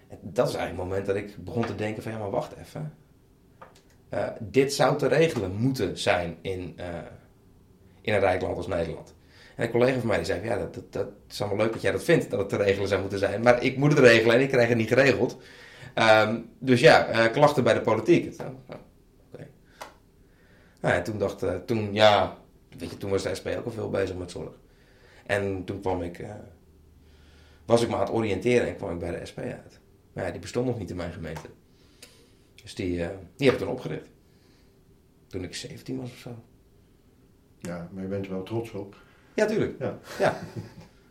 En 0.08 0.18
dat 0.22 0.48
is 0.48 0.54
eigenlijk 0.54 0.68
het 0.68 0.88
moment 0.88 1.06
dat 1.06 1.16
ik 1.16 1.44
begon 1.44 1.66
te 1.66 1.74
denken 1.74 2.02
van 2.02 2.12
ja, 2.12 2.18
maar 2.18 2.30
wacht 2.30 2.54
even. 2.56 2.94
Eh, 4.08 4.28
dit 4.40 4.72
zou 4.72 4.98
te 4.98 5.06
regelen 5.06 5.56
moeten 5.56 5.98
zijn 5.98 6.36
in, 6.40 6.72
eh, 6.76 6.86
in 8.00 8.12
een 8.12 8.20
rijk 8.20 8.42
land 8.42 8.56
als 8.56 8.66
Nederland. 8.66 9.14
En 9.56 9.64
een 9.64 9.70
collega 9.70 9.98
van 9.98 10.06
mij 10.06 10.16
die 10.16 10.26
zei, 10.26 10.44
ja, 10.44 10.58
dat, 10.58 10.74
dat, 10.74 10.92
dat 10.92 11.08
is 11.28 11.40
allemaal 11.40 11.64
leuk 11.64 11.72
dat 11.72 11.82
jij 11.82 11.92
dat 11.92 12.04
vindt, 12.04 12.30
dat 12.30 12.38
het 12.38 12.48
te 12.48 12.56
regelen 12.56 12.88
zou 12.88 13.00
moeten 13.00 13.18
zijn. 13.18 13.42
Maar 13.42 13.62
ik 13.62 13.76
moet 13.76 13.90
het 13.90 13.98
regelen 13.98 14.36
en 14.36 14.42
ik 14.42 14.48
krijg 14.48 14.68
het 14.68 14.76
niet 14.76 14.88
geregeld. 14.88 15.38
Ehm, 15.94 16.38
dus 16.58 16.80
ja, 16.80 17.06
eh, 17.06 17.32
klachten 17.32 17.64
bij 17.64 17.74
de 17.74 17.80
politiek. 17.80 18.36
Nou 20.86 20.98
ja, 20.98 21.04
toen 21.04 21.18
dacht 21.18 21.42
eh, 21.42 21.54
toen 21.54 21.94
ja, 21.94 22.38
weet 22.78 22.90
je, 22.90 22.96
toen 22.96 23.10
was 23.10 23.22
de 23.22 23.34
SP 23.38 23.46
ook 23.46 23.64
al 23.64 23.70
veel 23.70 23.90
bezig 23.90 24.16
met 24.16 24.30
zorg. 24.30 24.52
En 25.26 25.64
toen 25.64 25.80
kwam 25.80 26.02
ik, 26.02 26.18
eh, 26.18 26.34
was 27.64 27.82
ik 27.82 27.88
me 27.88 27.94
aan 27.94 28.00
het 28.00 28.10
oriënteren 28.10 28.68
en 28.68 28.76
kwam 28.76 28.92
ik 28.92 28.98
bij 28.98 29.18
de 29.18 29.26
SP 29.30 29.38
uit. 29.38 29.80
Maar 30.12 30.24
ja, 30.24 30.30
die 30.30 30.40
bestond 30.40 30.66
nog 30.66 30.78
niet 30.78 30.90
in 30.90 30.96
mijn 30.96 31.12
gemeente. 31.12 31.48
Dus 32.62 32.74
die, 32.74 33.02
eh, 33.04 33.16
die 33.36 33.46
heb 33.46 33.56
ik 33.56 33.62
toen 33.64 33.72
opgericht. 33.72 34.08
Toen 35.26 35.44
ik 35.44 35.54
17 35.54 36.00
was 36.00 36.10
of 36.10 36.16
zo. 36.16 36.34
Ja, 37.58 37.88
maar 37.92 38.02
je 38.02 38.08
bent 38.08 38.26
er 38.26 38.32
wel 38.32 38.42
trots 38.42 38.70
op. 38.70 38.96
Ja, 39.34 39.46
tuurlijk. 39.46 39.78
Ja. 39.78 39.98
ja. 40.18 40.38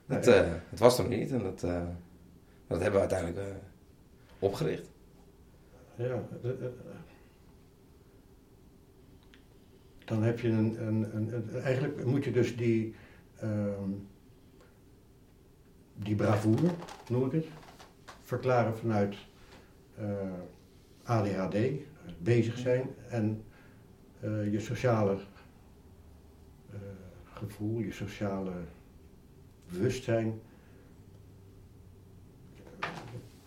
Nee. 0.07 0.19
eh, 0.19 0.53
het 0.69 0.79
was 0.79 0.99
er 0.99 1.07
niet 1.07 1.31
en 1.31 1.43
dat, 1.43 1.59
dat 2.67 2.81
hebben 2.81 2.91
we 2.91 2.99
uiteindelijk 2.99 3.39
opgericht. 4.39 4.89
Ja, 5.95 6.23
dan 10.05 10.23
heb 10.23 10.39
je 10.39 10.49
een, 10.49 10.87
een, 10.87 11.15
een, 11.15 11.49
Eigenlijk 11.61 12.05
moet 12.05 12.23
je 12.23 12.31
dus 12.31 12.57
die. 12.57 12.95
ehm, 13.39 13.89
die 15.95 16.15
bravoure, 16.15 16.69
noem 17.09 17.25
ik 17.25 17.31
het, 17.31 17.45
verklaren 18.21 18.77
vanuit 18.77 19.15
eh, 19.97 20.05
ADHD, 21.03 21.57
bezig 22.17 22.57
zijn 22.57 22.89
en 23.09 23.43
eh, 24.19 24.51
je 24.51 24.59
sociale 24.59 25.17
eh, 26.71 26.77
gevoel, 27.23 27.79
je 27.79 27.91
sociale 27.91 28.51
bewustzijn 29.71 30.39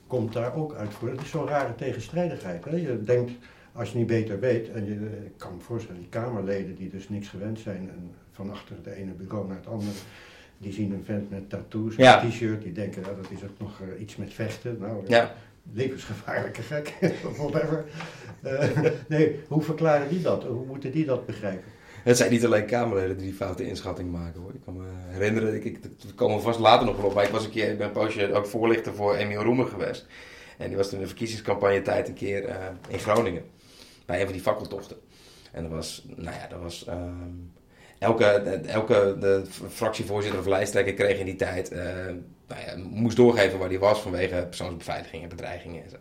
komt 0.06 0.32
daar 0.32 0.54
ook 0.54 0.74
uit 0.74 0.94
voor. 0.94 1.08
Het 1.08 1.20
is 1.20 1.30
zo'n 1.30 1.46
rare 1.46 1.74
tegenstrijdigheid. 1.74 2.64
Hè? 2.64 2.76
Je 2.76 3.02
denkt, 3.02 3.32
als 3.78 3.90
je 3.92 3.98
niet 3.98 4.06
beter 4.06 4.40
weet, 4.40 4.70
en 4.70 4.84
je, 4.86 4.94
ik 5.24 5.32
kan 5.36 5.54
me 5.54 5.60
voorstellen, 5.60 6.00
die 6.00 6.08
Kamerleden 6.10 6.76
die 6.76 6.90
dus 6.90 7.08
niks 7.08 7.28
gewend 7.28 7.58
zijn 7.58 7.90
en 7.90 8.10
van 8.32 8.50
achter 8.50 8.76
het 8.82 8.94
ene 8.94 9.12
bureau 9.12 9.46
naar 9.48 9.56
het 9.56 9.66
andere, 9.66 9.90
die 10.58 10.72
zien 10.72 10.92
een 10.92 11.04
vent 11.04 11.30
met 11.30 11.50
tattoos, 11.50 11.96
Ja. 11.96 12.22
een 12.24 12.30
t-shirt, 12.30 12.62
die 12.62 12.72
denken, 12.72 13.02
ja, 13.02 13.08
dat 13.22 13.30
is 13.30 13.42
ook 13.44 13.58
nog 13.58 13.80
eh, 13.80 14.00
iets 14.00 14.16
met 14.16 14.34
vechten. 14.34 14.76
Nou, 14.80 15.04
Ja. 15.06 15.34
levensgevaarlijke 15.72 16.62
gek, 16.62 16.94
whatever. 17.36 17.84
Eh, 18.42 18.68
nee, 19.08 19.40
hoe 19.48 19.62
verklaren 19.62 20.08
die 20.08 20.20
dat? 20.22 20.44
Hoe 20.44 20.66
moeten 20.66 20.90
die 20.92 21.04
dat 21.04 21.26
begrijpen? 21.26 21.70
Het 22.02 22.16
zijn 22.16 22.30
niet 22.30 22.44
alleen 22.44 22.66
Kamerleden 22.66 23.16
die 23.16 23.26
die 23.26 23.34
foute 23.34 23.66
inschatting 23.66 24.10
maken 24.12 24.40
hoor. 24.40 24.54
Ik 24.54 24.60
kan 24.64 24.76
me 24.76 24.84
herinneren, 25.08 25.54
ik, 25.54 25.64
ik, 25.64 25.82
daar 25.82 26.12
komen 26.14 26.36
we 26.36 26.42
vast 26.42 26.58
later 26.58 26.86
nog 26.86 26.96
wel 26.96 27.04
op. 27.06 27.14
Maar 27.14 27.24
ik 27.24 27.30
was 27.30 27.44
een 27.44 27.50
keer, 27.50 27.70
ik 27.70 27.78
ben 27.78 27.86
een 27.86 27.92
poosje 27.92 28.32
ook 28.32 28.46
voorlichter 28.46 28.94
voor 28.94 29.14
Emiel 29.14 29.42
Roemer 29.42 29.66
geweest. 29.66 30.06
En 30.56 30.68
die 30.68 30.76
was 30.76 30.86
toen 30.88 30.96
in 30.98 31.02
de 31.02 31.08
verkiezingscampagne 31.08 31.82
tijd 31.82 32.08
een 32.08 32.14
keer 32.14 32.44
eh, 32.44 32.56
in 32.88 32.98
Groningen. 32.98 33.42
Bij 34.08 34.18
een 34.18 34.24
van 34.24 34.32
die 34.32 34.42
fakkeltochten. 34.42 34.96
En 35.52 35.62
dat 35.62 35.72
was, 35.72 36.04
nou 36.06 36.36
ja, 36.36 36.46
dat 36.48 36.60
was... 36.60 36.84
ehm, 36.84 37.34
elke, 37.98 38.24
elke 38.66 39.16
de 39.20 39.42
fractievoorzitter 39.70 40.40
of 40.40 40.46
lijsttrekker 40.46 40.94
kreeg 40.94 41.18
in 41.18 41.24
die 41.24 41.36
tijd... 41.36 41.70
eh, 41.70 41.84
nou 42.48 42.60
ja, 42.66 42.76
moest 42.76 43.16
doorgeven 43.16 43.58
waar 43.58 43.68
hij 43.68 43.78
was 43.78 44.00
vanwege 44.00 44.46
persoonsbeveiliging 44.48 45.22
en 45.22 45.28
bedreigingen 45.28 45.84
en 45.84 45.90
zo. 45.90 45.96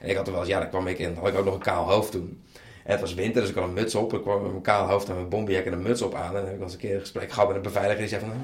En 0.00 0.08
ik 0.08 0.16
had 0.16 0.26
er 0.26 0.32
wel 0.32 0.40
eens, 0.40 0.50
ja, 0.50 0.60
dan 0.60 0.68
kwam 0.68 0.86
ik 0.86 0.98
in, 0.98 1.14
had 1.14 1.28
ik 1.28 1.38
ook 1.38 1.44
nog 1.44 1.54
een 1.54 1.60
kaal 1.60 1.90
hoofd 1.90 2.12
toen. 2.12 2.42
En 2.84 2.92
het 2.92 3.00
was 3.00 3.14
winter, 3.14 3.40
dus 3.40 3.50
ik 3.50 3.56
had 3.56 3.64
een 3.64 3.72
muts 3.72 3.94
op. 3.94 4.12
Ik 4.14 4.22
kwam 4.22 4.42
met 4.42 4.50
mijn 4.50 4.62
kaal 4.62 4.88
hoofd 4.88 5.08
en 5.08 5.14
mijn 5.14 5.28
bomberjack 5.28 5.64
en 5.64 5.72
een 5.72 5.82
muts 5.82 6.02
op 6.02 6.14
aan. 6.14 6.28
En 6.28 6.32
dan 6.34 6.44
heb 6.44 6.52
ik 6.54 6.58
al 6.58 6.64
eens 6.64 6.72
een 6.72 6.78
keer 6.78 6.94
een 6.94 7.00
gesprek 7.00 7.32
gehad 7.32 7.48
met 7.48 7.56
een 7.56 7.62
beveiliger. 7.62 7.98
Die 8.00 8.08
zei 8.08 8.20
van, 8.20 8.30
"Hm." 8.30 8.36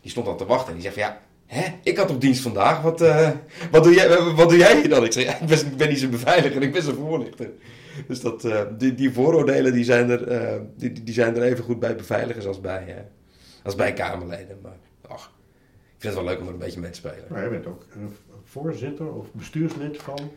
die 0.00 0.10
stond 0.10 0.26
al 0.26 0.36
te 0.36 0.46
wachten. 0.46 0.68
En 0.68 0.80
die 0.80 0.82
zei 0.82 0.94
van, 0.94 1.02
ja, 1.02 1.20
hè, 1.46 1.64
ik 1.82 1.96
had 1.96 2.10
op 2.10 2.20
dienst 2.20 2.42
vandaag. 2.42 2.82
Wat, 2.82 3.00
eh, 3.00 3.30
wat, 3.70 3.84
doe, 3.84 3.94
jij, 3.94 4.20
wat 4.22 4.48
doe 4.48 4.58
jij 4.58 4.80
hier 4.80 4.88
dan? 4.88 5.04
Ik 5.04 5.12
zei, 5.12 5.26
ik 5.26 5.46
ben, 5.46 5.58
ik 5.58 5.76
ben 5.76 5.88
niet 5.88 5.98
zijn 5.98 6.10
beveiliger, 6.10 6.62
ik 6.62 6.72
ben 6.72 6.82
zijn 6.82 6.96
voorlichter. 6.96 7.50
Dus 8.06 8.20
dat, 8.20 8.44
eh, 8.44 8.62
die, 8.78 8.94
die 8.94 9.12
vooroordelen 9.12 9.72
die 9.72 9.84
zijn, 9.84 10.10
er, 10.10 10.28
eh, 10.28 10.60
die, 10.76 10.92
die 11.02 11.14
zijn 11.14 11.36
er 11.36 11.42
even 11.42 11.64
goed 11.64 11.80
bij 11.80 11.96
beveiligers 11.96 12.46
als 12.46 12.60
bij, 12.60 12.84
eh, 12.86 13.02
als 13.64 13.74
bij 13.74 13.92
Kamerleden. 13.92 14.58
Maar 14.62 14.76
ach, 15.08 15.32
ik 15.94 16.00
vind 16.00 16.14
het 16.14 16.22
wel 16.22 16.32
leuk 16.32 16.40
om 16.40 16.46
er 16.46 16.52
een 16.52 16.58
beetje 16.58 16.80
mee 16.80 16.90
te 16.90 16.96
spelen. 16.96 17.24
Maar 17.28 17.40
jij 17.40 17.50
bent 17.50 17.66
ook 17.66 17.84
voorzitter 18.44 19.12
of 19.12 19.32
bestuurslid 19.32 20.02
van 20.02 20.30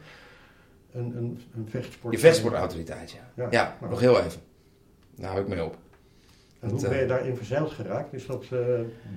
een, 0.92 1.18
een, 1.18 1.42
een 1.56 1.68
vechtsport. 1.70 2.14
Die 2.14 2.22
vechtsportautoriteit, 2.22 3.12
ja. 3.12 3.32
Ja. 3.36 3.48
Ja, 3.52 3.78
nog 3.90 4.00
heel 4.00 4.20
even. 4.20 4.42
Daar 5.16 5.30
hou 5.30 5.42
ik 5.42 5.48
mee 5.48 5.64
op. 5.64 5.78
En 6.60 6.70
hoe 6.70 6.80
Dat, 6.80 6.90
ben 6.90 7.00
je 7.00 7.06
daarin 7.06 7.36
verzeild 7.36 7.72
geraakt? 7.72 8.14
Is 8.14 8.26
dat 8.26 8.46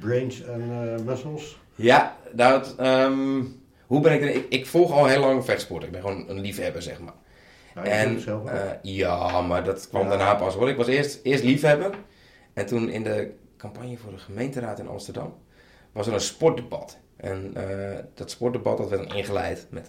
brains 0.01 0.43
en 0.43 1.05
muscles? 1.05 1.59
Ja, 1.75 2.17
nou, 2.33 2.59
het, 2.59 2.75
ehm, 2.77 3.43
hoe 3.87 4.01
ben 4.01 4.13
ik 4.13 4.23
er? 4.23 4.35
Ik, 4.35 4.47
ik 4.49 4.67
volg 4.67 4.93
al 4.93 5.07
heel 5.07 5.21
lang 5.21 5.45
vechtsport. 5.45 5.85
Ik 5.85 5.91
ben 5.91 6.01
gewoon 6.01 6.29
een 6.29 6.41
liefhebber, 6.41 6.83
zeg 6.83 7.01
maar. 7.01 7.15
Nou, 7.75 7.87
en 7.87 8.21
zelf 8.21 8.47
eh, 8.49 8.71
ja, 8.83 9.41
maar 9.41 9.65
dat 9.65 9.89
kwam 9.89 10.03
Ja. 10.03 10.09
daarna 10.09 10.35
pas 10.35 10.55
hoor. 10.55 10.69
Ik 10.69 10.77
was 10.77 10.87
eerst, 10.87 11.21
eerst 11.23 11.45
liefhebber. 11.45 11.91
En 12.53 12.67
toen 12.67 12.89
in 12.89 13.03
de 13.03 13.31
campagne 13.57 13.97
voor 13.97 14.11
de 14.13 14.19
gemeenteraad 14.19 14.79
in 14.79 14.89
Amsterdam 14.89 15.35
was 15.93 16.07
er 16.07 16.13
een 16.13 16.21
sportdebat. 16.21 16.99
En 17.17 17.51
eh, 17.55 17.99
dat 18.15 18.31
sportdebat 18.31 18.77
dat 18.79 18.89
werd 18.89 19.09
dan 19.09 19.17
ingeleid 19.17 19.67
met 19.71 19.89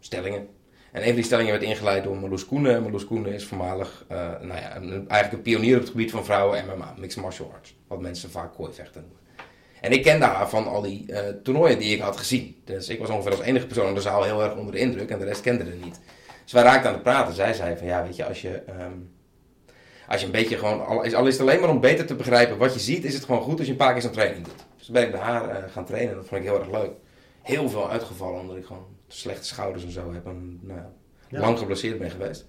stellingen. 0.00 0.48
En 0.92 1.00
een 1.00 1.06
van 1.06 1.14
die 1.14 1.24
stellingen 1.24 1.52
werd 1.52 1.64
ingeleid 1.64 2.04
door 2.04 2.16
Marloes 2.16 2.46
Koenen. 2.46 2.82
Marloes 2.82 3.06
Koenen 3.06 3.32
is 3.32 3.44
voormalig 3.44 4.04
eh, 4.08 4.16
nou 4.40 4.60
ja, 4.60 4.76
een, 4.76 4.90
eigenlijk 5.08 5.32
een 5.32 5.42
pionier 5.42 5.74
op 5.74 5.80
het 5.80 5.90
gebied 5.90 6.10
van 6.10 6.24
vrouwen 6.24 6.64
MMA, 6.66 6.94
mixed 6.98 7.22
martial 7.22 7.52
arts. 7.54 7.76
Wat 7.86 8.00
mensen 8.00 8.30
vaak 8.30 8.54
kooivechten 8.54 9.00
noemen. 9.00 9.18
En 9.80 9.92
ik 9.92 10.02
kende 10.02 10.24
haar 10.24 10.48
van 10.48 10.66
al 10.66 10.82
die 10.82 11.06
toernooien 11.42 11.78
die 11.78 11.94
ik 11.94 12.00
had 12.00 12.16
gezien. 12.16 12.56
Dus 12.64 12.88
ik 12.88 12.98
was 12.98 13.08
ongeveer 13.10 13.30
als 13.30 13.40
enige 13.40 13.66
persoon 13.66 13.88
in 13.88 13.94
de 13.94 14.00
zaal 14.00 14.22
heel 14.22 14.42
erg 14.42 14.54
onder 14.56 14.72
de 14.72 14.78
indruk 14.78 15.10
en 15.10 15.18
de 15.18 15.24
rest 15.24 15.40
kende 15.40 15.64
het 15.64 15.84
niet. 15.84 16.00
Dus 16.46 16.54
wij 16.54 16.62
raakten 16.62 16.88
aan 16.88 16.94
het 16.94 17.02
praten. 17.02 17.34
Zij 17.34 17.52
zei 17.54 17.76
van 17.76 17.86
ja, 17.86 18.02
weet 18.02 18.16
je, 18.16 18.24
als 18.26 18.42
je, 18.42 18.50
ehm, 18.66 18.92
als 20.08 20.20
je 20.20 20.26
een 20.26 20.32
beetje 20.32 20.58
gewoon, 20.58 20.86
al 20.86 21.02
is, 21.02 21.14
al 21.14 21.26
is 21.26 21.32
het 21.38 21.42
alleen 21.48 21.60
maar 21.60 21.70
om 21.70 21.80
beter 21.80 22.06
te 22.06 22.14
begrijpen 22.14 22.58
wat 22.58 22.74
je 22.74 22.80
ziet, 22.80 23.04
is 23.04 23.14
het 23.14 23.24
gewoon 23.24 23.42
goed 23.42 23.56
als 23.56 23.66
je 23.66 23.72
een 23.72 23.78
paar 23.78 23.92
keer 23.92 24.02
zo'n 24.02 24.10
training 24.10 24.44
doet. 24.44 24.64
Dus 24.78 24.88
ben 24.88 25.02
ik 25.02 25.10
bij 25.10 25.20
haar 25.20 25.48
eh, 25.48 25.72
gaan 25.72 25.84
trainen 25.84 26.10
en 26.10 26.16
dat 26.16 26.26
vond 26.26 26.40
ik 26.40 26.46
heel 26.46 26.58
erg 26.58 26.70
leuk. 26.70 26.90
Heel 27.42 27.68
veel 27.68 27.90
uitgevallen 27.90 28.40
omdat 28.40 28.56
ik 28.56 28.64
gewoon 28.64 28.86
slechte 29.08 29.44
schouders 29.46 29.84
en 29.84 29.90
zo 29.90 30.12
heb 30.12 30.26
en 30.26 30.58
nou, 30.62 30.78
ja, 30.78 30.90
Ja. 31.28 31.40
lang 31.40 31.58
geblesseerd 31.58 31.98
ben 31.98 32.10
geweest. 32.10 32.46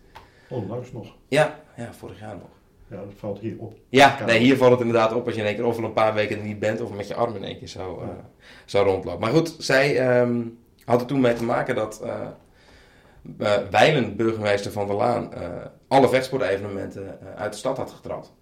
Onlangs 0.49 0.91
nog. 0.91 1.15
Ja, 1.27 1.59
ja, 1.75 1.93
vorig 1.93 2.19
jaar 2.19 2.35
nog. 2.35 2.49
Ja, 2.87 2.95
dat 2.95 3.13
valt 3.17 3.39
hier 3.39 3.55
op. 3.57 3.77
Ja, 3.89 4.17
nee, 4.25 4.39
hier 4.39 4.57
valt 4.57 4.71
het 4.71 4.79
inderdaad 4.79 5.13
op 5.13 5.25
als 5.25 5.35
je 5.35 5.41
in 5.41 5.47
één 5.47 5.55
keer 5.55 5.65
of 5.65 5.77
een 5.77 5.93
paar 5.93 6.13
weken 6.13 6.37
er 6.37 6.43
niet 6.43 6.59
bent 6.59 6.81
of 6.81 6.91
met 6.93 7.07
je 7.07 7.15
arm 7.15 7.35
in 7.35 7.43
één 7.43 7.57
keer 7.57 7.67
zo, 7.67 7.99
eh, 8.01 8.07
zo 8.65 8.81
rondloopt. 8.83 9.19
Maar 9.19 9.31
goed, 9.31 9.55
zij 9.57 9.99
ehm, 9.99 10.41
had 10.85 11.01
er 11.01 11.07
toen 11.07 11.21
mee 11.21 11.33
te 11.33 11.43
maken 11.43 11.75
dat 11.75 12.01
eh 12.01 12.27
Weilen, 13.69 14.15
burgemeester 14.15 14.71
van 14.71 14.87
der 14.87 14.95
Laan, 14.95 15.33
eh, 15.33 15.65
alle 15.87 16.09
vechtsportevenementen 16.09 17.21
eh, 17.21 17.35
uit 17.35 17.51
de 17.51 17.57
stad 17.57 17.77
had 17.77 17.91
getrapt. 17.91 18.33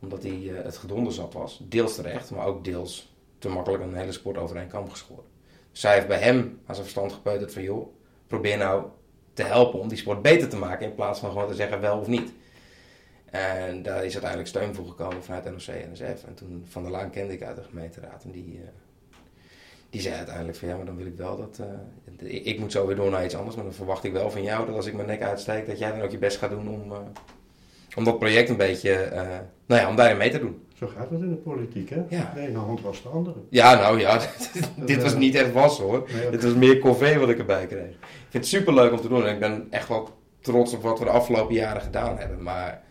Omdat 0.00 0.22
hij 0.22 0.52
het 0.54 0.76
gedonder 0.76 1.12
zat 1.12 1.32
was. 1.32 1.60
Deels 1.68 1.94
terecht, 1.94 2.30
maar 2.30 2.46
ook 2.46 2.64
deels 2.64 3.14
te 3.38 3.48
makkelijk 3.48 3.82
een 3.82 3.94
hele 3.94 4.12
sport 4.12 4.36
over 4.36 4.66
geschoren. 4.88 5.24
Dus 5.70 5.80
zij 5.80 5.94
heeft 5.94 6.06
bij 6.06 6.18
hem 6.18 6.38
aan 6.38 6.74
zijn 6.74 6.86
verstand 6.86 7.12
gepeuterd 7.12 7.52
van 7.52 7.62
joh, 7.62 7.94
probeer 8.26 8.56
nou 8.56 8.84
te 9.32 9.42
helpen 9.42 9.80
om 9.80 9.88
die 9.88 9.98
sport 9.98 10.22
beter 10.22 10.48
te 10.48 10.56
maken 10.56 10.86
in 10.86 10.94
plaats 10.94 11.20
van 11.20 11.30
gewoon 11.30 11.48
te 11.48 11.54
zeggen 11.54 11.80
wel 11.80 11.98
of 11.98 12.06
niet. 12.06 12.32
En 13.24 13.82
daar 13.82 14.04
is 14.04 14.12
uiteindelijk 14.12 14.48
steun 14.48 14.74
voor 14.74 14.86
gekomen 14.86 15.24
vanuit 15.24 15.44
NOC 15.44 15.74
en 16.26 16.34
toen 16.34 16.64
Van 16.68 16.82
der 16.82 16.92
Laan 16.92 17.10
kende 17.10 17.32
ik 17.32 17.42
uit 17.42 17.56
de 17.56 17.62
gemeenteraad. 17.62 18.24
En 18.24 18.30
die, 18.30 18.60
die 19.96 20.04
zei 20.04 20.16
uiteindelijk 20.16 20.58
van 20.58 20.68
ja, 20.68 20.76
maar 20.76 20.86
dan 20.86 20.96
wil 20.96 21.06
ik 21.06 21.16
wel 21.16 21.36
dat. 21.36 21.58
eh, 21.58 22.34
ik, 22.34 22.44
ik 22.44 22.58
moet 22.58 22.72
zo 22.72 22.86
weer 22.86 22.96
door 22.96 23.10
naar 23.10 23.24
iets 23.24 23.34
anders, 23.36 23.56
maar 23.56 23.64
dan 23.64 23.74
verwacht 23.74 24.04
ik 24.04 24.12
wel 24.12 24.30
van 24.30 24.42
jou 24.42 24.66
dat 24.66 24.74
als 24.74 24.86
ik 24.86 24.94
mijn 24.94 25.06
nek 25.06 25.22
uitsteek, 25.22 25.66
dat 25.66 25.78
jij 25.78 25.90
dan 25.92 26.00
ook 26.02 26.10
je 26.10 26.18
best 26.18 26.38
gaat 26.38 26.50
doen 26.50 26.68
om, 26.68 26.92
eh, 26.92 26.98
om 27.96 28.04
dat 28.04 28.18
project 28.18 28.48
een 28.48 28.56
beetje. 28.56 28.92
eh, 28.92 29.22
nou 29.66 29.80
ja, 29.80 29.88
om 29.88 29.96
daarin 29.96 30.16
mee 30.16 30.30
te 30.30 30.38
doen. 30.38 30.62
Zo 30.74 30.86
gaat 30.86 31.10
het 31.10 31.20
in 31.20 31.28
de 31.30 31.34
politiek, 31.36 31.90
hè? 31.90 32.02
Ja. 32.08 32.32
De 32.34 32.40
ene 32.40 32.58
hand 32.58 32.80
was 32.80 33.02
de 33.02 33.08
andere. 33.08 33.36
Ja, 33.50 33.74
nou 33.74 34.00
ja, 34.00 34.20
dit 34.86 35.02
was 35.02 35.14
niet 35.14 35.34
echt 35.34 35.52
was 35.52 35.78
hoor. 35.78 36.08
Nee, 36.12 36.30
Dit 36.30 36.42
was 36.42 36.54
meer 36.54 36.78
corvée 36.78 37.18
wat 37.18 37.28
ik 37.28 37.38
erbij 37.38 37.66
kreeg. 37.66 37.88
Ik 37.90 37.96
vind 38.28 38.44
het 38.44 38.46
super 38.46 38.74
leuk 38.74 38.92
om 38.92 39.00
te 39.00 39.08
doen 39.08 39.26
en 39.26 39.32
ik 39.34 39.40
ben 39.40 39.66
echt 39.70 39.88
wel 39.88 40.08
trots 40.40 40.74
op 40.74 40.82
wat 40.82 40.98
we 40.98 41.04
de 41.04 41.10
afgelopen 41.10 41.54
jaren 41.54 41.82
gedaan 41.82 42.18
hebben. 42.18 42.42
Maar 42.42 42.82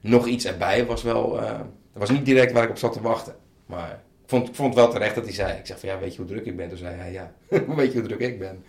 nog 0.00 0.26
iets 0.26 0.44
erbij 0.44 0.86
was 0.86 1.02
wel. 1.02 1.30
dat 1.32 1.66
was 1.92 2.10
niet 2.10 2.24
direct 2.24 2.52
waar 2.52 2.64
ik 2.64 2.70
op 2.70 2.78
zat 2.78 2.92
te 2.92 3.00
wachten. 3.00 3.34
Maar 3.66 4.02
ik 4.24 4.30
vond, 4.30 4.48
ik 4.48 4.54
vond 4.54 4.74
wel 4.74 4.90
terecht 4.90 5.14
dat 5.14 5.24
hij 5.24 5.32
zei. 5.32 5.58
Ik 5.58 5.66
zeg 5.66 5.80
van 5.80 5.88
ja, 5.88 5.98
weet 5.98 6.12
je 6.12 6.18
hoe 6.18 6.30
druk 6.30 6.44
ik 6.44 6.56
ben? 6.56 6.68
Toen 6.68 6.78
zei 6.78 6.96
hij 6.96 7.12
ja, 7.12 7.34
weet 7.76 7.92
je 7.92 7.98
hoe 7.98 8.08
druk 8.08 8.20
ik 8.20 8.38
ben? 8.38 8.64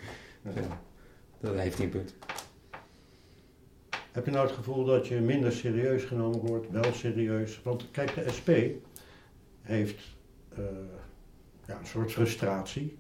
Dat 1.40 1.56
heeft 1.56 1.76
hij 1.76 1.86
een 1.86 1.92
punt. 1.92 2.16
Heb 4.12 4.26
je 4.26 4.32
nou 4.32 4.46
het 4.46 4.56
gevoel 4.56 4.86
dat 4.86 5.08
je 5.08 5.20
minder 5.20 5.52
serieus 5.52 6.04
genomen 6.04 6.40
wordt, 6.40 6.72
wel 6.72 6.94
serieus? 6.94 7.62
Want 7.64 7.92
kijk, 7.92 8.16
de 8.16 8.32
SP 8.38 8.50
heeft 9.62 10.02
eh, 10.56 10.64
ja, 11.66 11.80
een 11.80 11.86
soort 11.86 12.12
frustratie, 12.12 12.98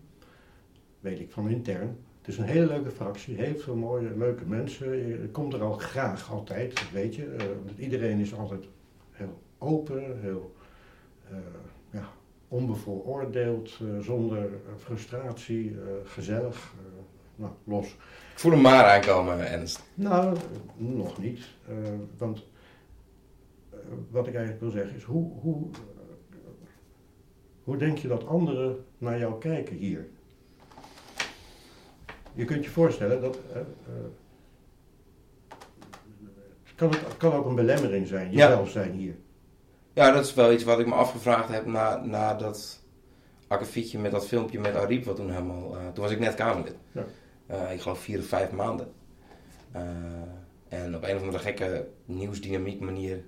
weet 1.00 1.20
ik 1.20 1.32
van 1.32 1.50
intern. 1.50 1.98
Het 2.20 2.28
is 2.28 2.38
een 2.38 2.46
hele 2.46 2.68
leuke 2.68 2.92
fractie, 2.92 3.36
heel 3.36 3.58
veel 3.58 3.76
mooie, 3.76 4.18
leuke 4.18 4.46
mensen. 4.46 5.08
Je 5.08 5.30
komt 5.32 5.54
er 5.54 5.62
al 5.62 5.74
graag 5.74 6.32
altijd, 6.32 6.92
weet 6.92 7.16
je. 7.16 7.26
Eh, 7.26 7.46
iedereen 7.78 8.20
is 8.20 8.34
altijd 8.34 8.66
heel 9.12 9.42
open, 9.58 10.22
heel 10.22 10.56
eh, 11.30 11.38
onbevooroordeeld, 12.56 13.80
eh, 13.82 14.00
zonder 14.00 14.44
eh, 14.44 14.50
frustratie, 14.78 15.70
eh, 15.72 15.78
gezellig, 16.04 16.74
nou, 17.36 17.52
los. 17.64 17.88
Ik 18.34 18.42
voel 18.42 18.52
hem 18.52 18.62
maar 18.62 18.86
aankomen, 18.86 19.52
Ernst. 19.52 19.84
Nou, 19.94 20.38
nog 20.76 21.18
niet. 21.22 21.40
Want 22.18 22.46
wat 24.10 24.28
ik 24.28 24.34
eigenlijk 24.34 24.62
wil 24.64 24.72
zeggen 24.72 24.96
is, 24.96 25.04
hoe, 25.04 25.32
hoe, 25.40 25.68
hoe 27.64 27.78
denk 27.78 27.98
je 27.98 28.08
dat 28.08 28.28
anderen 28.28 28.86
naar 28.98 29.20
jou 29.20 29.40
kijken 29.40 29.76
hier? 29.76 30.08
Je 32.34 32.46
kunt 32.46 32.64
je 32.64 32.70
voorstellen 32.70 33.22
dat. 33.22 33.40
kan, 36.76 36.90
het 36.90 37.18
kan 37.18 37.34
ook 37.34 37.46
een 37.46 37.56
belemmering 37.56 38.08
zijn, 38.08 38.32
Ja. 38.32 38.48
jezelf 38.48 38.70
zijn 38.70 38.92
hier. 38.92 39.16
Ja, 39.96 40.12
dat 40.12 40.26
is 40.26 40.34
wel 40.34 40.52
iets 40.52 40.64
wat 40.64 40.80
ik 40.80 40.88
me 40.88 40.94
afgevraagd 40.94 41.50
heb 41.50 41.66
na, 41.66 42.06
na 42.06 42.34
dat 42.34 42.84
akkefietje 43.48 44.00
met 44.00 44.12
dat 44.12 44.28
filmpje 44.28 44.60
met 44.60 44.76
Ariep, 44.76 45.06
wat 45.06 45.16
toen 45.16 45.30
helemaal... 45.30 45.78
eh, 45.78 45.88
toen 45.88 46.04
was 46.04 46.12
ik 46.12 46.20
net 46.20 46.34
Kamerlid. 46.34 46.76
Ja. 46.92 47.06
Eh, 47.48 47.72
ik 47.74 47.82
geloof 47.82 48.00
vier 48.00 48.20
of 48.20 48.26
vijf 48.26 48.52
maanden. 48.52 48.94
Eh, 49.72 49.82
en 50.68 50.96
op 50.96 51.04
een 51.04 51.16
of 51.16 51.22
andere 51.22 51.40
gekke 51.40 51.88
nieuwsdynamiek 52.06 52.80
manier 52.80 53.24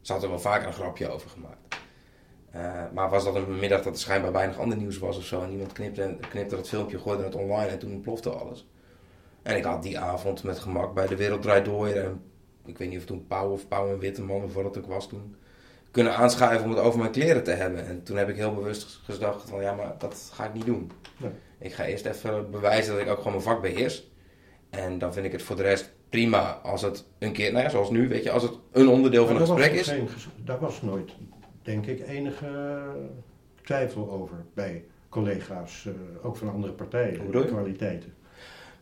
ze 0.00 0.12
had 0.12 0.22
er 0.22 0.28
wel 0.28 0.38
vaker 0.38 0.66
een 0.66 0.72
grapje 0.72 1.08
over 1.08 1.30
gemaakt. 1.30 1.76
Maar 2.92 3.10
was 3.10 3.24
dat 3.24 3.34
een 3.34 3.58
middag 3.58 3.82
dat 3.82 3.92
er 3.92 3.98
schijnbaar 3.98 4.32
weinig 4.32 4.58
ander 4.58 4.78
nieuws 4.78 4.98
was 4.98 5.16
of 5.16 5.24
zo 5.24 5.42
en 5.42 5.50
iemand 5.50 5.72
knipte, 5.72 6.16
knipte 6.30 6.56
dat 6.56 6.68
filmpje, 6.68 6.98
gooide 6.98 7.22
het 7.22 7.34
online 7.34 7.70
en 7.70 7.78
toen 7.78 8.00
plofte 8.00 8.30
alles. 8.30 8.68
En 9.42 9.56
ik 9.56 9.64
had 9.64 9.82
die 9.82 9.98
avond 9.98 10.42
met 10.42 10.58
gemak 10.58 10.94
bij 10.94 11.06
De 11.06 11.16
Wereld 11.16 11.42
Draait 11.42 11.64
Door 11.64 11.86
en 11.86 12.22
ik 12.66 12.78
weet 12.78 12.88
niet 12.88 12.98
of 12.98 13.04
toen 13.04 13.26
Pauw 13.26 13.50
of 13.50 13.68
Pauw 13.68 13.88
en 13.88 13.98
Witteman 13.98 14.42
of 14.42 14.54
wat 14.54 14.64
het 14.64 14.78
ook 14.78 14.86
was 14.86 15.08
toen, 15.08 15.36
kunnen 15.90 16.16
aanschuiven 16.16 16.64
om 16.64 16.70
het 16.70 16.80
over 16.84 16.98
mijn 16.98 17.10
kleren 17.10 17.44
te 17.44 17.50
hebben. 17.50 17.86
En 17.86 18.02
toen 18.02 18.16
heb 18.16 18.28
ik 18.28 18.36
heel 18.36 18.54
bewust 18.54 19.00
gedacht 19.04 19.48
van 19.48 19.62
ja, 19.62 19.74
maar 19.74 19.94
dat 19.98 20.30
ga 20.32 20.44
ik 20.44 20.54
niet 20.54 20.66
doen. 20.66 20.90
Nee. 21.16 21.30
Ik 21.58 21.72
ga 21.72 21.84
eerst 21.84 22.06
even 22.06 22.50
bewijzen 22.50 22.92
dat 22.92 23.02
ik 23.02 23.08
ook 23.08 23.16
gewoon 23.16 23.32
mijn 23.32 23.44
vak 23.44 23.60
beheers. 23.60 24.10
En 24.70 24.98
dan 24.98 25.12
vind 25.12 25.26
ik 25.26 25.32
het 25.32 25.42
voor 25.42 25.56
de 25.56 25.62
rest 25.62 25.92
prima 26.10 26.60
als 26.62 26.82
het 26.82 27.04
een 27.18 27.32
keer, 27.32 27.52
nou 27.52 27.64
ja, 27.64 27.70
zoals 27.70 27.90
nu, 27.90 28.08
weet 28.08 28.22
je, 28.22 28.30
als 28.30 28.42
het 28.42 28.52
een 28.72 28.88
onderdeel 28.88 29.26
van 29.26 29.36
een 29.36 29.46
gesprek 29.46 29.72
is. 29.72 29.88
geen 29.88 30.08
daar 30.44 30.58
was 30.58 30.82
nooit, 30.82 31.12
denk 31.62 31.86
ik, 31.86 32.08
enige 32.08 32.80
twijfel 33.62 34.10
over 34.10 34.44
bij 34.54 34.84
collega's, 35.08 35.86
eh, 35.86 36.26
ook 36.26 36.36
van 36.36 36.52
andere 36.52 36.72
partijen, 36.72 37.30
je? 37.30 37.44
kwaliteiten. 37.44 38.14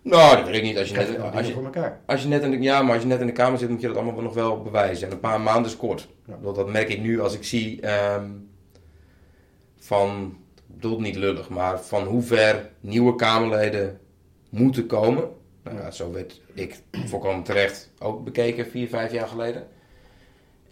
Nou, 0.05 0.37
dat 0.37 0.47
weet 0.47 0.55
ik 0.55 0.62
niet. 0.62 0.79
Als 0.79 0.88
je, 0.88 0.95
net, 0.95 1.21
als, 1.21 1.47
je, 1.47 1.95
als, 2.07 2.23
je 2.23 2.29
net 2.29 2.43
in 2.43 2.51
de, 2.51 2.61
ja, 2.61 2.83
maar 2.83 2.93
als 2.93 3.03
je 3.03 3.09
net 3.09 3.21
in 3.21 3.27
de 3.27 3.33
Kamer 3.33 3.59
zit, 3.59 3.69
moet 3.69 3.81
je 3.81 3.87
dat 3.87 3.97
allemaal 3.97 4.23
nog 4.23 4.35
wel 4.35 4.62
bewijzen. 4.62 5.07
En 5.07 5.12
een 5.12 5.21
paar 5.21 5.40
maanden 5.40 5.71
is 5.71 5.77
kort. 5.77 6.09
Ja. 6.27 6.53
Dat 6.53 6.69
merk 6.69 6.88
ik 6.88 7.01
nu 7.01 7.21
als 7.21 7.35
ik 7.35 7.45
zie 7.45 7.81
ehm, 7.81 8.31
van, 9.79 10.37
ik 10.57 10.75
bedoel 10.75 11.01
niet 11.01 11.17
lullig, 11.17 11.49
maar 11.49 11.81
van 11.81 12.05
hoe 12.05 12.23
ver 12.23 12.71
nieuwe 12.81 13.14
Kamerleden 13.14 14.01
moeten 14.49 14.87
komen. 14.87 15.29
Nou, 15.62 15.77
ja, 15.77 15.90
zo 15.90 16.12
werd 16.12 16.40
ik 16.55 16.79
volkomen 17.07 17.43
terecht 17.43 17.90
ook 17.99 18.25
bekeken 18.25 18.67
vier, 18.67 18.88
vijf 18.88 19.12
jaar 19.12 19.29
geleden. 19.29 19.67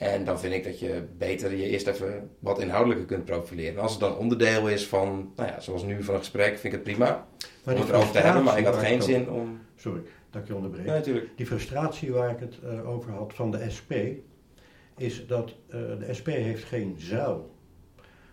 En 0.02 0.24
dan 0.24 0.40
vind 0.40 0.54
ik 0.54 0.64
dat 0.64 0.78
je 0.78 1.02
beter 1.18 1.56
je 1.56 1.68
eerst 1.68 1.86
even 1.86 2.30
wat 2.38 2.60
inhoudelijker 2.60 3.06
kunt 3.06 3.24
profileren. 3.24 3.74
En 3.74 3.82
als 3.82 3.90
het 3.90 4.00
dan 4.00 4.16
onderdeel 4.16 4.68
is 4.68 4.86
van, 4.86 5.32
nou 5.36 5.48
ja, 5.48 5.60
zoals 5.60 5.82
nu 5.82 6.02
van 6.02 6.14
een 6.14 6.20
gesprek, 6.20 6.58
vind 6.58 6.64
ik 6.64 6.72
het 6.72 6.82
prima 6.82 7.26
Maar 7.64 7.74
om 7.74 7.80
het 7.80 7.90
erover 7.90 8.12
te 8.12 8.18
hebben. 8.18 8.42
Maar 8.42 8.58
ik 8.58 8.64
had 8.64 8.76
geen 8.76 9.02
zin 9.02 9.30
om... 9.30 9.60
Sorry, 9.76 10.00
dat 10.30 10.42
ik 10.42 10.48
je 10.48 10.54
onderbreek. 10.54 10.86
Ja, 10.86 10.92
natuurlijk. 10.92 11.30
Die 11.36 11.46
frustratie 11.46 12.12
waar 12.12 12.30
ik 12.30 12.38
het 12.38 12.58
eh, 12.64 12.88
over 12.88 13.10
had 13.10 13.34
van 13.34 13.50
de 13.50 13.70
SP, 13.76 13.92
is 14.96 15.26
dat 15.26 15.54
eh, 15.68 15.78
de 15.98 16.14
SP 16.18 16.26
heeft 16.26 16.64
geen 16.64 16.94
zuil. 16.98 17.54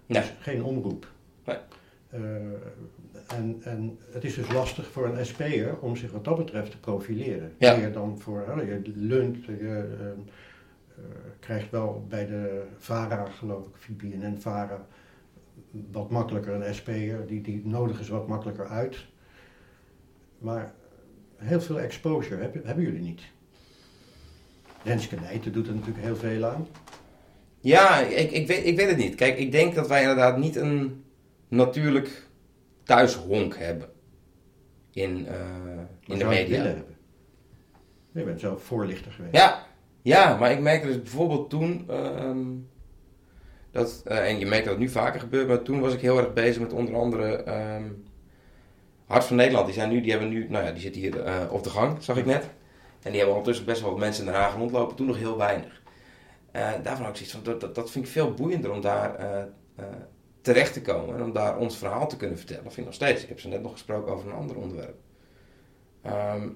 Nee. 0.05 0.21
Dus 0.21 0.33
geen 0.39 0.63
omroep. 0.63 1.07
Nee. 1.45 1.57
Eh, 2.09 2.21
en, 3.27 3.61
en 3.63 3.99
het 4.11 4.23
is 4.23 4.35
dus 4.35 4.51
lastig 4.51 4.87
voor 4.87 5.05
een 5.05 5.25
SP'er 5.25 5.77
om 5.79 5.95
zich 5.95 6.11
wat 6.11 6.23
dat 6.23 6.37
betreft 6.37 6.71
te 6.71 6.79
profileren. 6.79 7.53
Ja. 7.57 7.77
Meer 7.77 7.91
dan 7.91 8.19
voor, 8.19 8.43
hè, 8.47 8.61
je 8.61 8.81
leunt, 8.95 9.45
je 9.45 10.15
krijgt 11.39 11.71
wel 11.71 12.05
bij 12.09 12.25
de 12.25 12.63
VARA, 12.77 13.25
geloof 13.25 13.65
ik, 13.67 13.75
VPN 13.75 14.35
VARA, 14.37 14.87
wat 15.91 16.09
makkelijker 16.09 16.53
een 16.53 16.75
SP'er, 16.75 17.27
die, 17.27 17.41
die 17.41 17.61
nodig 17.65 17.99
is 17.99 18.09
wat 18.09 18.27
makkelijker 18.27 18.67
uit. 18.67 18.97
Maar 20.37 20.73
heel 21.35 21.61
veel 21.61 21.79
exposure 21.79 22.41
hebben, 22.41 22.65
hebben 22.65 22.83
jullie 22.83 23.01
niet. 23.01 23.21
Renske 24.83 25.15
Nijten 25.15 25.53
doet 25.53 25.67
er 25.67 25.73
natuurlijk 25.73 26.05
heel 26.05 26.15
veel 26.15 26.45
aan. 26.45 26.67
Ja, 27.59 27.99
ik, 27.99 28.31
ik, 28.31 28.47
weet, 28.47 28.65
ik 28.65 28.75
weet 28.75 28.89
het 28.89 28.97
niet. 28.97 29.15
Kijk, 29.15 29.37
ik 29.37 29.51
denk 29.51 29.75
dat 29.75 29.87
wij 29.87 30.01
inderdaad 30.01 30.37
niet 30.37 30.55
een 30.55 31.03
natuurlijk 31.47 32.27
thuishonk 32.83 33.57
hebben 33.57 33.89
in, 34.91 35.27
eh, 35.27 35.33
Maar 35.33 35.87
in 36.05 36.17
de 36.17 36.25
media. 36.25 36.57
willen 36.57 36.75
hebben. 36.75 36.95
Je 38.11 38.23
bent 38.23 38.39
zelf 38.39 38.63
voorlichter 38.63 39.11
geweest. 39.11 39.35
Ja, 39.35 39.67
ja, 40.01 40.37
maar 40.37 40.51
ik 40.51 40.59
merkte 40.59 40.87
dus 40.87 41.01
bijvoorbeeld 41.01 41.49
toen, 41.49 41.85
ehm, 41.89 42.45
dat, 43.71 44.01
eh, 44.05 44.29
en 44.29 44.39
je 44.39 44.45
merkt 44.45 44.63
dat 44.63 44.73
het 44.73 44.83
nu 44.83 44.89
vaker 44.89 45.19
gebeurt, 45.19 45.47
maar 45.47 45.61
toen 45.61 45.79
was 45.79 45.93
ik 45.93 46.01
heel 46.01 46.17
erg 46.17 46.33
bezig 46.33 46.61
met 46.61 46.73
onder 46.73 46.95
andere 46.95 47.35
ehm, 47.35 47.83
Hart 49.05 49.23
van 49.23 49.35
Nederland. 49.35 49.65
Die, 49.65 49.75
zijn 49.75 49.89
nu, 49.89 50.01
die 50.01 50.11
hebben 50.11 50.29
nu, 50.29 50.47
nou 50.49 50.65
ja, 50.65 50.71
die 50.71 50.81
zitten 50.81 51.01
hier 51.01 51.23
eh, 51.23 51.53
op 51.53 51.63
de 51.63 51.69
gang, 51.69 52.03
zag 52.03 52.17
ik 52.17 52.25
net. 52.25 52.43
En 53.01 53.11
die 53.11 53.17
hebben 53.17 53.29
ondertussen 53.29 53.65
best 53.65 53.81
wel 53.81 53.89
wat 53.89 53.99
mensen 53.99 54.25
in 54.25 54.31
Den 54.31 54.41
Haag 54.41 54.55
rondlopen, 54.55 54.95
toen 54.95 55.07
nog 55.07 55.17
heel 55.17 55.37
weinig. 55.37 55.81
Eh, 56.51 56.71
daarvan 56.83 57.05
ook 57.05 57.15
zoiets 57.15 57.33
van, 57.33 57.43
dat, 57.43 57.61
dat, 57.61 57.75
dat 57.75 57.91
vind 57.91 58.05
ik 58.05 58.11
veel 58.11 58.33
boeiender 58.33 58.71
om 58.71 58.81
daar 58.81 59.47
terecht 60.41 60.73
te 60.73 60.81
komen 60.81 61.15
en 61.15 61.23
om 61.23 61.33
daar 61.33 61.57
ons 61.57 61.77
verhaal 61.77 62.07
te 62.07 62.17
kunnen 62.17 62.37
vertellen. 62.37 62.63
Dat 62.63 62.73
vind 62.73 62.87
ik 62.87 62.93
nog 62.93 63.01
steeds. 63.01 63.23
Ik 63.23 63.29
heb 63.29 63.39
ze 63.39 63.47
net 63.47 63.61
nog 63.61 63.71
gesproken 63.71 64.13
over 64.13 64.27
een 64.27 64.35
ander 64.35 64.55
onderwerp. 64.55 64.95
Ehm, 66.01 66.49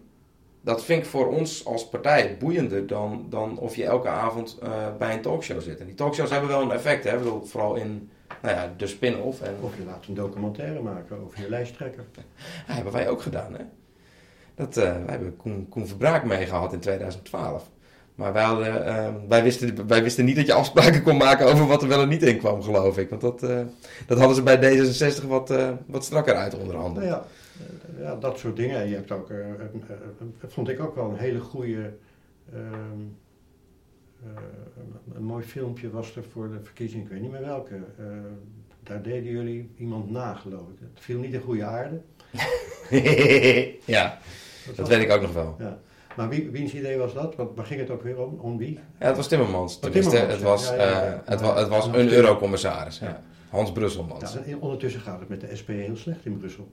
dat 0.63 0.83
vind 0.83 1.03
ik 1.03 1.09
voor 1.09 1.27
ons 1.27 1.65
als 1.65 1.89
partij 1.89 2.37
boeiender 2.39 2.87
dan, 2.87 3.25
dan 3.29 3.57
of 3.57 3.75
je 3.75 3.85
elke 3.85 4.07
avond 4.07 4.57
eh, 4.61 4.69
bij 4.97 5.13
een 5.13 5.21
talkshow 5.21 5.61
zit. 5.61 5.79
En 5.79 5.85
die 5.85 5.95
talkshows 5.95 6.29
hebben 6.29 6.49
wel 6.49 6.61
een 6.61 6.71
effect, 6.71 7.03
hè? 7.03 7.17
Bedoel, 7.17 7.43
vooral 7.45 7.75
in 7.75 8.09
nou 8.41 8.55
ja, 8.55 8.73
de 8.77 8.87
spin-off. 8.87 9.41
En, 9.41 9.55
Of 9.61 9.77
je 9.77 9.83
laat 9.85 10.05
een 10.07 10.13
documentaire 10.13 10.81
maken 10.81 11.17
over 11.23 11.41
je 11.41 11.49
lijsttrekker. 11.49 12.03
ja, 12.67 12.73
hebben 12.73 12.93
wij 12.93 13.09
ook 13.09 13.21
gedaan, 13.21 13.53
hè? 13.53 13.63
Dat, 14.55 14.77
eh, 14.77 14.83
wij 14.83 15.03
hebben 15.05 15.37
Koen, 15.37 15.67
Koen 15.69 15.87
Verbraak 15.87 16.23
meegehad 16.23 16.73
in 16.73 16.79
2012. 16.79 17.69
Maar 18.15 18.33
wij, 18.33 18.43
hadden, 18.43 18.85
eh, 18.85 19.13
wij, 19.27 19.43
wisten, 19.43 19.87
wij 19.87 20.03
wisten 20.03 20.25
niet 20.25 20.35
dat 20.35 20.45
je 20.45 20.53
afspraken 20.53 21.03
kon 21.03 21.17
maken 21.17 21.47
over 21.47 21.67
wat 21.67 21.81
er 21.81 21.87
wel 21.87 22.01
en 22.01 22.09
niet 22.09 22.23
in 22.23 22.37
kwam, 22.37 22.61
geloof 22.61 22.97
ik. 22.97 23.09
Want 23.09 23.21
dat, 23.21 23.43
eh, 23.43 23.59
dat 24.07 24.17
hadden 24.17 24.35
ze 24.35 24.43
bij 24.43 24.57
D66 24.57 25.27
wat, 25.27 25.53
wat 25.85 26.03
strakker 26.03 26.35
uit 26.35 26.57
onder 26.57 26.75
Nou 26.75 27.05
ja, 27.05 27.25
ja, 27.99 28.15
dat 28.15 28.39
soort 28.39 28.55
dingen. 28.55 28.79
En 28.81 28.87
je 28.87 28.95
hebt 28.95 29.11
ook, 29.11 29.29
eh, 29.29 29.49
eh, 29.49 29.55
vond 30.47 30.69
ik 30.69 30.79
ook 30.79 30.95
wel 30.95 31.09
een 31.09 31.17
hele 31.17 31.39
goede. 31.39 31.93
ehm, 32.53 32.99
eh, 34.23 34.41
een 35.15 35.23
mooi 35.23 35.43
filmpje 35.43 35.89
was 35.89 36.15
er 36.15 36.23
voor 36.31 36.49
de 36.51 36.59
verkiezing, 36.63 37.03
ik 37.03 37.09
weet 37.09 37.21
niet 37.21 37.31
meer 37.31 37.45
welke. 37.45 37.75
daar 38.83 39.01
deden 39.01 39.31
jullie 39.31 39.69
iemand 39.77 40.09
na, 40.09 40.33
geloof 40.33 40.61
ik. 40.69 40.77
Het 40.93 41.03
viel 41.03 41.19
niet 41.19 41.33
in 41.33 41.41
goede 41.41 41.63
aarde. 41.63 42.01
ja, 43.85 44.17
dat 44.67 44.75
was- 44.77 44.89
weet 44.89 45.01
ik 45.01 45.11
ook 45.11 45.21
nog 45.21 45.33
wel. 45.33 45.55
Ja. 45.59 45.79
Maar 46.15 46.29
wie, 46.29 46.49
wiens 46.49 46.73
idee 46.73 46.97
was 46.97 47.13
dat? 47.13 47.35
Want 47.35 47.55
waar 47.55 47.65
ging 47.65 47.79
het 47.79 47.89
ook 47.89 48.03
weer 48.03 48.17
om? 48.25 48.39
Om 48.39 48.57
wie? 48.57 48.73
Ja, 48.99 49.05
het 49.07 49.15
was 49.15 49.27
Timmermans. 49.27 49.75
Oh, 49.75 49.81
Tenminste, 49.81 50.09
Timmermans, 50.11 50.39
het 50.39 50.49
was, 50.49 50.69
ja, 50.69 50.75
ja, 51.05 51.21
het, 51.25 51.41
wa- 51.41 51.57
het 51.57 51.67
was 51.67 51.87
een 51.87 52.09
eurocommissaris. 52.09 53.01
Hans 53.49 53.71
Brusselmans. 53.71 54.37
Ondertussen 54.59 55.01
gaat 55.01 55.19
het 55.19 55.29
met 55.29 55.41
de 55.41 55.55
SP 55.59 55.67
heel 55.67 55.95
slecht 55.95 56.25
in 56.25 56.37
Brussel. 56.37 56.71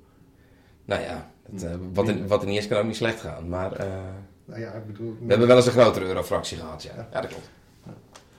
Nou 0.91 1.03
ja, 1.03 1.31
eh, 1.63 1.71
wat, 1.93 2.09
er, 2.09 2.27
wat 2.27 2.43
er 2.43 2.49
niet 2.49 2.59
is 2.59 2.69
kan 2.69 2.79
ook 2.79 2.85
niet 2.87 2.97
slecht 2.97 3.21
gaan. 3.21 3.49
Maar 3.49 3.73
eh, 3.73 3.87
Nou 4.45 4.61
ja, 4.61 4.73
ik 4.73 4.87
bedoel... 4.87 5.17
we 5.21 5.27
hebben 5.29 5.47
wel 5.47 5.57
eens 5.57 5.67
een 5.67 5.73
grotere 5.73 6.05
eurofractie 6.05 6.57
gehad, 6.59 6.83
ja. 6.83 7.09
Ja. 7.13 7.21
Dat 7.21 7.31
klopt. 7.31 7.51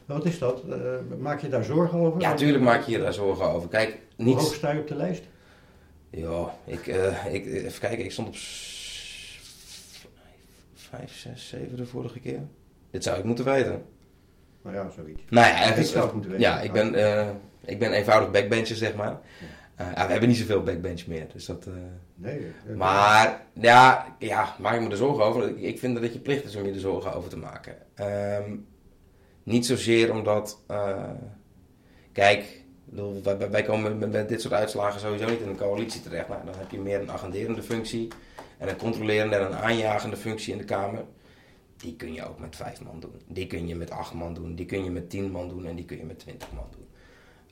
Wat 0.05 0.25
is 0.25 0.39
dat? 0.39 0.61
Eh, 0.69 0.77
maak 1.19 1.41
je 1.41 1.49
daar 1.49 1.63
zorgen 1.63 1.99
over? 1.99 2.21
Ja, 2.21 2.29
natuurlijk 2.29 2.63
maak 2.63 2.83
je 2.85 2.91
je 2.91 2.99
daar 2.99 3.13
zorgen 3.13 3.45
over. 3.45 3.69
Kijk, 3.69 3.97
Hoe 4.15 4.33
hoog 4.35 4.53
sta 4.55 4.71
je 4.71 4.79
op 4.79 4.87
de 4.87 4.95
lijst? 4.95 5.23
Ja, 6.09 6.55
ik, 6.65 6.85
ik, 7.31 7.45
even 7.45 7.79
kijken, 7.79 8.03
ik 8.05 8.11
stond 8.11 8.27
op 8.27 8.35
s- 8.35 10.09
vijf, 10.73 11.17
zes, 11.17 11.47
zeven 11.47 11.77
de 11.77 11.85
vorige 11.85 12.19
keer. 12.19 12.39
Dit 12.91 13.03
zou 13.03 13.17
ik 13.17 13.23
moeten 13.23 13.45
weten. 13.45 13.83
Nou 14.61 14.75
ja, 14.75 14.89
zoiets. 14.95 15.21
Nou 15.29 15.47
ja, 15.47 15.73
Ik 15.73 15.85
zou 15.85 16.03
het 16.05 16.13
moeten 16.13 16.31
weten. 16.31 16.45
ja 16.47 16.59
ik, 16.61 16.71
ben, 16.71 16.87
ik 17.65 17.79
ben 17.79 17.91
eenvoudig 17.91 18.31
backbencher, 18.31 18.75
zeg 18.75 18.95
maar. 18.95 19.19
Ja, 19.95 20.05
we 20.05 20.11
hebben 20.11 20.29
niet 20.29 20.37
zoveel 20.37 20.63
backbench 20.63 21.07
meer, 21.07 21.25
dus 21.33 21.45
dat... 21.45 21.65
eh, 21.65 21.73
Nee. 22.15 22.39
eh, 22.69 22.75
Maar 22.75 23.41
ja, 23.53 24.15
ja, 24.19 24.55
maak 24.59 24.73
ik 24.75 24.81
me 24.81 24.89
er 24.89 24.97
zorgen 24.97 25.23
over. 25.23 25.57
Ik, 25.57 25.79
vind 25.79 25.93
dat 25.93 26.03
het 26.03 26.13
je 26.13 26.19
plicht 26.19 26.43
is 26.45 26.55
om 26.55 26.65
je 26.65 26.73
er 26.73 26.79
zorgen 26.79 27.13
over 27.13 27.29
te 27.29 27.37
maken. 27.37 27.75
Ehm, 27.95 28.55
niet 29.43 29.65
zozeer 29.65 30.11
omdat. 30.13 30.63
kijk, 32.11 32.63
bedoel, 32.85 33.21
wij, 33.23 33.37
wij- 33.37 33.49
wij 33.51 33.63
komen 33.63 33.97
met, 33.97 34.11
met 34.11 34.29
dit 34.29 34.41
soort 34.41 34.53
uitslagen 34.53 34.99
sowieso 34.99 35.29
niet 35.29 35.39
in 35.39 35.49
een 35.49 35.55
coalitie 35.57 36.01
terecht. 36.01 36.27
Nou, 36.27 36.45
dan 36.45 36.53
heb 36.57 36.71
je 36.71 36.79
meer 36.79 36.99
een 37.01 37.11
agenderende 37.11 37.63
functie 37.63 38.07
en 38.57 38.69
een 38.69 38.77
controlerende 38.77 39.35
en 39.35 39.45
een 39.45 39.55
aanjagende 39.55 40.17
functie 40.17 40.51
in 40.51 40.57
de 40.57 40.63
Kamer. 40.63 41.03
Die 41.77 41.95
kun 41.95 42.13
je 42.13 42.27
ook 42.29 42.39
met 42.39 42.55
vijf 42.55 42.81
man 42.83 42.99
doen. 42.99 43.21
Die 43.27 43.47
kun 43.47 43.67
je 43.67 43.75
met 43.75 43.89
acht 43.91 44.13
man 44.13 44.33
doen. 44.33 44.55
Die 44.55 44.65
kun 44.65 44.83
je 44.83 44.89
met 44.91 45.09
tien 45.09 45.31
man 45.31 45.47
doen 45.49 45.65
en 45.65 45.75
die 45.75 45.85
kun 45.85 45.97
je 45.97 46.03
met 46.05 46.19
twintig 46.19 46.51
man 46.55 46.65
doen. 46.71 46.80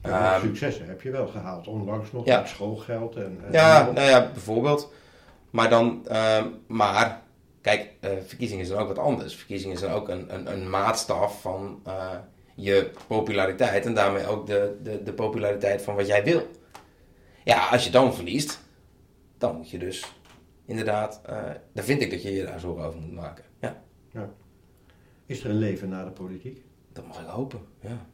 Ja, 0.02 0.36
Ehm, 0.36 0.42
successen 0.46 0.88
heb 0.88 1.02
je 1.02 1.12
wel 1.12 1.28
gehaald. 1.28 1.68
Onlangs 1.68 2.12
nog 2.12 2.26
Ja. 2.26 2.40
met 2.40 2.50
schoolgeld 2.50 3.16
en... 3.16 3.40
en- 3.46 3.52
Ja, 3.52 3.88
en- 3.88 3.94
nou 3.94 4.08
ja, 4.08 4.30
bijvoorbeeld. 4.32 4.94
Maar 5.50 5.70
dan, 5.70 6.08
ehm, 6.08 6.48
maar, 6.68 7.22
kijk, 7.62 7.92
eh, 8.00 8.10
verkiezingen 8.26 8.66
zijn 8.66 8.80
ook 8.80 8.88
wat 8.88 8.98
anders. 9.00 9.36
Verkiezingen 9.36 9.78
zijn 9.78 9.92
ook 9.92 10.10
een, 10.10 10.34
een, 10.34 10.52
een 10.52 10.70
maatstaf 10.70 11.42
van 11.42 11.80
eh, 11.86 12.16
je 12.56 12.92
populariteit 13.08 13.86
en 13.86 13.94
daarmee 13.94 14.26
ook 14.28 14.48
de, 14.48 14.78
de, 14.84 15.04
de 15.04 15.14
populariteit 15.14 15.82
van 15.82 15.96
wat 15.96 16.08
jij 16.08 16.24
wil. 16.24 16.42
Ja, 17.44 17.68
als 17.68 17.86
je 17.86 17.92
dan 17.92 18.14
verliest, 18.14 18.60
dan 19.38 19.56
moet 19.56 19.70
je 19.70 19.78
dus 19.80 20.14
inderdaad, 20.66 21.22
eh, 21.26 21.38
dan 21.74 21.84
vind 21.84 22.02
ik 22.02 22.10
dat 22.12 22.24
je 22.24 22.32
je 22.34 22.46
daar 22.46 22.60
zorgen 22.60 22.86
over 22.86 23.00
moet 23.00 23.14
maken. 23.14 23.44
Ja, 23.60 24.30
Is 25.26 25.44
er 25.44 25.50
een 25.50 25.58
leven 25.58 25.90
na 25.90 26.04
de 26.04 26.12
politiek? 26.12 26.64
dat 26.94 27.08
mag 27.08 27.20
ik 27.22 27.28
hopen, 27.28 27.60
ja. 27.82 28.06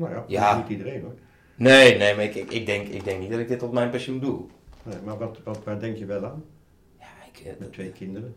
Nou 0.00 0.12
ja, 0.14 0.24
Ja. 0.26 0.56
niet 0.56 0.68
iedereen 0.68 1.02
hoor. 1.02 1.14
Nee, 1.56 1.96
nee, 1.96 2.14
maar 2.14 2.24
ik, 2.24 2.34
ik, 2.34 2.50
ik, 2.52 2.66
denk, 2.66 2.88
ik 2.88 3.04
denk 3.04 3.20
niet 3.20 3.30
dat 3.30 3.38
ik 3.40 3.48
dit 3.48 3.58
tot 3.58 3.72
mijn 3.72 3.90
pensioen 3.90 4.20
doe. 4.20 4.40
Nee, 4.82 4.96
maar 5.04 5.18
wat, 5.18 5.38
wat, 5.44 5.64
waar 5.64 5.80
denk 5.80 5.96
je 5.96 6.04
wel 6.06 6.24
aan? 6.24 6.44
Ja, 6.98 7.06
ik, 7.32 7.46
eh, 7.46 7.52
Met 7.58 7.72
twee 7.72 7.90
kinderen. 7.92 8.34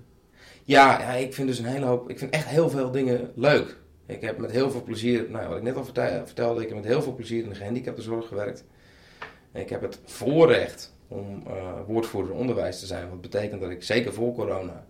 Ja, 0.64 1.00
ja, 1.02 1.12
ik 1.14 1.34
vind 1.34 1.48
dus 1.48 1.60
een 1.60 1.66
hele 1.66 1.86
hoop. 1.86 2.10
Ik 2.10 2.20
vind 2.20 2.32
echt 2.34 2.48
heel 2.48 2.70
veel 2.70 2.92
dingen 2.92 3.32
leuk. 3.36 3.78
Ik 4.06 4.22
heb 4.22 4.38
met 4.38 4.52
heel 4.52 4.72
veel 4.72 4.84
plezier, 4.84 5.26
nou, 5.30 5.48
wat 5.48 5.58
ik 5.58 5.64
net 5.64 5.76
al 5.76 5.84
vertel- 5.84 6.26
vertelde, 6.26 6.62
ik 6.62 6.68
heb 6.68 6.78
met 6.78 6.86
heel 6.86 7.02
veel 7.02 7.16
plezier 7.16 7.44
in 7.44 7.50
de 7.50 7.56
gehandicaptenzorg 7.56 8.28
gewerkt. 8.28 8.66
Ik 9.54 9.70
heb 9.70 9.82
het 9.82 10.00
voorrecht 10.06 10.94
om 11.08 11.44
eh, 11.48 11.74
woordvoerder 11.88 12.34
onderwijs 12.36 12.80
te 12.80 12.86
zijn. 12.86 13.10
Wat 13.10 13.22
betekent 13.22 13.62
dat 13.62 13.70
ik 13.70 13.84
zeker 13.84 14.14
voor 14.14 14.34
corona 14.34 14.86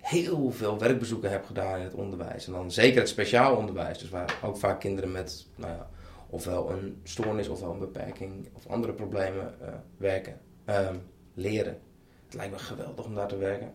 heel 0.00 0.50
veel 0.50 0.78
werkbezoeken 0.78 1.30
heb 1.30 1.44
gedaan 1.44 1.78
in 1.78 1.84
het 1.84 1.94
onderwijs. 1.94 2.46
En 2.46 2.52
dan 2.52 2.70
zeker 2.72 2.98
het 3.00 3.08
speciaal 3.08 3.56
onderwijs. 3.56 3.98
Dus 3.98 4.08
waar 4.08 4.38
ook 4.44 4.56
vaak 4.56 4.80
kinderen 4.80 5.12
met 5.12 5.46
nou 5.56 5.72
ja, 5.72 5.88
ofwel 6.30 6.70
een 6.70 7.00
stoornis 7.02 7.48
ofwel 7.48 7.72
een 7.72 7.78
beperking 7.78 8.48
of 8.52 8.66
andere 8.66 8.92
problemen 8.92 9.54
eh, 9.60 9.68
werken. 9.96 10.40
Ehm, 10.64 10.96
leren. 11.34 11.78
Het 12.24 12.34
lijkt 12.34 12.52
me 12.52 12.58
geweldig 12.58 13.04
om 13.04 13.14
daar 13.14 13.28
te 13.28 13.36
werken. 13.36 13.72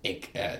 Ik, 0.00 0.30
ja, 0.32 0.52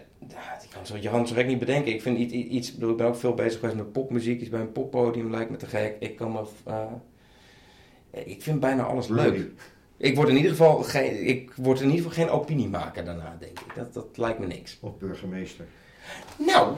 ik 0.63 0.69
kan 0.71 0.87
zo 0.87 0.97
je 0.97 1.09
hand 1.09 1.29
zo 1.29 1.35
gek 1.35 1.47
niet 1.47 1.59
bedenken. 1.59 1.93
Ik 1.93 2.03
vind 2.03 2.19
iets, 2.19 2.33
iets 2.33 2.69
ik 2.69 2.75
bedoel, 2.75 2.91
ik 2.91 2.97
ben 2.97 3.07
ook 3.07 3.17
veel 3.17 3.35
bezig 3.35 3.61
geweest 3.61 3.77
met 3.77 3.93
popmuziek. 3.93 4.41
Iets 4.41 4.51
bij 4.51 4.61
een 4.61 4.73
poppodium 4.73 5.31
lijkt 5.31 5.51
me 5.51 5.57
te 5.57 5.67
gek. 5.67 5.97
Ik 5.99 6.17
kan 6.17 6.33
me, 6.33 6.43
eh, 6.65 6.93
ik 8.11 8.43
vind 8.43 8.61
bijna 8.61 8.83
alles 8.83 9.09
leuk. 9.09 9.51
Ik 9.97 10.17
word 10.17 10.29
in 10.29 10.37
ieder 10.37 10.51
geval 10.51 10.83
geen, 10.83 11.27
ik 11.27 11.53
word 11.55 11.81
in 11.81 11.91
ieder 11.91 12.05
geval 12.05 12.25
geen 12.25 12.35
opiniemaker 12.35 13.05
daarna, 13.05 13.37
denk 13.39 13.61
ik. 13.61 13.75
Dat, 13.75 13.95
dat 13.95 14.17
lijkt 14.17 14.39
me 14.39 14.47
niks. 14.47 14.79
Of 14.81 14.99
burgemeester. 14.99 15.65
Nou, 16.39 16.77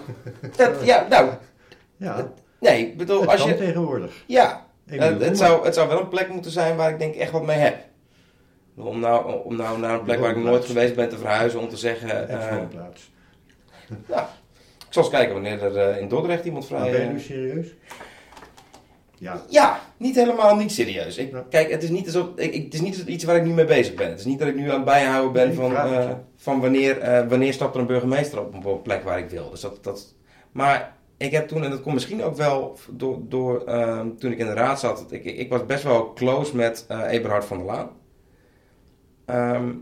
dat, 0.56 0.84
ja, 0.84 1.06
nou, 1.08 1.32
Ja, 1.96 2.32
nee, 2.60 2.86
ik 2.86 2.96
bedoel, 2.96 3.20
het 3.20 3.30
als 3.30 3.40
kan 3.40 3.48
je, 3.50 3.56
tegenwoordig. 3.56 4.24
ja, 4.26 4.66
Emiel 4.88 5.02
het, 5.02 5.20
het, 5.24 5.38
zou, 5.38 5.64
het 5.64 5.74
zou 5.74 5.88
wel 5.88 6.00
een 6.00 6.08
plek 6.08 6.28
moeten 6.28 6.50
zijn 6.50 6.76
waar 6.76 6.90
ik 6.90 6.98
denk 6.98 7.14
echt 7.14 7.30
wat 7.30 7.44
mee 7.46 7.56
heb. 7.58 7.76
Om 8.76 9.00
nou, 9.00 9.42
om 9.44 9.56
nou 9.56 9.78
naar 9.78 9.94
een 9.94 10.02
plek 10.04 10.20
waar 10.20 10.30
ik 10.30 10.36
nooit 10.44 10.64
geweest 10.64 10.94
ben 10.94 11.08
te 11.08 11.18
verhuizen 11.18 11.60
om 11.60 11.68
te 11.68 11.76
zeggen... 11.76 12.32
Een 12.52 12.68
plaats. 12.68 13.10
nou, 14.06 14.22
ik 14.78 14.92
zal 14.92 15.02
eens 15.02 15.12
kijken 15.12 15.32
wanneer 15.32 15.62
er 15.62 15.76
eh, 15.76 16.00
in 16.00 16.08
Dordrecht 16.08 16.44
iemand 16.44 16.66
vrij... 16.66 16.90
ben 16.90 17.00
je 17.00 17.06
eh, 17.06 17.12
nu 17.12 17.20
serieus? 17.20 17.66
Ja. 19.18 19.42
Ja, 19.48 19.80
niet 19.96 20.14
helemaal 20.14 20.56
niet 20.56 20.72
serieus. 20.72 21.16
Ik, 21.16 21.30
Ja. 21.32 21.44
Kijk, 21.50 21.70
het 21.70 21.82
is, 21.82 21.88
niet 21.88 22.06
alsof, 22.06 22.26
ik, 22.36 22.54
ik- 22.54 22.64
het 22.64 22.74
is 22.74 22.80
niet 22.80 22.96
iets 22.96 23.24
waar 23.24 23.36
ik 23.36 23.44
nu 23.44 23.52
mee 23.52 23.64
bezig 23.64 23.94
ben. 23.94 24.08
Het 24.10 24.18
is 24.18 24.24
niet 24.24 24.38
dat 24.38 24.48
ik 24.48 24.54
nu 24.56 24.68
aan 24.70 24.74
het 24.76 24.84
bijhouden 24.84 25.32
ben 25.32 25.46
Nee, 25.46 25.56
van, 25.56 25.76
eh, 25.76 26.10
van 26.36 26.60
wanneer, 26.60 27.26
wanneer 27.28 27.52
stapt 27.52 27.74
er 27.74 27.80
een 27.80 27.86
burgemeester 27.86 28.40
op, 28.40 28.54
op 28.54 28.64
een 28.66 28.82
plek 28.82 29.02
waar 29.04 29.18
ik 29.18 29.30
wil. 29.30 29.50
Dus 29.50 29.60
dat, 29.60 29.84
dat, 29.84 30.14
maar 30.52 30.95
ik 31.16 31.30
heb 31.30 31.48
toen, 31.48 31.64
en 31.64 31.70
dat 31.70 31.80
komt 31.80 31.94
misschien 31.94 32.22
ook 32.22 32.36
wel 32.36 32.78
door, 32.90 33.18
door 33.28 33.64
ehm, 33.64 34.16
toen 34.16 34.32
ik 34.32 34.38
in 34.38 34.46
de 34.46 34.52
raad 34.52 34.80
zat, 34.80 35.12
ik, 35.12 35.24
ik 35.24 35.50
was 35.50 35.66
best 35.66 35.82
wel 35.82 36.12
close 36.12 36.56
met 36.56 36.84
eh 36.88 37.10
Eberhard 37.10 37.44
van 37.44 37.56
der 37.56 37.66
Laan. 37.66 37.90
Ehm, 39.24 39.74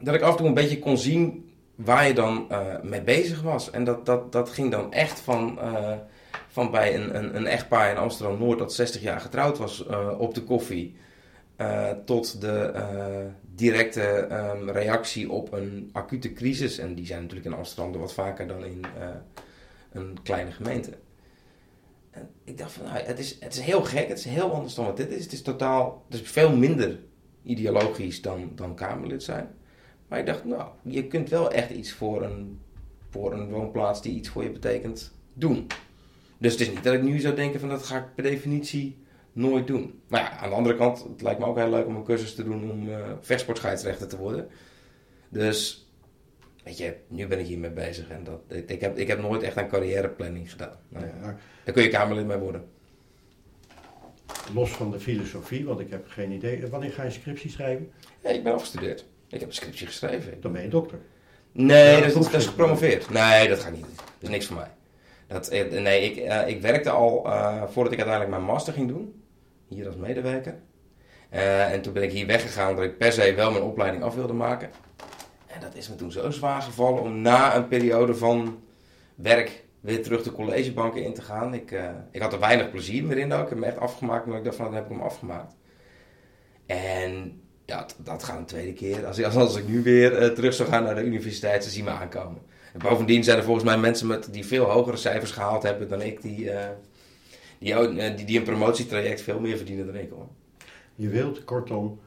dat 0.00 0.14
ik 0.14 0.22
af 0.22 0.30
en 0.30 0.36
toe 0.36 0.46
een 0.46 0.54
beetje 0.54 0.78
kon 0.78 0.98
zien 0.98 1.52
waar 1.74 2.06
je 2.06 2.14
dan 2.14 2.50
eh, 2.50 2.80
mee 2.82 3.02
bezig 3.02 3.42
was. 3.42 3.70
En 3.70 3.84
dat, 3.84 4.06
dat, 4.06 4.32
dat 4.32 4.48
ging 4.50 4.70
dan 4.70 4.92
echt 4.92 5.20
van, 5.20 5.60
eh, 5.60 5.92
van 6.48 6.70
bij 6.70 6.94
een, 6.94 7.16
een, 7.16 7.36
een 7.36 7.46
echtpaar 7.46 7.90
in 7.90 7.96
Amsterdam-Noord 7.96 8.58
dat 8.58 8.74
60 8.74 9.02
jaar 9.02 9.20
getrouwd 9.20 9.58
was 9.58 9.86
op 10.18 10.34
de 10.34 10.42
koffie. 10.42 10.96
tot 12.04 12.40
de 12.40 12.72
directe 13.54 14.02
ehm, 14.02 14.68
reactie 14.68 15.30
op 15.30 15.52
een 15.52 15.90
acute 15.92 16.32
crisis. 16.32 16.78
En 16.78 16.94
die 16.94 17.06
zijn 17.06 17.20
natuurlijk 17.20 17.46
in 17.50 17.54
Amsterdam 17.54 17.92
er 17.92 17.98
wat 17.98 18.14
vaker 18.14 18.46
dan 18.46 18.64
in 18.64 18.84
een 19.94 20.18
kleine 20.22 20.50
gemeente. 20.50 20.90
En 22.10 22.30
ik 22.44 22.58
dacht 22.58 22.72
van, 22.72 22.84
nou, 22.84 22.98
het 22.98 23.18
is, 23.18 23.36
het 23.40 23.54
is 23.54 23.60
heel 23.60 23.82
gek, 23.82 24.08
het 24.08 24.18
is 24.18 24.24
heel 24.24 24.52
anders 24.52 24.74
dan 24.74 24.84
wat 24.84 24.96
dit 24.96 25.10
is. 25.10 25.22
Het 25.22 25.32
is 25.32 25.42
totaal, 25.42 26.04
het 26.08 26.20
is 26.20 26.30
veel 26.30 26.56
minder 26.56 27.00
ideologisch 27.42 28.22
dan, 28.22 28.52
dan 28.54 28.74
Kamerlid 28.74 29.22
zijn. 29.22 29.48
Maar 30.08 30.18
ik 30.18 30.26
dacht, 30.26 30.44
nou, 30.44 30.68
je 30.82 31.06
kunt 31.06 31.28
wel 31.28 31.50
echt 31.50 31.70
iets 31.70 31.92
voor 31.92 32.22
een, 32.22 32.60
voor 33.10 33.32
een 33.32 33.50
woonplaats 33.50 34.02
die 34.02 34.14
iets 34.14 34.28
voor 34.28 34.42
je 34.42 34.50
betekent 34.50 35.12
doen. 35.32 35.66
Dus 36.38 36.52
het 36.52 36.60
is 36.60 36.70
niet 36.70 36.84
dat 36.84 36.94
ik 36.94 37.02
nu 37.02 37.20
zou 37.20 37.34
denken 37.34 37.60
van 37.60 37.68
dat 37.68 37.82
ga 37.82 37.98
ik 37.98 38.14
per 38.14 38.22
definitie 38.24 38.96
nooit 39.32 39.66
doen. 39.66 40.00
Maar 40.08 40.20
ja, 40.20 40.38
aan 40.38 40.48
de 40.48 40.54
andere 40.54 40.76
kant, 40.76 41.02
het 41.02 41.22
lijkt 41.22 41.40
me 41.40 41.46
ook 41.46 41.56
heel 41.56 41.70
leuk 41.70 41.86
om 41.86 41.96
een 41.96 42.04
cursus 42.04 42.34
te 42.34 42.44
doen 42.44 42.70
om 42.70 42.88
eh 42.88 43.12
vechtsportscheidsrechter 43.20 44.08
te 44.08 44.16
worden. 44.16 44.48
Dus, 45.28 45.83
weet 46.64 46.78
je, 46.78 46.94
nu 47.08 47.26
ben 47.26 47.38
ik 47.38 47.46
hiermee 47.46 47.70
bezig 47.70 48.08
en 48.08 48.24
dat, 48.24 48.40
ik, 48.70 48.80
heb, 48.80 48.98
ik 48.98 49.08
heb 49.08 49.20
nooit 49.20 49.42
echt 49.42 49.56
aan 49.56 49.68
carrièreplanning 49.68 50.50
gedaan. 50.50 50.76
Nou, 50.88 51.06
Ja, 51.06 51.36
Daar 51.64 51.74
kun 51.74 51.82
je 51.82 51.88
Kamerlid 51.88 52.26
mee 52.26 52.36
worden. 52.38 52.64
los 54.54 54.70
van 54.70 54.90
de 54.90 55.00
filosofie, 55.00 55.64
want 55.64 55.80
ik 55.80 55.90
heb 55.90 56.04
geen 56.08 56.30
idee. 56.30 56.66
Wanneer 56.66 56.92
ga 56.92 57.02
je 57.02 57.10
scriptie 57.10 57.50
schrijven? 57.50 57.92
Ja, 58.22 58.30
ik 58.30 58.42
ben 58.42 58.52
afgestudeerd. 58.52 59.04
Ik 59.28 59.40
heb 59.40 59.48
een 59.48 59.54
scriptie 59.54 59.86
geschreven. 59.86 60.40
Dan 60.40 60.52
ben 60.52 60.62
je 60.62 60.68
dokter. 60.68 60.98
Nee, 61.52 62.02
dat, 62.02 62.12
dat 62.14 62.34
is 62.34 62.46
gepromoveerd. 62.46 63.10
Nee, 63.10 63.48
dat 63.48 63.58
ga 63.60 63.68
ik 63.68 63.74
niet. 63.74 63.86
Dat 63.96 64.04
is 64.20 64.28
niks 64.28 64.46
voor 64.46 64.56
mij. 64.56 64.68
Dat, 65.26 65.48
eh, 65.48 65.80
nee, 65.80 66.10
ik, 66.10 66.16
eh, 66.16 66.48
ik 66.48 66.60
werkte 66.60 66.90
al 66.90 67.24
eh, 67.26 67.62
voordat 67.62 67.92
ik 67.92 67.98
uiteindelijk 67.98 68.36
mijn 68.36 68.52
master 68.52 68.72
ging 68.72 68.88
doen. 68.88 69.22
Hier 69.68 69.86
als 69.86 69.96
medewerker. 69.96 70.54
En 71.30 71.82
toen 71.82 71.92
ben 71.92 72.02
ik 72.02 72.12
hier 72.12 72.26
weggegaan 72.26 72.70
omdat 72.70 72.84
ik 72.84 72.98
per 72.98 73.12
se 73.12 73.34
wel 73.34 73.50
mijn 73.50 73.64
opleiding 73.64 74.02
af 74.04 74.14
wilde 74.14 74.32
maken. 74.32 74.70
Is 75.74 75.88
me 75.88 75.94
toen 75.94 76.12
zo 76.12 76.30
zwaar 76.30 76.62
gevallen 76.62 77.02
om 77.02 77.20
na 77.20 77.56
een 77.56 77.68
periode 77.68 78.14
van 78.14 78.62
werk 79.14 79.64
weer 79.80 80.02
terug 80.02 80.22
de 80.22 80.32
collegebanken 80.32 81.04
in 81.04 81.14
te 81.14 81.22
gaan. 81.22 81.54
Ik, 81.54 81.70
eh, 81.70 81.90
ik 82.10 82.22
had 82.22 82.32
er 82.32 82.38
weinig 82.38 82.70
plezier 82.70 83.04
meer 83.04 83.18
in 83.18 83.32
ook. 83.32 83.42
Ik 83.42 83.48
heb 83.48 83.58
me 83.58 83.66
echt 83.66 83.78
afgemaakt, 83.78 84.26
maar 84.26 84.38
ik 84.38 84.44
dacht 84.44 84.56
van, 84.56 84.64
dan 84.64 84.74
heb 84.74 84.84
ik 84.84 84.90
hem 84.90 85.00
afgemaakt. 85.00 85.54
En 86.66 87.42
dat, 87.64 87.96
dat 87.98 88.24
gaat 88.24 88.38
een 88.38 88.44
tweede 88.44 88.72
keer. 88.72 89.06
Als, 89.06 89.22
als, 89.22 89.34
als 89.34 89.56
ik 89.56 89.68
nu 89.68 89.82
weer 89.82 90.16
eh, 90.16 90.28
terug 90.28 90.54
zou 90.54 90.68
gaan 90.68 90.82
naar 90.82 90.94
de 90.94 91.04
universiteit, 91.04 91.64
ze 91.64 91.70
zien 91.70 91.84
me 91.84 91.90
aankomen. 91.90 92.42
En 92.72 92.78
bovendien 92.78 93.24
zijn 93.24 93.38
er 93.38 93.44
volgens 93.44 93.64
mij 93.64 93.78
mensen 93.78 94.06
met, 94.06 94.32
die 94.32 94.46
veel 94.46 94.64
hogere 94.64 94.96
cijfers 94.96 95.30
gehaald 95.30 95.62
hebben 95.62 95.88
dan 95.88 96.02
ik, 96.02 96.22
die, 96.22 96.50
eh, 96.50 96.68
die, 97.58 97.74
eh, 97.74 98.16
die, 98.16 98.26
die 98.26 98.38
een 98.38 98.44
promotietraject 98.44 99.20
veel 99.20 99.40
meer 99.40 99.56
verdienen 99.56 99.86
dan 99.86 99.96
ik 99.96 100.10
hoor. 100.10 100.28
Je 100.94 101.08
wilt, 101.08 101.44
kortom, 101.44 102.00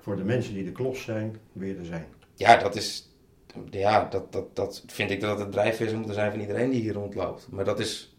voor 0.00 0.16
de 0.16 0.24
mensen 0.24 0.54
die 0.54 0.64
de 0.64 0.72
klos 0.72 1.02
zijn, 1.02 1.36
weer 1.52 1.78
er 1.78 1.84
zijn. 1.84 2.06
Ja, 2.38 2.56
dat 2.56 2.76
is. 2.76 3.08
Ja, 3.70 4.08
dat, 4.10 4.32
dat, 4.32 4.56
dat 4.56 4.82
vind 4.86 5.10
ik 5.10 5.20
dat 5.20 5.38
het 5.38 5.52
drijfveer 5.52 5.86
zou 5.86 5.98
moeten 5.98 6.14
zijn 6.14 6.30
van 6.30 6.40
iedereen 6.40 6.70
die 6.70 6.80
hier 6.80 6.92
rondloopt. 6.92 7.48
Maar 7.50 7.64
dat 7.64 7.80
is, 7.80 8.16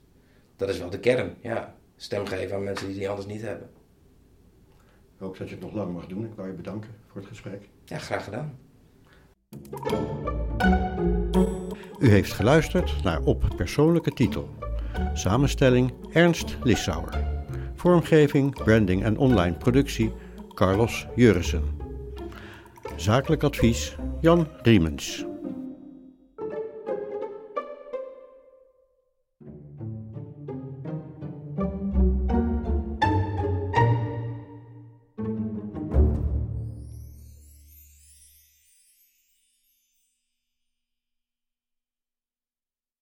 dat 0.55 0.69
is 0.69 0.79
wel 0.79 0.89
de 0.89 0.99
kern, 0.99 1.35
ja. 1.41 1.75
stem 1.95 2.25
geven 2.25 2.55
aan 2.55 2.63
mensen 2.63 2.87
die 2.87 2.95
die 2.95 3.09
anders 3.09 3.27
niet 3.27 3.41
hebben. 3.41 3.69
Ik 5.15 5.19
hoop 5.25 5.37
dat 5.37 5.49
je 5.49 5.55
het 5.55 5.63
nog 5.63 5.73
lang 5.73 5.93
mag 5.93 6.07
doen. 6.07 6.25
Ik 6.25 6.31
wil 6.35 6.45
je 6.45 6.53
bedanken 6.53 6.89
voor 7.07 7.21
het 7.21 7.29
gesprek. 7.29 7.69
Ja, 7.85 7.97
graag 7.97 8.23
gedaan. 8.23 8.59
U 11.99 12.09
heeft 12.09 12.33
geluisterd 12.33 13.03
naar 13.03 13.21
Op 13.23 13.53
Persoonlijke 13.55 14.11
Titel. 14.11 14.49
Samenstelling 15.13 15.93
Ernst 16.11 16.57
Lissauer. 16.63 17.27
Vormgeving, 17.75 18.63
branding 18.63 19.03
en 19.03 19.17
online 19.17 19.55
productie 19.57 20.11
Carlos 20.53 21.07
Jurissen. 21.15 21.78
Zakelijk 22.99 23.43
advies 23.43 23.95
Jan 24.21 24.47
Riemens. 24.61 25.25